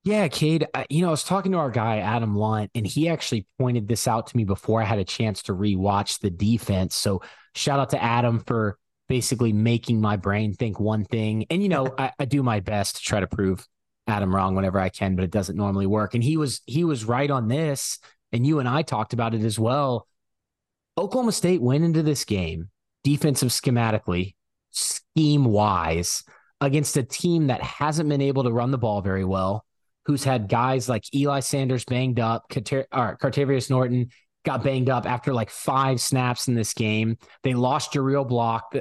[0.04, 0.66] Yeah, Cade.
[0.90, 4.08] You know, I was talking to our guy Adam Lunt, and he actually pointed this
[4.08, 6.96] out to me before I had a chance to rewatch the defense.
[6.96, 7.22] So
[7.54, 8.78] shout out to Adam for
[9.10, 11.46] basically making my brain think one thing.
[11.50, 13.68] And, you know, I, I do my best to try to prove
[14.08, 16.16] Adam wrong whenever I can, but it doesn't normally work.
[16.16, 18.00] And he was he was right on this.
[18.32, 20.08] And you and I talked about it as well.
[20.98, 22.70] Oklahoma State went into this game
[23.04, 24.36] defensive schematically,
[24.72, 26.24] scheme wise,
[26.60, 29.66] against a team that hasn't been able to run the ball very well,
[30.10, 34.10] who's had guys like Eli Sanders banged up, Cartevious Norton
[34.44, 37.16] got banged up after like five snaps in this game.
[37.44, 38.74] They lost Jirehl Block,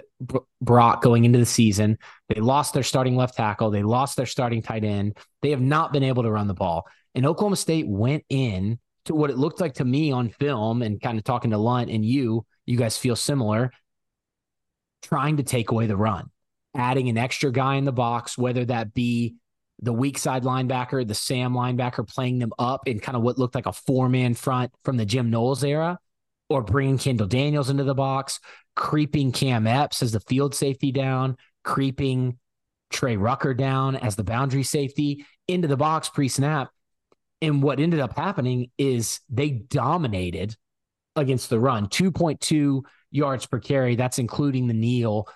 [0.62, 1.98] Brock going into the season.
[2.30, 3.70] They lost their starting left tackle.
[3.70, 5.18] They lost their starting tight end.
[5.42, 6.86] They have not been able to run the ball.
[7.14, 10.98] And Oklahoma State went in to what it looked like to me on film and
[10.98, 13.70] kind of talking to Lunt and you, you guys feel similar,
[15.02, 16.30] trying to take away the run,
[16.74, 19.34] adding an extra guy in the box, whether that be
[19.80, 23.54] the weak side linebacker, the Sam linebacker, playing them up in kind of what looked
[23.54, 25.98] like a four man front from the Jim Knowles era,
[26.48, 28.40] or bringing Kendall Daniels into the box,
[28.74, 32.38] creeping Cam Epps as the field safety down, creeping
[32.90, 36.70] Trey Rucker down as the boundary safety into the box pre snap.
[37.40, 40.56] And what ended up happening is they dominated
[41.14, 43.94] against the run 2.2 yards per carry.
[43.94, 45.28] That's including the kneel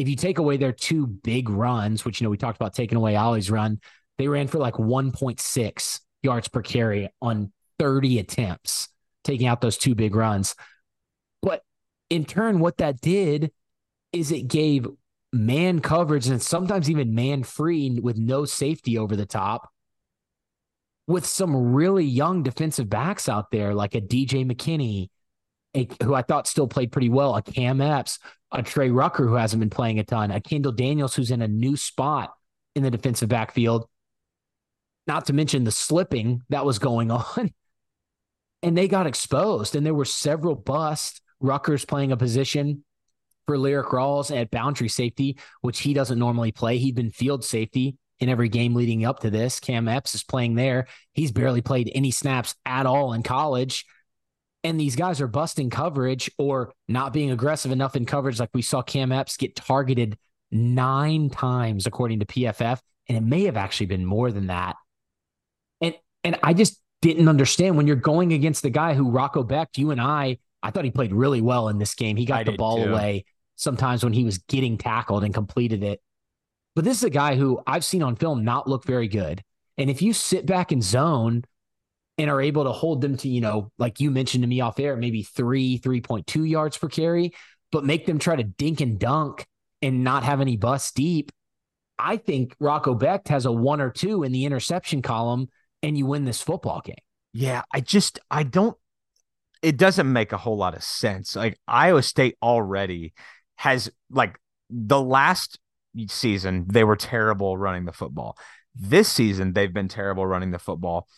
[0.00, 2.96] if you take away their two big runs, which you know we talked about taking
[2.96, 3.80] away Ollie's run,
[4.18, 8.88] they ran for like 1.6 yards per carry on 30 attempts,
[9.24, 10.54] taking out those two big runs.
[11.42, 11.62] But
[12.08, 13.52] in turn, what that did
[14.12, 14.86] is it gave
[15.32, 19.70] man coverage and sometimes even man free with no safety over the top
[21.06, 25.08] with some really young defensive backs out there like a DJ McKinney,
[25.74, 28.18] a, who I thought still played pretty well, a Cam Epps,
[28.52, 31.48] a Trey Rucker who hasn't been playing a ton, a Kendall Daniels who's in a
[31.48, 32.32] new spot
[32.74, 33.88] in the defensive backfield,
[35.06, 37.52] not to mention the slipping that was going on.
[38.62, 41.20] And they got exposed, and there were several busts.
[41.40, 42.84] Rucker's playing a position
[43.46, 46.76] for Lyrik Rawls at boundary safety, which he doesn't normally play.
[46.76, 49.60] He'd been field safety in every game leading up to this.
[49.60, 50.88] Cam Epps is playing there.
[51.14, 53.86] He's barely played any snaps at all in college
[54.62, 58.62] and these guys are busting coverage or not being aggressive enough in coverage, like we
[58.62, 60.18] saw Cam Epps get targeted
[60.50, 64.76] nine times according to PFF, and it may have actually been more than that.
[65.80, 69.78] And and I just didn't understand when you're going against the guy who Rocco Becht,
[69.78, 72.16] you and I, I thought he played really well in this game.
[72.16, 72.90] He got I the ball too.
[72.90, 73.24] away
[73.56, 76.00] sometimes when he was getting tackled and completed it.
[76.74, 79.42] But this is a guy who I've seen on film not look very good.
[79.78, 81.44] And if you sit back in zone
[82.20, 84.78] and are able to hold them to, you know, like you mentioned to me off
[84.78, 87.32] air, maybe three, 3.2 yards per carry,
[87.72, 89.46] but make them try to dink and dunk
[89.80, 91.32] and not have any bust deep.
[91.98, 95.48] I think Rocco Becht has a one or two in the interception column
[95.82, 96.94] and you win this football game.
[97.32, 98.76] Yeah, I just, I don't,
[99.62, 101.36] it doesn't make a whole lot of sense.
[101.36, 103.14] Like Iowa State already
[103.56, 104.38] has, like,
[104.68, 105.58] the last
[106.08, 108.36] season, they were terrible running the football.
[108.74, 111.08] This season, they've been terrible running the football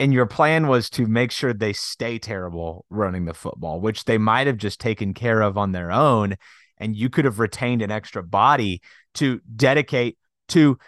[0.00, 4.18] and your plan was to make sure they stay terrible running the football, which they
[4.18, 6.36] might have just taken care of on their own.
[6.76, 8.80] And you could have retained an extra body
[9.14, 10.16] to dedicate
[10.48, 10.78] to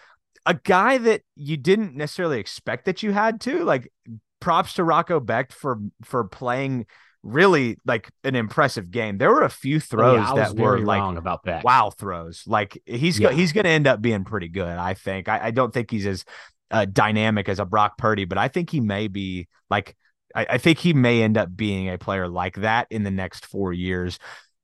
[0.47, 3.65] a guy that you didn't necessarily expect that you had to.
[3.65, 3.93] Like
[4.41, 6.87] props to Rocco Becht for for playing
[7.23, 9.19] really like an impressive game.
[9.19, 11.65] There were a few throws oh, yeah, that were like about that.
[11.65, 12.45] Wow throws.
[12.47, 13.31] Like he's yeah.
[13.31, 14.67] go, he's going to end up being pretty good.
[14.67, 15.29] I think.
[15.29, 16.25] I, I, don't think he's as
[16.71, 19.97] uh, dynamic as a Brock Purdy, but I think he may be like
[20.35, 23.47] I, I think he may end up being a player like that in the next
[23.47, 24.19] four years.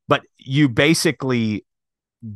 [0.09, 1.65] But you basically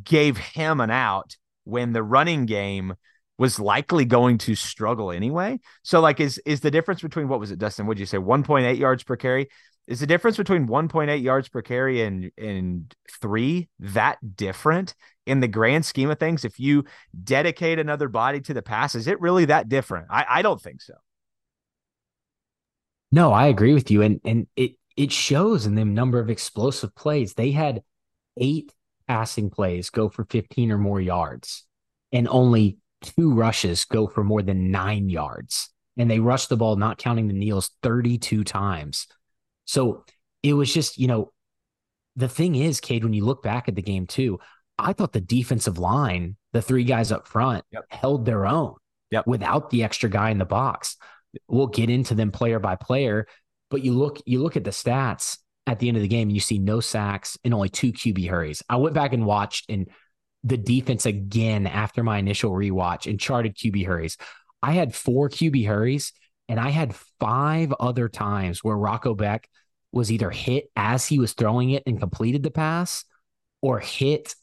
[0.05, 2.94] gave him an out when the running game
[3.38, 5.59] was likely going to struggle anyway.
[5.82, 7.86] So like is is the difference between what was it, Dustin?
[7.86, 9.48] What'd you say 1.8 yards per carry?
[9.86, 14.94] Is the difference between 1.8 yards per carry and and three that different
[15.31, 16.44] in the grand scheme of things?
[16.44, 16.85] If you
[17.24, 20.09] dedicate another body to the pass, is it really that different?
[20.11, 20.94] I, I don't think so.
[23.12, 24.02] No, I agree with you.
[24.02, 27.35] And and it it shows in the number of explosive plays.
[27.35, 27.82] They had
[28.36, 28.73] eight
[29.09, 31.65] passing plays go for 15 or more yards,
[32.12, 35.70] and only two rushes go for more than nine yards.
[35.97, 39.07] And they rushed the ball, not counting the kneels, 32 times.
[39.65, 40.05] So
[40.43, 41.32] it was just, you know,
[42.16, 44.39] the thing is, Cade, when you look back at the game too,
[44.85, 47.85] I thought the defensive line, the three guys up front, yep.
[47.89, 48.74] held their own
[49.11, 49.27] yep.
[49.27, 50.97] without the extra guy in the box.
[51.48, 53.27] We'll get into them player by player,
[53.70, 56.35] but you look you look at the stats at the end of the game and
[56.35, 58.62] you see no sacks and only two QB hurries.
[58.69, 59.89] I went back and watched and
[60.43, 64.16] the defense again after my initial rewatch and charted QB hurries.
[64.62, 66.12] I had four QB hurries
[66.48, 69.44] and I had five other times where Rocco Becht
[69.93, 73.05] was either hit as he was throwing it and completed the pass
[73.62, 74.35] or hit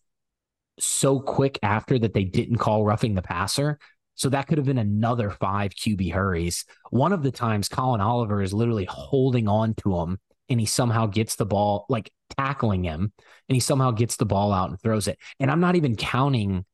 [0.79, 3.79] so quick after that they didn't call roughing the passer.
[4.15, 6.65] So that could have been another five QB hurries.
[6.89, 10.17] One of the times Collin Oliver is literally holding on to him
[10.49, 13.11] and he somehow gets the ball, like tackling him,
[13.49, 15.19] and he somehow gets the ball out and throws it.
[15.39, 16.65] And I'm not even counting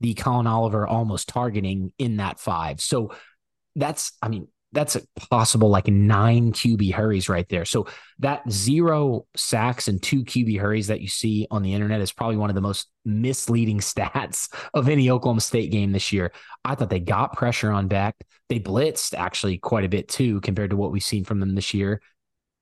[0.00, 2.80] the Collin Oliver almost targeting in that five.
[2.80, 3.12] So
[3.76, 7.64] that's, I mean, that's a possible like nine QB hurries right there.
[7.64, 7.88] So
[8.20, 12.36] that zero sacks and two QB hurries that you see on the internet is probably
[12.36, 16.32] one of the most misleading stats of any Oklahoma State game this year.
[16.64, 18.22] I thought they got pressure on Becht.
[18.48, 21.74] They blitzed actually quite a bit too compared to what we've seen from them this
[21.74, 22.00] year.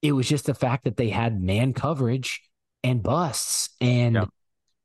[0.00, 2.42] It was just the fact that they had man coverage
[2.82, 4.24] and busts and yeah.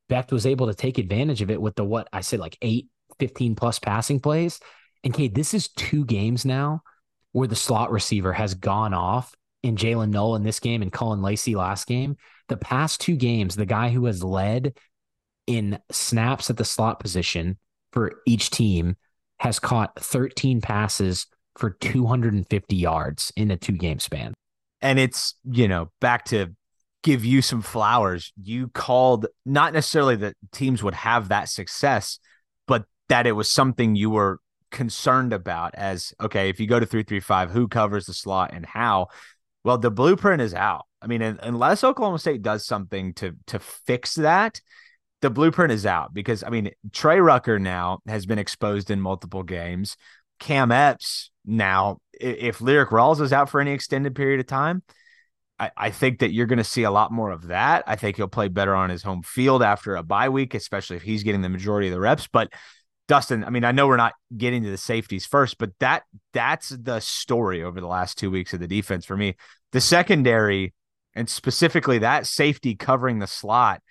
[0.09, 2.87] Becht was able to take advantage of it with the what I said like eight,
[3.19, 4.59] 15 plus passing plays.
[5.05, 6.81] And Cade, this is two games now
[7.33, 11.21] where the slot receiver has gone off in Jaylin Noel in this game and Caullin
[11.21, 12.15] Lacy last game.
[12.47, 14.77] The past two games, the guy who has led
[15.47, 17.57] in snaps at the slot position
[17.91, 18.95] for each team
[19.39, 21.27] has caught 13 passes
[21.57, 24.33] for 250 yards in a two game span.
[24.81, 26.55] And it's, you know, back to
[27.03, 28.33] give you some flowers.
[28.41, 32.19] You called not necessarily that teams would have that success,
[32.67, 34.39] but that it was something you were
[34.73, 39.07] concerned about as okay, if you go to 335, who covers the slot and how?
[39.63, 40.85] Well, the blueprint is out.
[41.01, 44.59] I mean, unless Oklahoma State does something to to fix that,
[45.21, 49.43] the blueprint is out because I mean, Trey Rucker now has been exposed in multiple
[49.43, 49.95] games.
[50.39, 54.83] Cam Epps now, if Lyrik Rawls is out for any extended period of time,
[55.59, 57.83] I, I think that you're going to see a lot more of that.
[57.87, 61.03] I think he'll play better on his home field after a bye week, especially if
[61.03, 62.27] he's getting the majority of the reps.
[62.27, 62.51] But
[63.07, 66.69] Dustin, I mean, I know we're not getting to the safeties first, but that that's
[66.69, 69.35] the story over the last two weeks of the defense for me.
[69.71, 70.73] The secondary
[71.13, 73.81] and specifically that safety covering the slot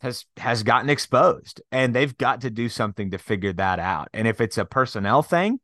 [0.00, 4.08] has has gotten exposed and they've got to do something to figure that out.
[4.12, 5.60] And if it's a personnel thing,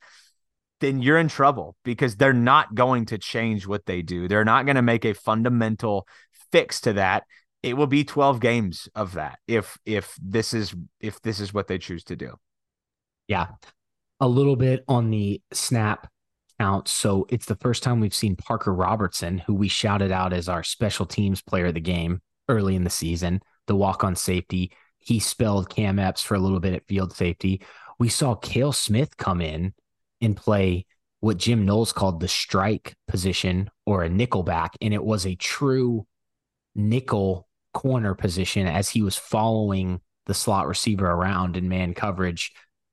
[0.81, 4.29] then you're in trouble because they're not going to change what they do.
[4.29, 6.07] They're not going to make a fundamental
[6.51, 7.25] fix to that.
[7.63, 11.67] It will be 12 games of that if if this is if this is what
[11.67, 12.37] they choose to do.
[13.29, 13.49] Yeah.
[14.21, 16.09] A little bit on the snap
[16.59, 16.89] count.
[16.89, 20.63] So it's the first time we've seen Parker Robertson, who we shouted out as our
[20.63, 24.73] special teams player of the game early in the season, the walk on safety.
[24.99, 27.63] He spelled Cam Epps for a little bit at field safety.
[27.99, 29.75] We saw Kale Smith come in
[30.21, 30.87] and play
[31.21, 34.77] what Jim Knowles called the strike position or a nickel back.
[34.81, 36.07] And it was a true
[36.75, 42.53] nickel corner position as he was following the slot receiver around in man coverage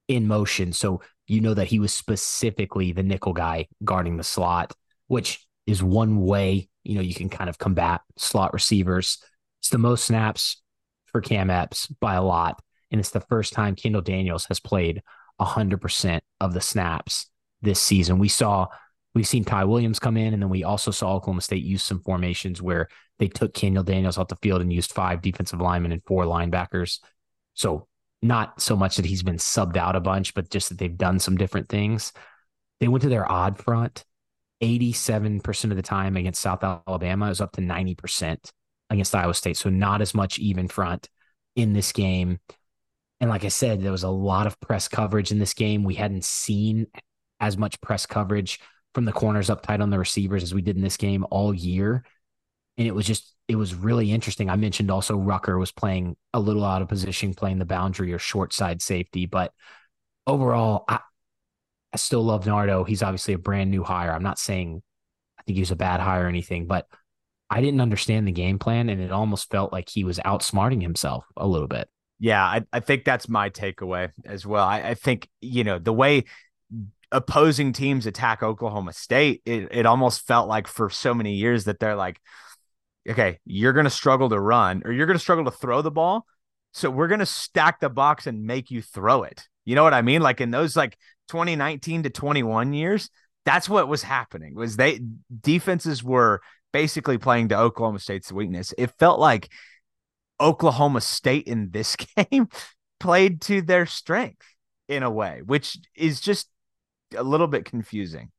[0.10, 0.74] in motion.
[0.74, 4.74] So you know that he was specifically the nickel guy guarding the slot,
[5.08, 9.24] which is one way, you know, you can kind of combat slot receivers.
[9.62, 10.62] It's the most snaps
[11.06, 12.62] for Cam Epps by a lot.
[12.92, 15.04] And it's the first time Kendall Daniels has played
[15.40, 17.30] 100% of the snaps
[17.62, 18.18] this season.
[18.18, 18.68] We saw,
[19.14, 22.02] we've seen Ty Williams come in, and then we also saw Oklahoma State use some
[22.02, 22.88] formations where
[23.20, 27.00] they took Kendall Daniels off the field and used five defensive linemen and four linebackers.
[27.54, 27.89] So
[28.22, 31.20] not so much that he's been subbed out a bunch, but just that they've done
[31.20, 32.12] some different things.
[32.80, 34.04] They went to their odd front
[34.62, 37.28] 87% of the time against South Alabama.
[37.28, 38.52] It was up to 90%
[38.90, 39.58] against Iowa State.
[39.58, 41.08] So not as much even front
[41.56, 42.40] in this game.
[43.22, 45.84] And like I said, there was a lot of press coverage in this game.
[45.84, 46.88] We hadn't seen
[47.40, 48.60] as much press coverage
[48.94, 51.54] from the corners up tight on the receivers as we did in this game all
[51.54, 52.04] year.
[52.78, 54.48] And it was just it was really interesting.
[54.48, 58.20] I mentioned also Rucker was playing a little out of position, playing the boundary or
[58.20, 59.26] short side safety.
[59.26, 59.52] But
[60.28, 61.00] overall, I,
[61.92, 62.84] I still love Nardo.
[62.84, 64.14] He's obviously a brand new hire.
[64.14, 64.84] I'm not saying
[65.40, 66.86] I think he was a bad hire or anything, but
[67.50, 71.26] I didn't understand the game plan, and it almost felt like he was outsmarting himself
[71.36, 71.90] a little bit.
[72.20, 74.64] Yeah, I, I think that's my takeaway as well.
[74.64, 76.26] I, I think, you know, the way
[77.12, 81.80] opposing teams attack Oklahoma State, it, it almost felt like for so many years that
[81.80, 82.22] they're like,
[83.08, 85.92] okay, you're going to struggle to run or you're going to struggle to throw the
[85.92, 86.26] ball.
[86.72, 89.48] So we're going to stack the box and make you throw it.
[89.66, 90.22] You know what I mean?
[90.22, 90.98] Like in those like
[91.30, 93.10] 2019 to 21 years,
[93.46, 94.56] that's what was happening.
[94.56, 95.00] Was they
[95.42, 98.74] defenses were basically playing to Oklahoma State's weakness.
[98.78, 99.50] It felt like
[100.40, 101.96] Oklahoma State in this
[102.32, 102.48] game
[103.00, 104.46] played to their strength
[104.88, 106.50] in a way, which is just
[107.16, 108.32] a little bit confusing.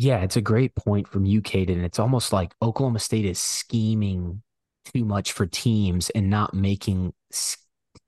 [0.00, 1.84] Yeah, it's a great point from you, Caden.
[1.84, 4.42] It's almost like Oklahoma State is scheming
[4.94, 7.12] too much for teams and not making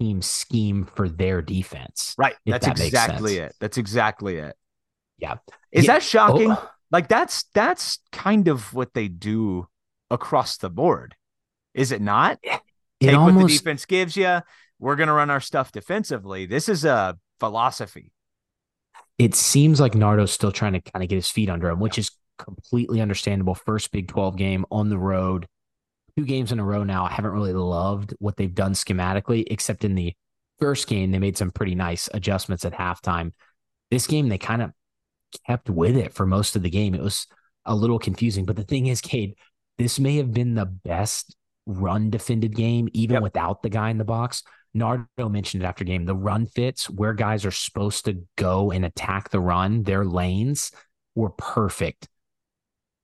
[0.00, 2.14] teams scheme for their defense.
[2.16, 2.34] Right.
[2.46, 3.54] That's that exactly it.
[3.60, 4.56] That's exactly it.
[5.18, 5.34] Yeah.
[5.70, 5.92] Is yeah.
[5.92, 6.52] that shocking?
[6.52, 6.70] Oh.
[6.90, 9.68] Like that's that's kind of what they do
[10.10, 11.14] across the board.
[11.74, 12.38] Is it not?
[12.42, 12.60] It
[13.02, 14.40] Take almost, what the defense gives you.
[14.78, 16.46] we're going to run our stuff defensively.
[16.46, 18.12] This is a philosophy.
[19.22, 21.96] It seems like Nardo's still trying to kind of get his feet under him, which
[21.96, 23.54] is completely understandable.
[23.54, 25.46] First Big 12 game on the road,
[26.18, 27.04] two games in a row now.
[27.04, 30.12] I haven't really loved what they've done schematically, except in the
[30.58, 33.32] first game, they made some pretty nice adjustments at halftime.
[33.92, 34.72] This game, they kind of
[35.46, 36.92] kept with it for most of the game.
[36.92, 37.28] It was
[37.64, 38.44] a little confusing.
[38.44, 39.36] But the thing is, Cade,
[39.78, 41.36] this may have been the best
[41.66, 43.22] run defended game, even yep.
[43.22, 44.42] without the guy in the box.
[44.74, 46.06] Nardo mentioned it after game.
[46.06, 50.72] The run fits where guys are supposed to go and attack the run, their lanes
[51.14, 52.08] were perfect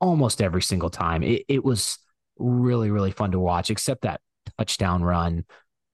[0.01, 1.23] almost every single time.
[1.23, 1.99] It, it was
[2.39, 4.21] really, really fun to watch, except that
[4.59, 5.45] touchdown run.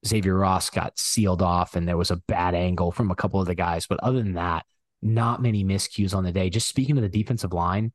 [0.05, 3.47] Xavier Ross got sealed off and there was a bad angle from a couple of
[3.47, 3.87] the guys.
[3.87, 4.65] But other than that,
[5.01, 6.49] not many miscues on the day.
[6.49, 7.91] Just speaking of the defensive line,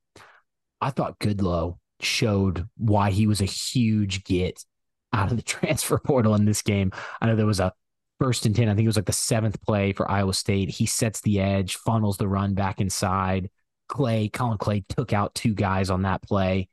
[0.80, 4.64] I thought Goodlow showed why he was a huge get
[5.12, 6.92] out of the transfer portal in this game.
[7.20, 7.72] I know there was a
[8.18, 8.68] first and 10.
[8.68, 10.68] I think it was like the seventh play for Iowa State.
[10.68, 13.50] He sets the edge, funnels the run back inside.
[13.88, 16.68] Clay, Collin Clay took out two guys on that play.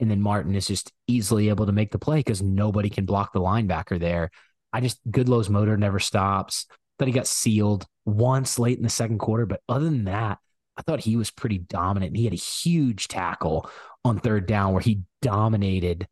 [0.00, 3.32] And then Martin is just easily able to make the play because nobody can block
[3.32, 4.30] the linebacker there.
[4.72, 6.66] I just, Goodlow's motor never stops.
[6.98, 9.46] Thought he got sealed once late in the second quarter.
[9.46, 10.38] But other than that,
[10.76, 12.16] I thought he was pretty dominant.
[12.16, 13.68] He had a huge tackle
[14.04, 16.08] on third down where he dominated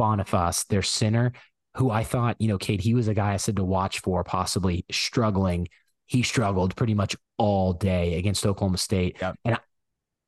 [0.00, 1.32] Bonifas, their center,
[1.76, 4.24] who I thought, you know, Cade, he was a guy I said to watch for,
[4.24, 5.68] possibly struggling.
[6.06, 9.18] He struggled pretty much all day against Oklahoma State.
[9.20, 9.36] Yep.
[9.44, 9.58] And I,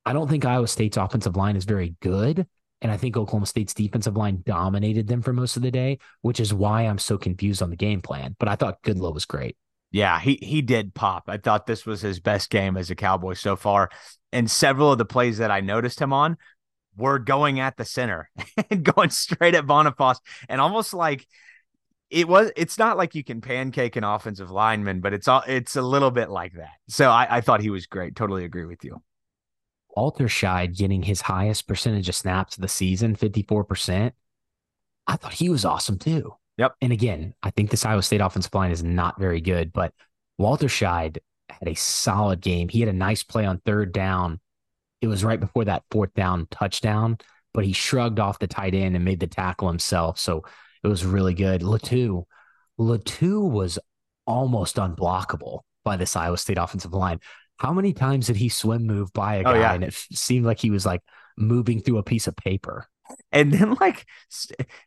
[0.04, 2.46] I don't think Iowa State's offensive line is very good.
[2.82, 6.40] And I think Oklahoma State's defensive line dominated them for most of the day, which
[6.40, 8.36] is why I'm so confused on the game plan.
[8.38, 9.56] But I thought Goodlow was great.
[9.92, 11.24] Yeah, he he did pop.
[11.28, 13.90] I thought this was his best game as a Cowboy so far.
[14.32, 16.38] And several of the plays that I noticed him on
[16.96, 18.30] were going at the center
[18.70, 21.26] and going straight at Bonifas and almost like
[22.10, 25.76] it was it's not like you can pancake an offensive lineman, but it's all it's
[25.76, 26.74] a little bit like that.
[26.88, 28.14] So I, I thought he was great.
[28.14, 29.02] Totally agree with you.
[29.96, 34.12] Walterscheid getting his highest percentage of snaps of the season, 54%.
[35.06, 36.34] I thought he was awesome too.
[36.58, 36.76] Yep.
[36.80, 39.92] And again, I think this Iowa State offensive line is not very good, but
[40.40, 42.68] Walterscheid had a solid game.
[42.68, 44.40] He had a nice play on third down.
[45.02, 47.18] It was right before that fourth down touchdown,
[47.52, 50.18] but he shrugged off the tight end and made the tackle himself.
[50.18, 50.44] So
[50.82, 51.60] it was really good.
[51.60, 52.24] Latu,
[52.78, 53.78] Latu was
[54.26, 57.20] almost unblockable by this Iowa State offensive line.
[57.58, 59.74] How many times did he swim move by a oh, guy oh, yeah.
[59.74, 61.02] and it seemed like he was like
[61.36, 62.86] moving through a piece of paper?
[63.30, 64.06] And then like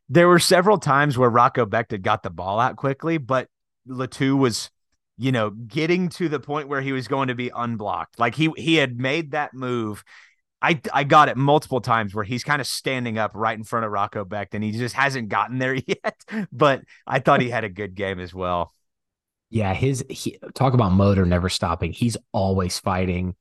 [0.09, 3.47] there were several times where Rocco Becht got the ball out quickly, but
[3.87, 4.69] Latu was,
[5.17, 8.19] you know, getting to the point where he was going to be unblocked.
[8.19, 10.03] Like he he had made that move.
[10.61, 13.85] I I got it multiple times where he's kind of standing up right in front
[13.85, 16.25] of Rocco Becht and he just hasn't gotten there yet.
[16.51, 18.73] But I thought he had a good game as well.
[19.49, 21.93] Yeah, his he, talk about motor never stopping.
[21.93, 23.35] He's always fighting.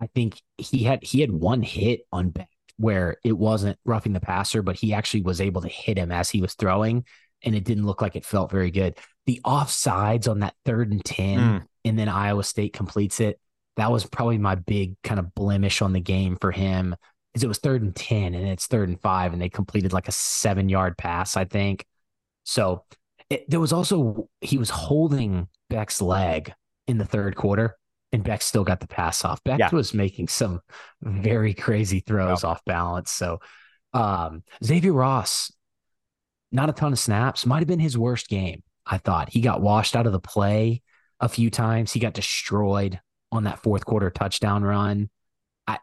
[0.00, 2.46] I think he had he had one hit on Becht
[2.76, 6.28] where it wasn't roughing the passer, but he actually was able to hit him as
[6.28, 7.04] he was throwing,
[7.42, 8.98] and it didn't look like it felt very good.
[9.26, 11.64] The offsides on that third and 10, mm.
[11.84, 13.40] and then Iowa State completes it.
[13.76, 16.94] That was probably my big kind of blemish on the game for him
[17.32, 20.08] because it was third and 10 and it's third and five, and they completed like
[20.08, 21.84] a seven yard pass, I think.
[22.44, 22.84] So
[23.28, 26.52] it, there was also, he was holding Becht's leg
[26.86, 27.76] in the third quarter
[28.12, 29.42] and Becht still got the pass off.
[29.44, 29.68] Becht yeah.
[29.72, 30.60] was making some
[31.02, 33.10] very crazy throws off balance.
[33.10, 33.40] So
[33.92, 35.52] um, Xavier Ross,
[36.52, 38.62] not a ton of snaps, might have been his worst game.
[38.86, 40.82] I thought he got washed out of the play
[41.20, 41.92] a few times.
[41.92, 43.00] He got destroyed
[43.32, 45.10] on that fourth quarter touchdown run.
[45.66, 45.78] I,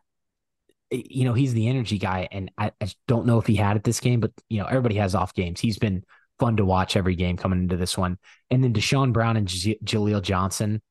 [0.90, 3.84] you know, he's the energy guy, and I, I don't know if he had it
[3.84, 5.60] this game, but you know, everybody has off games.
[5.60, 6.04] He's been
[6.40, 8.18] fun to watch every game coming into this one.
[8.50, 10.82] And then Deshaun Brown and J- Jaleel Johnson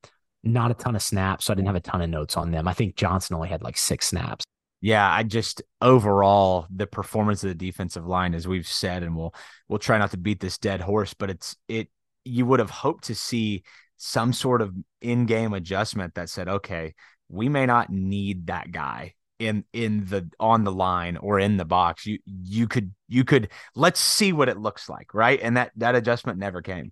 [0.43, 2.67] not a ton of snaps, so I didn't have a ton of notes on them.
[2.67, 4.43] I think Johnson only had like six snaps.
[4.81, 9.33] Yeah, I just overall the performance of the defensive line, as we've said, and we'll
[9.69, 11.89] we'll try not to beat this dead horse, but it's it
[12.25, 13.63] you would have hoped to see
[13.97, 16.93] some sort of in-game adjustment that said, okay,
[17.29, 21.65] we may not need that guy in in the on the line or in the
[21.65, 22.05] box.
[22.05, 25.39] You you could you could let's see what it looks like, right?
[25.41, 26.91] And that that adjustment never came.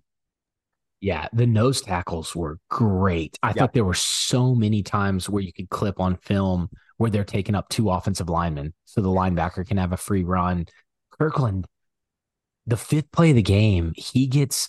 [1.00, 3.36] Yeah, the nose tackles were great.
[3.42, 7.24] I thought there were so many times where you could clip on film where they're
[7.24, 10.66] taking up two offensive linemen so the linebacker can have a free run.
[11.10, 11.66] Kirkland,
[12.66, 14.68] the fifth play of the game, he gets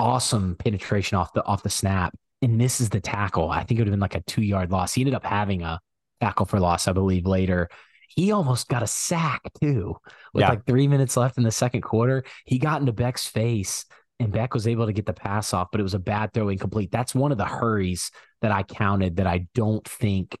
[0.00, 3.50] awesome penetration off the off the snap and misses the tackle.
[3.50, 4.94] I think it would have been like a two yard loss.
[4.94, 5.78] He ended up having a
[6.20, 7.68] tackle for loss, I believe, later.
[8.08, 9.96] He almost got a sack too
[10.32, 10.48] with yeah.
[10.48, 12.24] like three minutes left in the second quarter.
[12.46, 13.84] He got into Becht's face
[14.18, 16.48] and Becht was able to get the pass off, but it was a bad throw
[16.48, 16.90] incomplete.
[16.90, 18.10] That's one of the hurries
[18.40, 20.36] that I counted that I don't think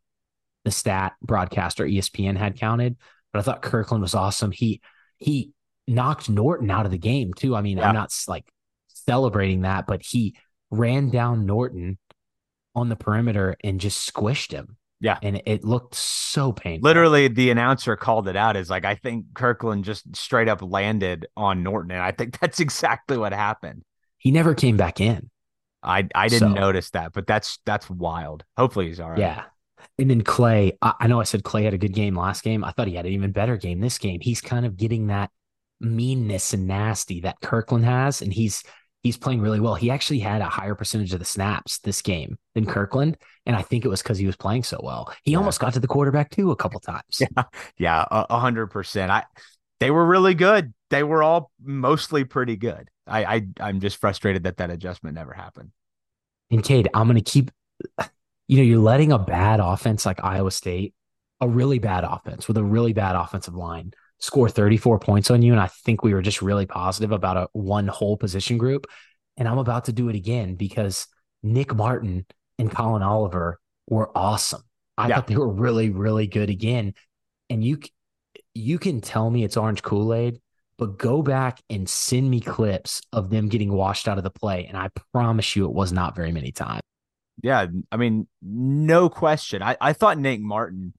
[0.64, 2.96] the stat broadcaster ESPN had counted.
[3.32, 4.50] But I thought Kirkland was awesome.
[4.50, 4.80] He
[5.18, 5.52] he
[5.86, 7.54] knocked Norton out of the game too.
[7.54, 7.88] I mean, yeah.
[7.88, 8.50] I'm not like
[9.04, 10.36] celebrating that, but he
[10.70, 11.98] ran down Norton
[12.74, 14.76] on the perimeter and just squished him.
[15.00, 15.18] Yeah.
[15.22, 16.86] And it looked so painful.
[16.86, 21.26] Literally, the announcer called it out as like, I think Kirkland just straight up landed
[21.36, 21.92] on Norton.
[21.92, 23.82] And I think that's exactly what happened.
[24.18, 25.30] He never came back in.
[25.82, 28.44] I I didn't so, notice that, but that's that's wild.
[28.58, 29.18] Hopefully he's all right.
[29.18, 29.44] Yeah.
[29.98, 32.62] And then Clay, I, I know I said Clay had a good game last game.
[32.62, 34.20] I thought he had an even better game this game.
[34.20, 35.30] He's kind of getting that
[35.80, 38.62] meanness and nasty that Kirkland has, and he's
[39.02, 39.74] he's playing really well.
[39.74, 42.70] He actually had a higher percentage of the snaps this game than hmm.
[42.70, 43.16] Kirkland,
[43.46, 45.12] and I think it was because he was playing so well.
[45.24, 45.38] He yeah.
[45.38, 47.20] almost got to the quarterback too a couple times.
[47.20, 47.44] Yeah,
[47.78, 49.10] yeah, a hundred percent.
[49.10, 49.24] I
[49.78, 50.72] they were really good.
[50.90, 52.88] They were all mostly pretty good.
[53.06, 55.70] I, I I'm just frustrated that that adjustment never happened.
[56.50, 57.50] And Cade, I'm going to keep.
[58.48, 60.92] You know, you're letting a bad offense like Iowa State,
[61.40, 65.52] a really bad offense with a really bad offensive line, score 34 points on you.
[65.52, 68.86] And I think we were just really positive about a one whole position group.
[69.36, 71.06] And I'm about to do it again because
[71.42, 72.26] Nick Martin
[72.58, 74.62] and Collin Oliver were awesome.
[74.96, 75.16] I yeah.
[75.16, 76.94] thought they were really, really good again.
[77.48, 77.80] And you
[78.54, 80.40] you can tell me it's orange Kool-Aid,
[80.76, 84.66] but go back and send me clips of them getting washed out of the play.
[84.66, 86.82] And I promise you it was not very many times.
[87.42, 87.66] Yeah.
[87.90, 89.62] I mean, no question.
[89.62, 90.92] I, I thought Nick Martin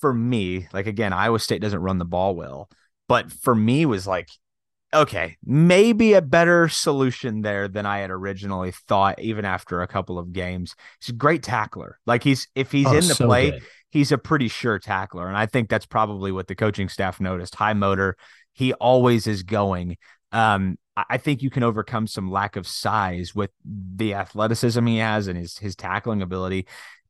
[0.00, 2.68] for me, like again, Iowa State doesn't run the ball well,
[3.08, 4.28] but for me was like,
[4.94, 10.18] okay, maybe a better solution there than I had originally thought, even after a couple
[10.18, 10.74] of games.
[11.00, 11.98] He's a great tackler.
[12.06, 13.62] Like he's if he's oh, in the so play, good.
[13.90, 15.28] he's a pretty sure tackler.
[15.28, 17.54] And I think that's probably what the coaching staff noticed.
[17.54, 18.16] High motor.
[18.52, 19.96] He always is going.
[20.32, 25.28] Um, I think you can overcome some lack of size with the athleticism he has
[25.28, 26.66] and his his tackling ability.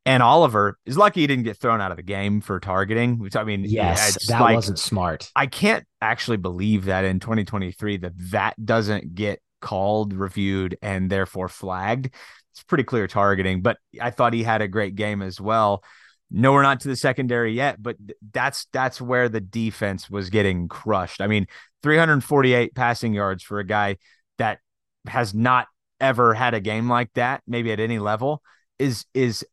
[0.09, 3.37] And Oliver is lucky he didn't get thrown out of the game for targeting, which
[3.37, 5.31] I mean, yes, that like, wasn't smart.
[5.37, 11.51] I can't actually believe that in 2023 that that doesn't get called, reviewed, and therefore
[11.51, 12.15] flagged.
[12.53, 15.85] It's pretty clear targeting, but I thought he had a great game as well.
[16.31, 17.97] No, we're not to the secondary yet, but
[18.33, 21.21] that's that's where the defense was getting crushed.
[21.21, 21.47] I mean,
[21.83, 23.99] 348 passing yards for a guy
[24.39, 24.61] that
[25.07, 25.67] has not
[26.01, 28.43] ever had a game like that, maybe at any level,
[28.79, 29.45] is is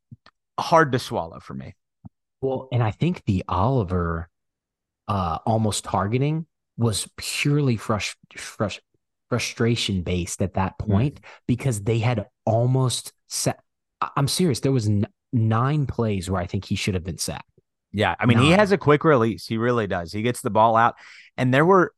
[0.60, 1.76] hard to swallow for me.
[2.42, 4.30] Well, and I think the Oliver
[5.08, 8.80] uh almost targeting was purely frust- frust-
[9.30, 10.92] frustration based at that mm-hmm.
[10.92, 11.30] point mm-hmm.
[11.48, 13.60] because they had almost set
[14.16, 17.50] I'm serious there was n- nine plays where I think he should have been sacked.
[17.92, 18.48] Yeah, I mean nine.
[18.48, 19.48] he has a quick release.
[19.48, 20.12] He really does.
[20.12, 20.96] He gets the ball out
[21.38, 21.94] and there were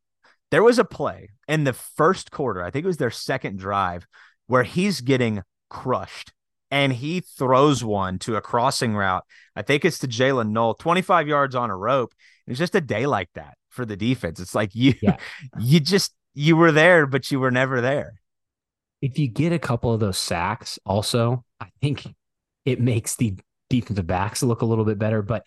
[0.51, 2.63] there was a play in the first quarter.
[2.63, 4.07] I think it was their second drive
[4.47, 6.31] where he's getting crushed
[6.71, 9.23] and he throws one to a crossing route.
[9.55, 12.13] I think it's to Jaylin Noel, 25 yards on a rope.
[12.45, 14.39] It's just a day like that for the defense.
[14.39, 15.17] It's like you yeah.
[15.59, 18.13] you just you were there, but you were never there.
[19.01, 22.07] If you get a couple of those sacks, also, I think
[22.65, 23.35] it makes the
[23.69, 25.21] defensive backs look a little bit better.
[25.21, 25.43] But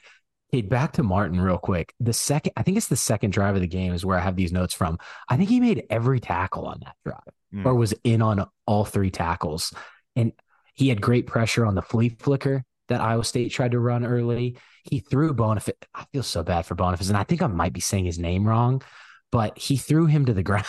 [0.50, 1.94] hey, back to Martin real quick.
[2.00, 4.36] The second, I think it's the second drive of the game is where I have
[4.36, 4.98] these notes from.
[5.28, 7.64] I think he made every tackle on that drive mm.
[7.64, 9.72] or was in on all three tackles.
[10.16, 10.32] And
[10.74, 14.56] he had great pressure on the flea flicker that Iowa State tried to run early.
[14.84, 15.74] He threw Bonifas.
[15.94, 18.46] I feel so bad for Bonifas, and I think I might be saying his name
[18.46, 18.82] wrong,
[19.30, 20.66] but he threw him to the ground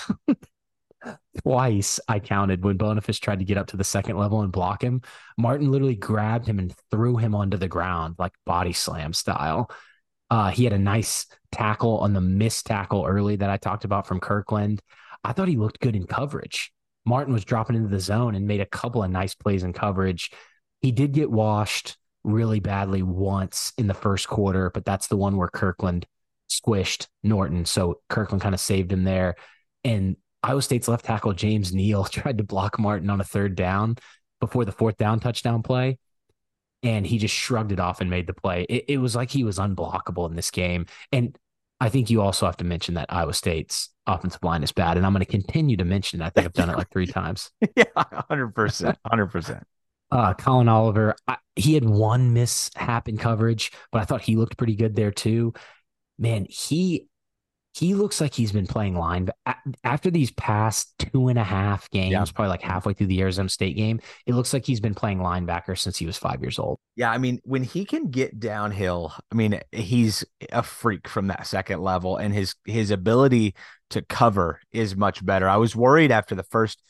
[1.43, 1.99] twice.
[2.07, 5.01] I counted when Bonifas tried to get up to the second level and block him.
[5.37, 9.69] Martin literally grabbed him and threw him onto the ground like body slam style.
[10.29, 14.07] Uh, he had a nice tackle on the missed tackle early that I talked about
[14.07, 14.81] from Kirkland.
[15.23, 16.71] I thought he looked good in coverage.
[17.05, 20.31] Martin was dropping into the zone and made a couple of nice plays in coverage.
[20.81, 25.37] He did get washed really badly once in the first quarter, but that's the one
[25.37, 26.05] where Kirkland
[26.49, 27.65] squished Norton.
[27.65, 29.35] So Kirkland kind of saved him there.
[29.83, 33.97] And Iowa State's left tackle, James Neal, tried to block Martin on a third down
[34.39, 35.97] before the fourth down touchdown play.
[36.83, 38.65] And he just shrugged it off and made the play.
[38.67, 40.87] It, it was like he was unblockable in this game.
[41.11, 41.37] And
[41.81, 45.05] I think you also have to mention that Iowa State's offensive line is bad, and
[45.05, 46.25] I'm going to continue to mention it.
[46.25, 47.49] I think I've done it like three times.
[47.75, 47.85] yeah,
[48.29, 49.63] hundred percent, hundred percent.
[50.11, 54.57] Uh, Collin Oliver, I, he had one mishap in coverage, but I thought he looked
[54.57, 55.53] pretty good there too.
[56.19, 57.07] Man, he
[57.73, 59.25] he looks like he's been playing line.
[59.25, 62.25] But after these past two and a half games, yeah.
[62.35, 65.77] probably like halfway through the Arizona State game, it looks like he's been playing linebacker
[65.77, 66.79] since he was five years old.
[66.95, 71.47] Yeah, I mean, when he can get downhill, I mean, he's a freak from that
[71.47, 73.55] second level, and his his ability
[73.91, 75.47] to cover is much better.
[75.47, 76.81] I was worried after the first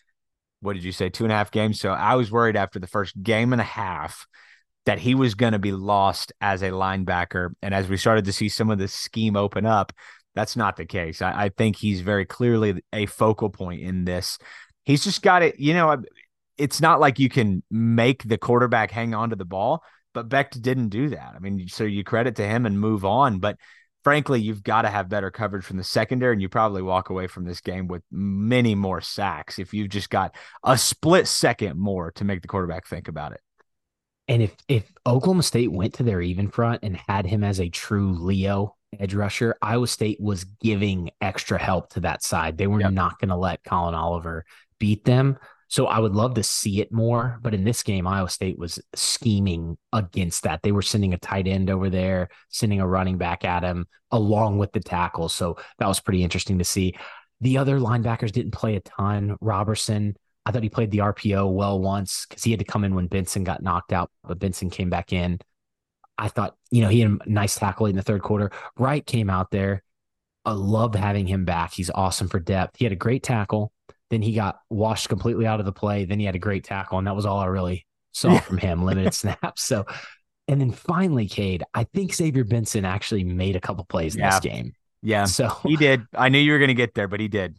[0.61, 1.79] what did you say, two and a half games?
[1.79, 4.27] So I was worried after the first game and a half
[4.85, 7.49] that he was going to be lost as a linebacker.
[7.61, 9.91] And as we started to see some of the scheme open up,
[10.35, 11.21] that's not the case.
[11.21, 14.37] I, I think he's very clearly a focal point in this.
[14.83, 16.03] He's just got it, you know,
[16.57, 19.83] it's not like you can make the quarterback hang on to the ball,
[20.13, 21.33] but Becht didn't do that.
[21.35, 23.39] I mean, so you credit to him and move on.
[23.39, 23.57] But
[24.03, 27.27] frankly, you've got to have better coverage from the secondary, and you probably walk away
[27.27, 32.11] from this game with many more sacks if you've just got a split second more
[32.11, 33.41] to make the quarterback think about it.
[34.27, 37.69] And if if Oklahoma State went to their even front and had him as a
[37.69, 42.57] true Leo edge rusher, Iowa State was giving extra help to that side.
[42.57, 42.91] They were yep.
[42.91, 44.45] not going to let Collin Oliver
[44.79, 45.37] beat them.
[45.67, 47.39] So I would love to see it more.
[47.41, 50.61] But in this game, Iowa State was scheming against that.
[50.63, 54.57] They were sending a tight end over there, sending a running back at him along
[54.57, 55.29] with the tackle.
[55.29, 56.95] So that was pretty interesting to see.
[57.39, 59.37] The other linebackers didn't play a ton.
[59.39, 62.93] Roberson, I thought he played the RPO well once because he had to come in
[62.93, 65.39] when Benson got knocked out, but Benson came back in.
[66.21, 68.51] I thought, you know, he had a nice tackle in the third quarter.
[68.77, 69.81] Wright came out there.
[70.45, 71.73] I loved having him back.
[71.73, 72.77] He's awesome for depth.
[72.77, 73.73] He had a great tackle.
[74.11, 76.05] Then he got washed completely out of the play.
[76.05, 78.83] Then he had a great tackle, and that was all I really saw from him,
[78.83, 79.63] limited snaps.
[79.63, 79.85] So,
[80.47, 84.39] and then finally, Cade, I think Xavier Benson actually made a couple plays in this
[84.41, 84.73] game.
[85.01, 85.25] Yeah.
[85.25, 86.03] So he did.
[86.13, 87.57] I knew you were going to get there, but he did.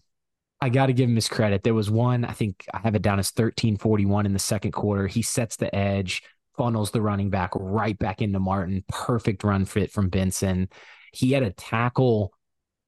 [0.60, 1.64] I got to give him his credit.
[1.64, 5.08] There was one, I think I have it down as 1341 in the second quarter.
[5.08, 6.22] He sets the edge,
[6.56, 8.84] funnels the running back right back into Martin.
[8.88, 10.68] Perfect run fit from Benson.
[11.12, 12.32] He had a tackle.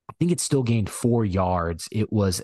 [0.09, 1.89] I think it still gained four yards.
[1.91, 2.43] It was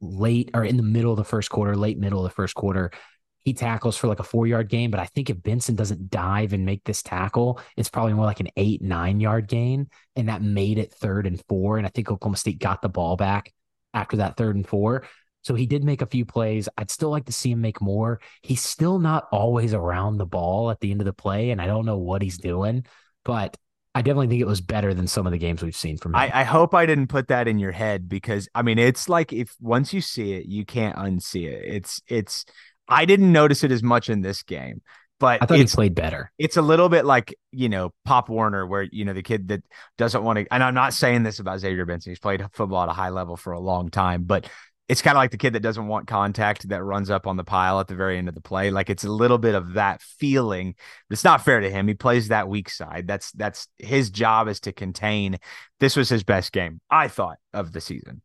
[0.00, 2.90] late or in the middle of the first quarter, late middle of the first quarter.
[3.38, 6.52] He tackles for like a four yard gain, but I think if Benson doesn't dive
[6.52, 9.88] and make this tackle, it's probably more like an eight, nine yard gain.
[10.16, 11.78] And that made it third and four.
[11.78, 13.52] And I think Oklahoma State got the ball back
[13.94, 15.04] after that third and four.
[15.46, 16.68] So he did make a few plays.
[16.76, 18.18] I'd still like to see him make more.
[18.42, 21.66] He's still not always around the ball at the end of the play, and I
[21.66, 22.84] don't know what he's doing,
[23.24, 23.56] but
[23.94, 26.16] I definitely think it was better than some of the games we've seen from him.
[26.16, 29.32] I, I, hope I didn't put that in your head because I mean it's like
[29.32, 31.62] if once you see it, you can't unsee it.
[31.64, 32.44] It's it's
[32.88, 34.82] I didn't notice it as much in this game,
[35.20, 36.32] but I thought he played better.
[36.38, 39.62] It's a little bit like you know Pop Warner, where you know the kid that
[39.96, 40.46] doesn't want to.
[40.52, 42.10] And I'm not saying this about Xavier Benson.
[42.10, 44.48] He's played football at a high level for a long time, but
[44.88, 47.44] it's kind of like the kid that doesn't want contact that runs up on the
[47.44, 48.70] pile at the very end of the play.
[48.70, 50.76] Like it's a little bit of that feeling.
[51.10, 51.88] It's not fair to him.
[51.88, 53.06] He plays that weak side.
[53.08, 55.38] That's that's his job is to contain.
[55.80, 58.22] This was his best game, I thought, of the season.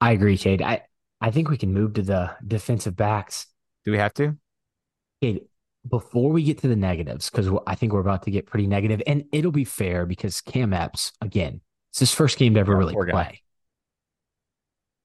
[0.00, 0.62] I agree, Cade.
[0.62, 0.82] I
[1.20, 3.46] I think we can move to the defensive backs.
[3.84, 4.36] Do we have to?
[5.20, 5.42] Cade,
[5.88, 9.00] before we get to the negatives, because I think we're about to get pretty negative,
[9.06, 11.60] and it'll be fair because Cam Epps, again,
[11.92, 13.42] it's his first game to ever oh, really play.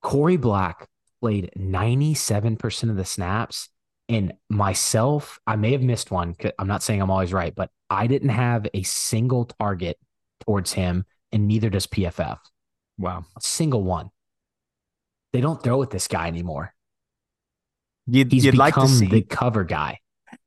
[0.04, 0.88] Korie Black
[1.22, 3.70] played 97% of the snaps.
[4.10, 6.36] And myself, I may have missed one.
[6.58, 9.98] I'm not saying I'm always right, but I didn't have a single target
[10.46, 12.38] towards him, and neither does PFF.
[12.98, 13.26] Wow.
[13.36, 14.12] A single one.
[15.34, 16.74] They don't throw at this guy anymore.
[18.06, 20.00] You'd, He's you'd become like to see the cover guy.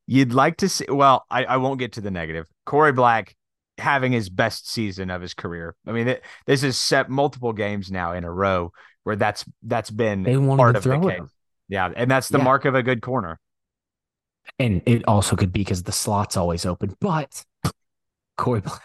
[0.07, 0.87] You'd like to see.
[0.89, 2.49] Well, I, I won't get to the negative.
[2.67, 3.37] Korie Black
[3.77, 5.77] having his best season of his career.
[5.87, 8.73] I mean, it, this is set multiple games now in a row
[9.05, 11.19] where that's that's been they part of the case.
[11.19, 11.31] Him.
[11.69, 12.45] Yeah, and that's the yeah.
[12.45, 13.39] mark of a good corner.
[14.59, 16.97] And it also could be because the slot's always open.
[17.01, 17.45] But
[18.39, 18.83] Korie Black,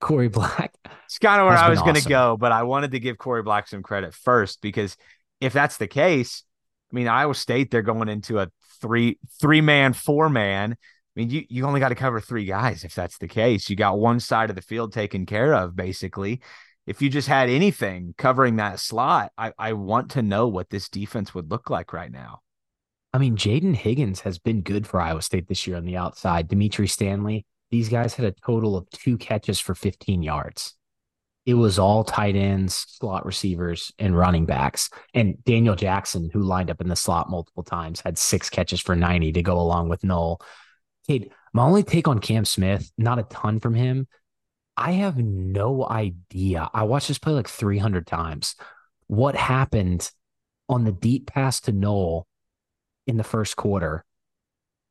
[0.00, 0.74] Korie Black.
[1.06, 1.92] It's kind of where I was awesome.
[1.92, 4.96] going to go, but I wanted to give Korie Black some credit first because
[5.40, 6.44] if that's the case,
[6.92, 8.48] I mean Iowa State they're going into a
[8.80, 10.72] three three man four man.
[10.72, 13.68] I mean, you, you only got to cover three guys if that's the case.
[13.68, 16.40] You got one side of the field taken care of, basically
[16.88, 20.88] if you just had anything covering that slot, I, I want to know what this
[20.88, 22.40] defense would look like right now.
[23.12, 26.48] I mean, Jaden Higgins has been good for Iowa State this year on the outside.
[26.48, 30.76] Dimitri Stanley, these guys had a total of two catches for 15 yards.
[31.44, 34.88] It was all tight ends, slot receivers, and running backs.
[35.12, 38.96] And Daniel Jackson, who lined up in the slot multiple times, had six catches for
[38.96, 40.40] 90 to go along with Noel.
[41.06, 44.06] Cade, my only take on Cam Smith, not a ton from him,
[44.78, 46.70] I have no idea.
[46.72, 48.54] I watched this play like 300 times.
[49.08, 50.08] What happened
[50.68, 52.28] on the deep pass to Noel
[53.04, 54.04] in the first quarter?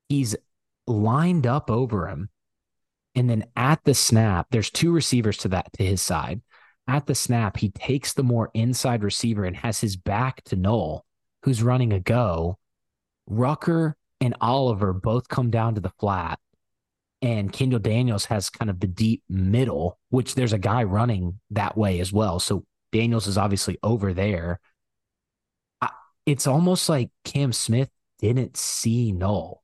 [0.09, 0.35] He's
[0.87, 2.29] lined up over him.
[3.15, 6.41] And then at the snap, there's two receivers to that to his side.
[6.85, 11.05] At the snap, he takes the more inside receiver and has his back to Noel,
[11.43, 12.57] who's running a go.
[13.25, 16.39] Rucker and Oliver both come down to the flat
[17.21, 21.77] and Kendall Daniels has kind of the deep middle, which there's a guy running that
[21.77, 22.39] way as well.
[22.39, 24.59] So Daniels is obviously over there.
[25.81, 25.89] I,
[26.25, 27.89] it's almost like Cam Smith
[28.19, 29.63] didn't see Noel.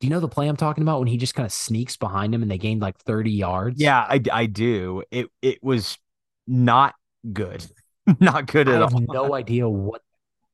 [0.00, 2.34] Do you know the play I'm talking about when he just kind of sneaks behind
[2.34, 3.80] him and they gained like 30 yards?
[3.80, 5.02] Yeah, I, I do.
[5.10, 5.98] It it was
[6.46, 6.94] not
[7.32, 7.64] good.
[8.20, 9.00] not good I at have all.
[9.00, 10.02] no idea what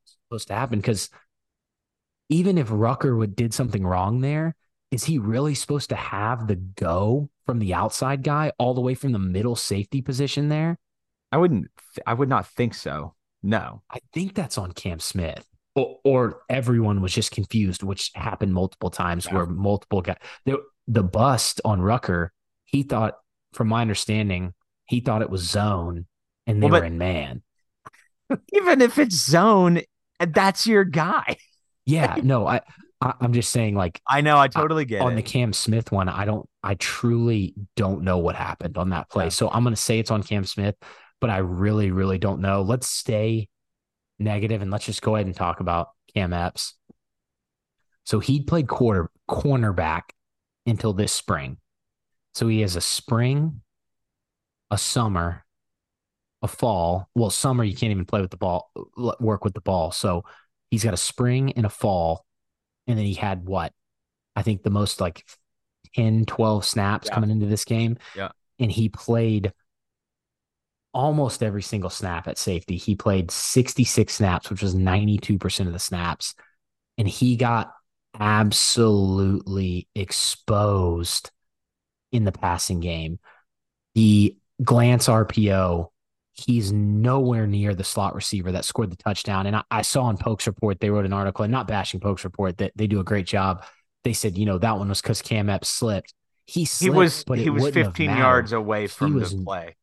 [0.02, 1.10] was supposed to happen because
[2.28, 4.54] even if Rucker would did something wrong there,
[4.90, 8.94] is he really supposed to have the go from the outside guy all the way
[8.94, 10.78] from the middle safety position there?
[11.32, 11.68] I wouldn't
[12.06, 13.14] I would not think so.
[13.42, 13.82] No.
[13.90, 15.46] I think that's on Cam Smith.
[15.76, 19.34] Or, or everyone was just confused, which happened multiple times Yeah.
[19.34, 20.58] where multiple guys the,
[20.88, 22.32] the bust on Rucker,
[22.64, 23.14] he thought,
[23.52, 24.52] from my understanding,
[24.86, 26.06] he thought it was zone
[26.46, 27.42] and they Well, were in man.
[28.52, 29.80] Even if it's zone,
[30.18, 31.36] that's your guy.
[31.86, 32.60] Yeah, no, I,
[33.00, 35.16] I I'm just saying like I know, I totally get on it.
[35.16, 39.26] the Cam Smith one, I don't, I truly don't know what happened on that play.
[39.26, 39.30] Yeah.
[39.30, 40.74] So I'm going to say it's on Cam Smith,
[41.20, 42.62] but I really, really don't know.
[42.62, 43.48] Let's stay
[44.18, 46.74] negative and let's just go ahead and talk about Cam Epps.
[48.04, 50.02] So he played quarter cornerback
[50.66, 51.58] until this spring.
[52.34, 53.62] So he has a spring,
[54.70, 55.44] a summer,
[56.42, 57.08] a fall.
[57.14, 58.70] Well, summer you can't even play with the ball,
[59.20, 59.92] work with the ball.
[59.92, 60.24] So
[60.70, 62.24] he's got a spring and a fall,
[62.86, 63.72] and then he had what
[64.36, 65.24] I think the most like
[65.94, 67.14] 10, 12 snaps Yeah.
[67.14, 67.98] coming into this game.
[68.14, 68.30] Yeah.
[68.58, 69.52] And he played
[70.92, 72.76] almost every single snap at safety.
[72.76, 76.34] He played 66 snaps, which was 92% of the snaps.
[76.98, 77.72] And he got
[78.18, 81.30] absolutely exposed
[82.12, 83.18] in the passing game.
[83.94, 85.89] The glance RPO,
[86.40, 89.46] he's nowhere near the slot receiver that scored the touchdown.
[89.46, 92.24] And I, I saw in Pokes Report, they wrote an article, and not bashing Pokes
[92.24, 93.64] Report, that they do a great job.
[94.04, 96.14] They said, you know, that one was because Cam Epps slipped.
[96.46, 99.76] He he was but he was 15 yards away from was- the play.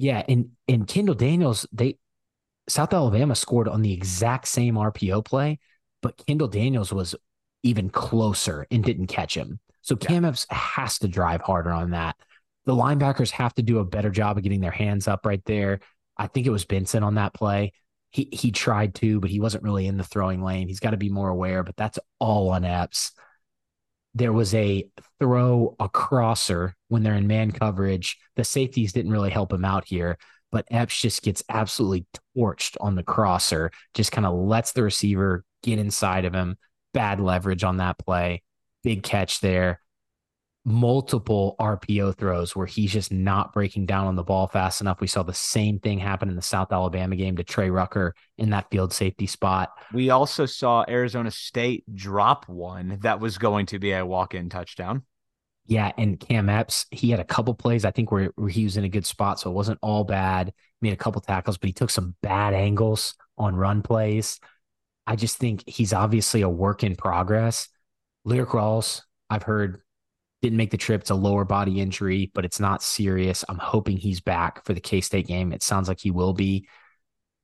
[0.00, 1.98] Yeah, and and Kendall Daniels, they
[2.68, 5.58] South Alabama scored on the exact same RPO play,
[6.02, 7.16] but Kendall Daniels was
[7.64, 9.58] even closer and didn't catch him.
[9.82, 12.16] So Cam Epps has to drive harder on that.
[12.68, 15.80] The linebackers have to do a better job of getting their hands up right there.
[16.18, 17.72] I think it was Benson on that play.
[18.10, 20.68] He he tried to, but he wasn't really in the throwing lane.
[20.68, 23.12] He's got to be more aware, but that's all on Epps.
[24.14, 24.86] There was a
[25.18, 28.18] throw a crosser when they're in man coverage.
[28.36, 30.18] The safeties didn't really help him out here,
[30.52, 32.04] but Epps just gets absolutely
[32.36, 36.58] torched on the crosser, just kind of lets the receiver get inside of him.
[36.92, 38.42] Bad leverage on that play.
[38.84, 39.80] Big catch there.
[40.68, 45.00] Multiple RPO throws where he's just not breaking down on the ball fast enough.
[45.00, 48.50] We saw the same thing happen in the South Alabama game to Trey Rucker in
[48.50, 49.70] that field safety spot.
[49.94, 55.04] We also saw Arizona State drop one that was going to be a walk-in touchdown.
[55.64, 58.76] Yeah, and Cam Epps, he had a couple plays I think where, where he was
[58.76, 60.52] in a good spot, so it wasn't all bad.
[60.82, 64.38] Made a couple tackles, but he took some bad angles on run plays.
[65.06, 67.68] I just think he's obviously a work in progress.
[68.26, 69.00] Lyrik Rawls,
[69.30, 69.80] I've heard,
[70.42, 71.00] didn't make the trip.
[71.00, 73.44] It's a lower body injury, but it's not serious.
[73.48, 75.52] I'm hoping he's back for the K State game.
[75.52, 76.68] It sounds like he will be,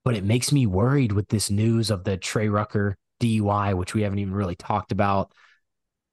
[0.05, 4.03] but it makes me worried with this news of the Trey Rucker DUI, which we
[4.03, 5.33] haven't even really talked about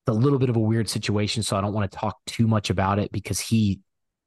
[0.08, 2.70] a little bit of a weird situation, so I don't want to talk too much
[2.70, 3.80] about it because he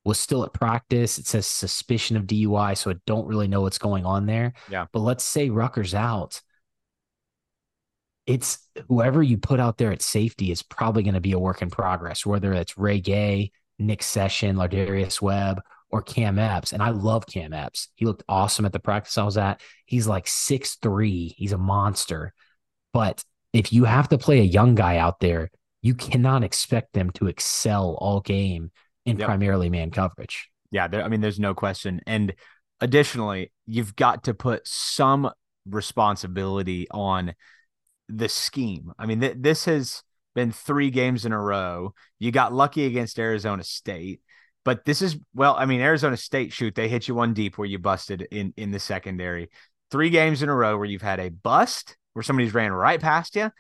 [0.05, 1.19] was still at practice.
[1.19, 4.53] It says suspicion of DUI, so I don't really know what's going on there.
[4.71, 4.87] Yeah.
[4.93, 6.41] But let's say Rucker's out.
[8.27, 11.63] It's whoever you put out there at safety is probably going to be a work
[11.63, 15.61] in progress, whether it's Ray Gay, Nick Session, Lardarius Webb,
[15.91, 16.73] or Cam Epps.
[16.73, 17.89] And I love Cam Epps.
[17.95, 19.61] He looked awesome at the practice I was at.
[19.85, 21.35] He's like six three.
[21.37, 22.33] He's a monster.
[22.93, 23.23] But
[23.53, 25.51] if you have to play a young guy out there,
[25.83, 28.71] you cannot expect them to excel all game
[29.05, 29.27] in Yep.
[29.27, 30.49] primarily man coverage.
[30.71, 32.01] Yeah, there, I mean, there's no question.
[32.07, 32.35] And
[32.81, 35.31] additionally, you've got to put some
[35.67, 37.35] responsibility on
[38.09, 38.93] the scheme.
[38.99, 40.03] I mean, th- this has
[40.35, 41.95] been three games in a row.
[42.19, 44.21] You got lucky against Arizona State,
[44.65, 47.69] but this is well, I mean, Arizona State shoot they hit you one deep where
[47.69, 49.51] you busted in in the secondary.
[49.91, 53.37] Three games in a row where you've had a bust where somebody's ran right past
[53.37, 53.51] you,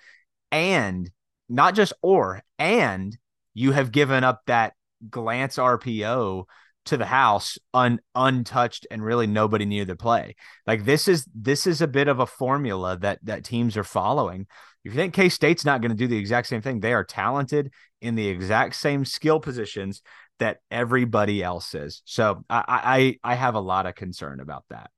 [0.50, 1.10] and
[1.48, 3.16] not just or and
[3.52, 4.74] you have given up that
[5.10, 6.46] glance RPO
[6.86, 10.36] to the house un, untouched and really nobody near the play.
[10.66, 14.46] Like this is this is a bit of a formula that that teams are following.
[14.84, 17.04] If you think K State's not going to do the exact same thing, they are
[17.04, 20.02] talented in the exact same skill positions
[20.38, 22.02] that everybody else is.
[22.04, 24.90] So I I I have a lot of concern about that.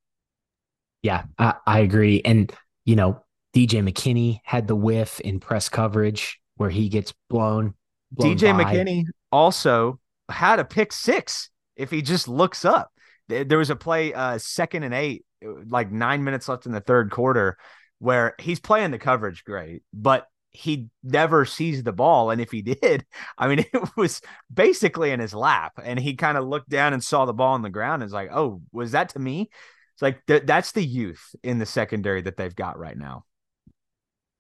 [1.07, 2.21] Yeah, I, I agree.
[2.25, 2.53] And,
[2.85, 3.23] you know,
[3.55, 7.75] DJ McKinney had the whiff in press coverage where he gets blown.
[8.11, 8.65] blown DJ by.
[8.65, 12.91] McKinney also had a pick six if he just looks up.
[13.29, 15.25] There was a play, uh, second and eight,
[15.69, 17.59] like nine minutes left in the third quarter,
[17.99, 20.27] where he's playing the coverage great, but
[20.57, 22.31] he never sees the ball.
[22.31, 23.05] And if he did,
[23.39, 24.21] I mean, it was
[24.53, 25.73] basically in his lap.
[25.83, 28.15] And he kind of looked down and saw the ball on the ground and was
[28.15, 29.51] like, oh, was that to me?
[29.95, 33.25] It's like th- that's the youth in the secondary that they've got right now.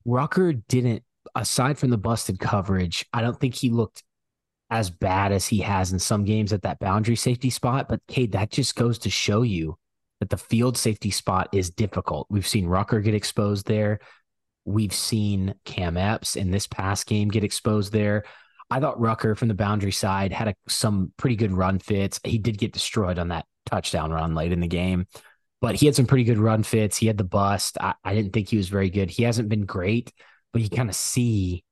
[0.05, 1.03] Rucker didn't,
[1.35, 4.03] aside from the busted coverage, I don't think he looked
[4.71, 7.89] as bad as he has in some games at that boundary safety spot.
[7.89, 9.79] But Cade, that just goes to show you
[10.21, 12.27] that the field safety spot is difficult.
[12.31, 14.01] We've seen Rucker get exposed there.
[14.65, 18.25] We've seen Cam Epps in this past game get exposed there.
[18.69, 22.19] I thought Rucker from the boundary side had a, some pretty good run fits.
[22.25, 25.07] He did get destroyed on that touchdown run late in the game,
[25.61, 26.97] but he had some pretty good run fits.
[26.97, 27.79] He had the bust.
[27.81, 29.11] I, I didn't think he was very good.
[29.11, 30.13] He hasn't been great,
[30.53, 31.63] but you kind of see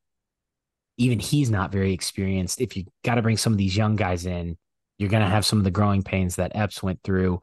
[0.96, 2.60] even he's not very experienced.
[2.60, 4.56] If you got to bring some of these young guys in,
[4.98, 7.40] you're going to have some of the growing pains that Epps went through.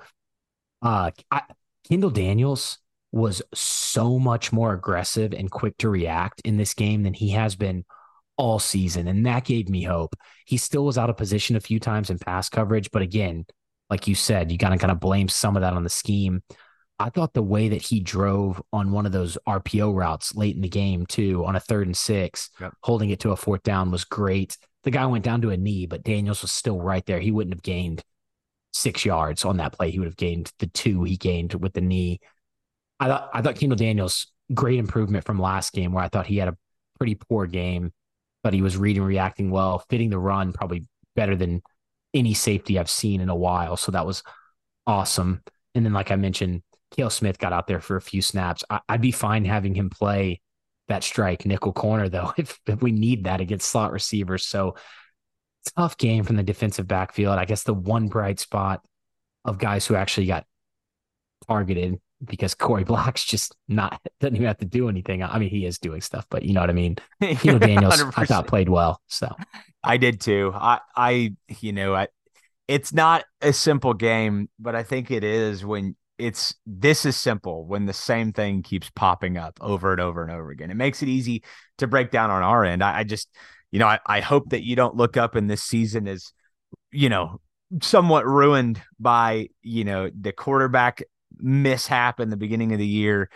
[0.82, 1.41] Uh, I,
[1.88, 2.78] Kendall Daniels
[3.11, 7.56] was so much more aggressive and quick to react in this game than he has
[7.56, 7.84] been
[8.38, 9.07] all season.
[9.07, 10.15] And that gave me hope.
[10.45, 12.90] He still was out of position a few times in pass coverage.
[12.91, 13.45] But again,
[13.90, 16.41] like you said, you got to kind of blame some of that on the scheme.
[17.02, 20.61] I thought the way that he drove on one of those RPO routes late in
[20.61, 22.73] the game, too, on a third and six, yep.
[22.82, 24.57] holding it to a fourth down was great.
[24.84, 27.19] The guy went down to a knee, but Daniels was still right there.
[27.19, 28.03] He wouldn't have gained
[28.73, 29.91] six yards on that play.
[29.91, 32.19] He would have gained the two he gained with the knee.
[32.99, 36.38] I thought I thought Kendall Daniels great improvement from last game where I thought he
[36.38, 36.57] had a
[36.98, 37.91] pretty poor game,
[38.44, 41.61] but he was reading, reacting well, fitting the run probably better than
[42.14, 43.78] any safety I've seen in a while.
[43.78, 44.23] So that was
[44.86, 45.41] awesome.
[45.73, 48.63] And then, like I mentioned, Kale Smith got out there for a few snaps.
[48.69, 50.41] I, would be fine having him play
[50.88, 54.45] that strike nickel corner though, if, if we need that against slot receivers.
[54.45, 54.76] So
[55.77, 57.38] tough game from the defensive backfield.
[57.38, 58.81] I guess the one bright spot
[59.45, 60.45] of guys who actually got
[61.47, 65.23] targeted because Korie Black's just not doesn't even have to do anything.
[65.23, 66.97] I mean, he is doing stuff, but you know what I mean.
[67.22, 68.13] You know, Daniels 100%.
[68.18, 69.01] I thought played well.
[69.07, 69.34] So
[69.84, 70.51] I did too.
[70.53, 72.07] I I you know I
[72.68, 77.65] it's not a simple game, but I think it is when it's this is simple
[77.65, 80.69] when the same thing keeps popping up over and over and over again.
[80.69, 81.43] It makes it easy
[81.80, 82.84] to break down on our end.
[82.84, 83.27] I, I just
[83.72, 86.31] you know I, I hope that you don't look up in this season as
[86.91, 87.41] you know
[87.81, 91.02] somewhat ruined by you know the quarterback
[91.38, 93.30] mishap in the beginning of the year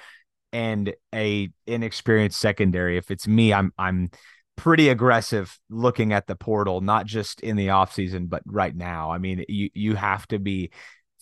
[0.53, 2.98] and a inexperienced secondary.
[2.98, 4.12] If it's me, I'm I'm
[4.56, 9.12] pretty aggressive looking at the portal, not just in the offseason, but right now.
[9.12, 10.70] I mean, you you have to be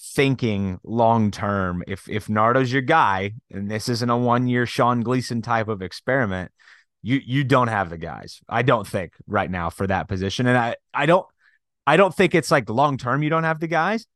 [0.04, 1.84] thinking long term.
[1.88, 5.82] If if Nardo's your guy, and this isn't a one year Sean Gleason type of
[5.82, 6.52] experiment,
[7.02, 8.42] you you don't have the guys.
[8.50, 10.48] I don't think right now for that position.
[10.48, 11.26] And I I don't
[11.88, 14.08] I don't think it's like long term you don't have the guys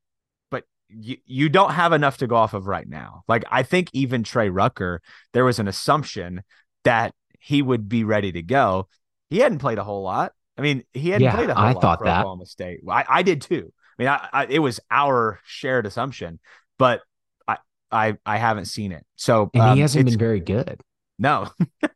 [0.50, 3.24] but you, you don't have enough to go off of right now.
[3.28, 5.02] Like I think even Trey Rucker,
[5.34, 6.44] there was an assumption
[6.84, 8.88] that he would be ready to go.
[9.30, 10.32] He hadn't played a whole lot.
[10.58, 12.20] I mean, he hadn't yeah, played a whole I lot thought for that.
[12.20, 12.80] Oklahoma State.
[12.90, 13.72] I, I did too.
[13.98, 16.40] I mean, I, I, it was our shared assumption,
[16.78, 17.02] but
[17.48, 17.58] I
[17.92, 19.06] I I haven't seen it.
[19.16, 20.82] So and um, he hasn't been very good.
[21.20, 21.50] No,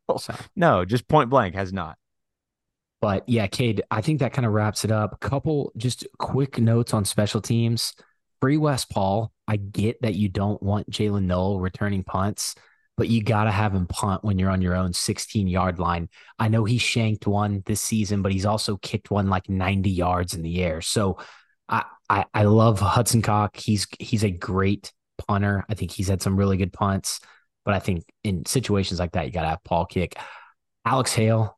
[0.55, 1.97] no, just point blank has not.
[3.01, 5.13] But yeah, Cade, I think that kind of wraps it up.
[5.13, 7.93] A couple just quick notes on special teams.
[8.39, 12.55] Free West Paul, I get that you don't want Jaylin Noel returning punts,
[12.97, 16.09] but you got to have him punt when you're on your own 16 yard line.
[16.39, 20.33] I know he shanked one this season, but he's also kicked one like 90 yards
[20.33, 20.81] in the air.
[20.81, 21.17] So
[21.69, 23.59] I, I, I love Hudson Kaak.
[23.59, 25.65] He's he's a great punter.
[25.69, 27.19] I think he's had some really good punts,
[27.65, 30.15] but I think in situations like that, you got to have Paul kick.
[30.85, 31.57] Alex Hale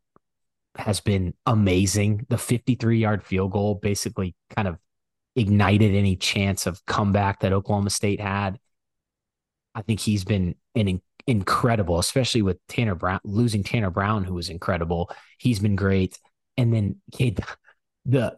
[0.75, 2.25] has been amazing.
[2.30, 4.77] The 53 yard field goal basically kind of
[5.35, 8.59] ignited any chance of comeback that Oklahoma State had.
[9.75, 14.34] I think he's been an in- incredible, especially with Tanner Brown losing Tanner Brown, who
[14.35, 15.09] was incredible.
[15.38, 16.19] He's been great.
[16.57, 17.39] And then Cade,
[18.05, 18.38] the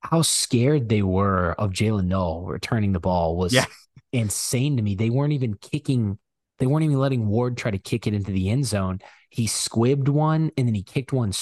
[0.00, 3.66] how scared they were of Jaylin Noel returning the ball was yeah.
[4.12, 4.94] insane to me.
[4.94, 6.18] They weren't even kicking,
[6.58, 9.00] they weren't even letting Ward try to kick it into the end zone.
[9.30, 11.32] He squibbed one and then he kicked one,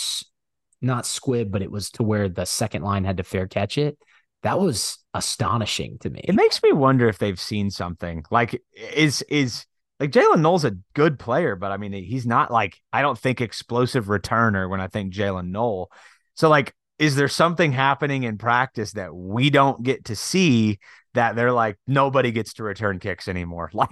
[0.81, 3.99] not squib, but it was to where the second line had to fair catch it
[4.45, 6.21] that was astonishing to me.
[6.23, 8.63] It makes me wonder if they've seen something like
[8.95, 9.65] is is
[9.99, 13.41] like Jaylin Noel's a good player, but I mean he's not like I don't think
[13.41, 15.91] explosive returner when I think Jaylin Noel.
[16.35, 20.79] So like, is there something happening in practice that we don't get to see
[21.15, 23.71] that they're like nobody gets to return kicks anymore?
[23.75, 23.91] Like,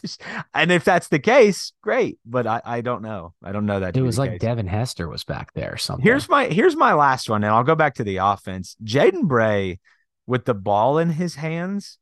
[0.00, 0.22] just,
[0.54, 2.18] and if that's the case, great.
[2.24, 3.34] But I I don't know.
[3.42, 3.96] I don't know that.
[3.96, 4.40] It was like case.
[4.40, 5.76] Devin Hester was back there.
[5.76, 6.04] something.
[6.04, 8.76] Here's my here's my last one, and I'll go back to the offense.
[8.84, 9.78] Jaden Bray
[10.26, 11.98] with the ball in his hands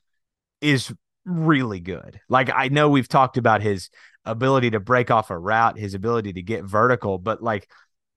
[0.60, 0.92] is
[1.24, 2.20] really good.
[2.28, 3.90] Like I know we've talked about his
[4.24, 7.68] ability to break off a route, his ability to get vertical, but like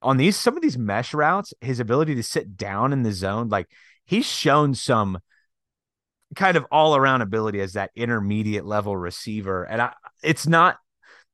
[0.04, 3.50] on these some of these mesh routes, his ability to sit down in the zone,
[3.50, 3.68] like
[4.06, 5.20] he's shown some
[6.36, 9.64] kind of all around ability as that intermediate level receiver.
[9.64, 9.94] And I,
[10.24, 10.78] it's not,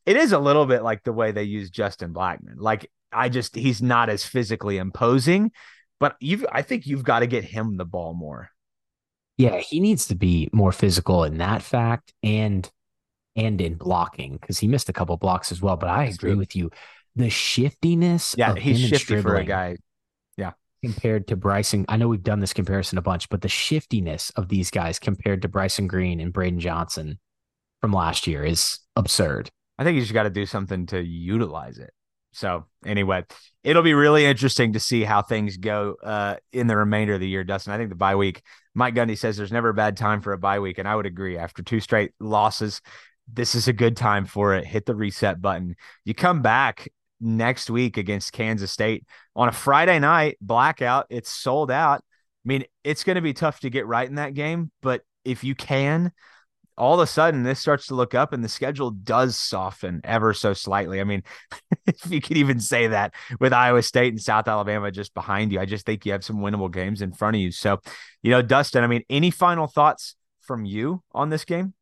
[0.05, 2.57] it is a little bit like the way they use Justin Blackman.
[2.57, 5.51] Like I just, he's not as physically imposing,
[5.99, 8.49] but you've, I think you've got to get him the ball more.
[9.37, 12.69] Yeah, he needs to be more physical in that fact and
[13.37, 15.77] and in blocking because he missed a couple blocks as well.
[15.77, 16.39] But I That's agree true.
[16.39, 16.71] with you.
[17.19, 19.75] The shiftiness, yeah, he's shifty for a guy
[20.37, 20.53] Yeah.
[20.81, 21.85] compared to Bryson.
[21.89, 25.41] I know we've done this comparison a bunch, but the shiftiness of these guys compared
[25.41, 27.19] to Bryson Green and Braydon Johnson
[27.81, 29.49] from last year is absurd.
[29.77, 31.91] I think you just got to do something to utilize it.
[32.31, 33.25] So anyway,
[33.65, 37.27] it'll be really interesting to see how things go uh, in the remainder of the
[37.27, 37.73] year, Dustin.
[37.73, 38.43] I think the bye week.
[38.75, 41.05] Mike Gundy says there's never a bad time for a bye week, and I would
[41.05, 41.37] agree.
[41.37, 42.79] After two straight losses,
[43.27, 44.65] this is a good time for it.
[44.65, 45.75] Hit the reset button.
[46.05, 46.87] You come back
[47.21, 49.05] next week against Kansas State
[49.35, 51.07] on a Friday night blackout.
[51.09, 51.99] It's sold out.
[51.99, 55.43] I mean, it's going to be tough to get right in that game, but if
[55.43, 56.11] you can,
[56.77, 60.33] all of a sudden this starts to look up and the schedule does soften ever
[60.33, 61.01] so slightly.
[61.01, 61.23] I mean,
[61.85, 65.59] if you could even say that with Iowa State and South Alabama just behind you,
[65.59, 67.51] I just think you have some winnable games in front of you.
[67.51, 67.79] So,
[68.23, 71.73] you know, Dustin, I mean, any final thoughts from you on this game?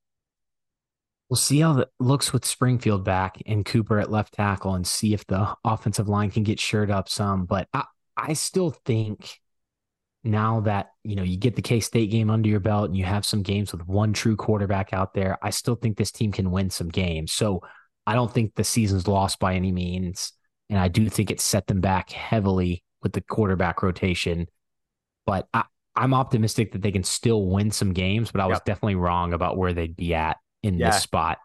[1.30, 5.14] We'll see how that looks with Springfield back and Cooper at left tackle and see
[5.14, 7.46] if the offensive line can get shored up some.
[7.46, 7.84] But I,
[8.16, 9.40] I still think
[10.24, 13.04] now that you know you get the K State game under your belt and you
[13.04, 16.50] have some games with one true quarterback out there, I still think this team can
[16.50, 17.34] win some games.
[17.34, 17.62] So
[18.06, 20.32] I don't think the season's lost by any means.
[20.70, 24.48] And I do think it set them back heavily with the quarterback rotation.
[25.26, 25.64] But I,
[25.96, 28.66] I'm optimistic that they can still win some games, but I was yep.
[28.66, 30.38] definitely wrong about where they'd be at
[30.68, 30.92] in yeah.
[30.92, 31.38] this spot.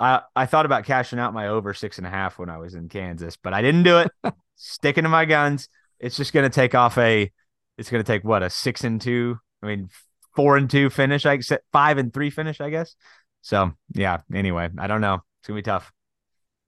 [0.00, 2.74] I, I thought about cashing out my over six and a half when I was
[2.74, 4.10] in Kansas, but I didn't do it.
[4.56, 5.68] Sticking to my guns.
[6.00, 7.30] It's just going to take off a,
[7.78, 9.88] it's going to take what, a six and two, I mean,
[10.34, 12.96] four and two finish, I guess, five and three finish, I guess.
[13.42, 15.14] So, yeah, anyway, I don't know.
[15.40, 15.92] It's going to be tough.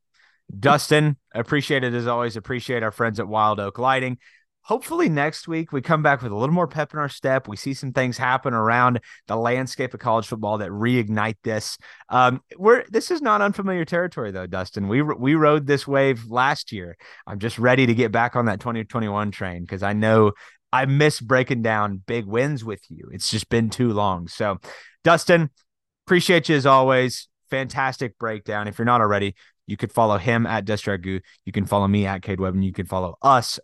[0.59, 2.37] Dustin, appreciate it as always.
[2.37, 4.19] Appreciate our friends at Wild Oak Lighting.
[4.63, 7.49] Hopefully, next week we come back with a little more pep in our step.
[7.49, 11.79] We see some things happen around the landscape of college football that reignite this.
[12.09, 14.87] Um, we're this is not unfamiliar territory though, Dustin.
[14.87, 16.97] We we rode this wave last year.
[17.27, 20.33] I'm just ready to get back on that 2021 train because I know
[20.73, 23.09] I miss breaking down big wins with you.
[23.13, 24.29] It's just been too long.
[24.29, 24.59] So,
[25.05, 25.51] Dustin,
[26.07, 27.29] appreciate you as always.
[27.51, 28.69] Fantastic breakdown.
[28.69, 29.35] If you're not already,
[29.71, 31.21] you could follow him at Destragu.
[31.45, 33.59] You can follow me at Cade Webb, and you can follow us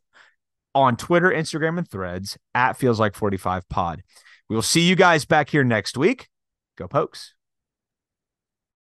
[0.75, 4.03] on Twitter, Instagram, and threads at Feels Like 45 Pod.
[4.49, 6.29] We will see you guys back here next week.
[6.77, 7.36] Go Pokes.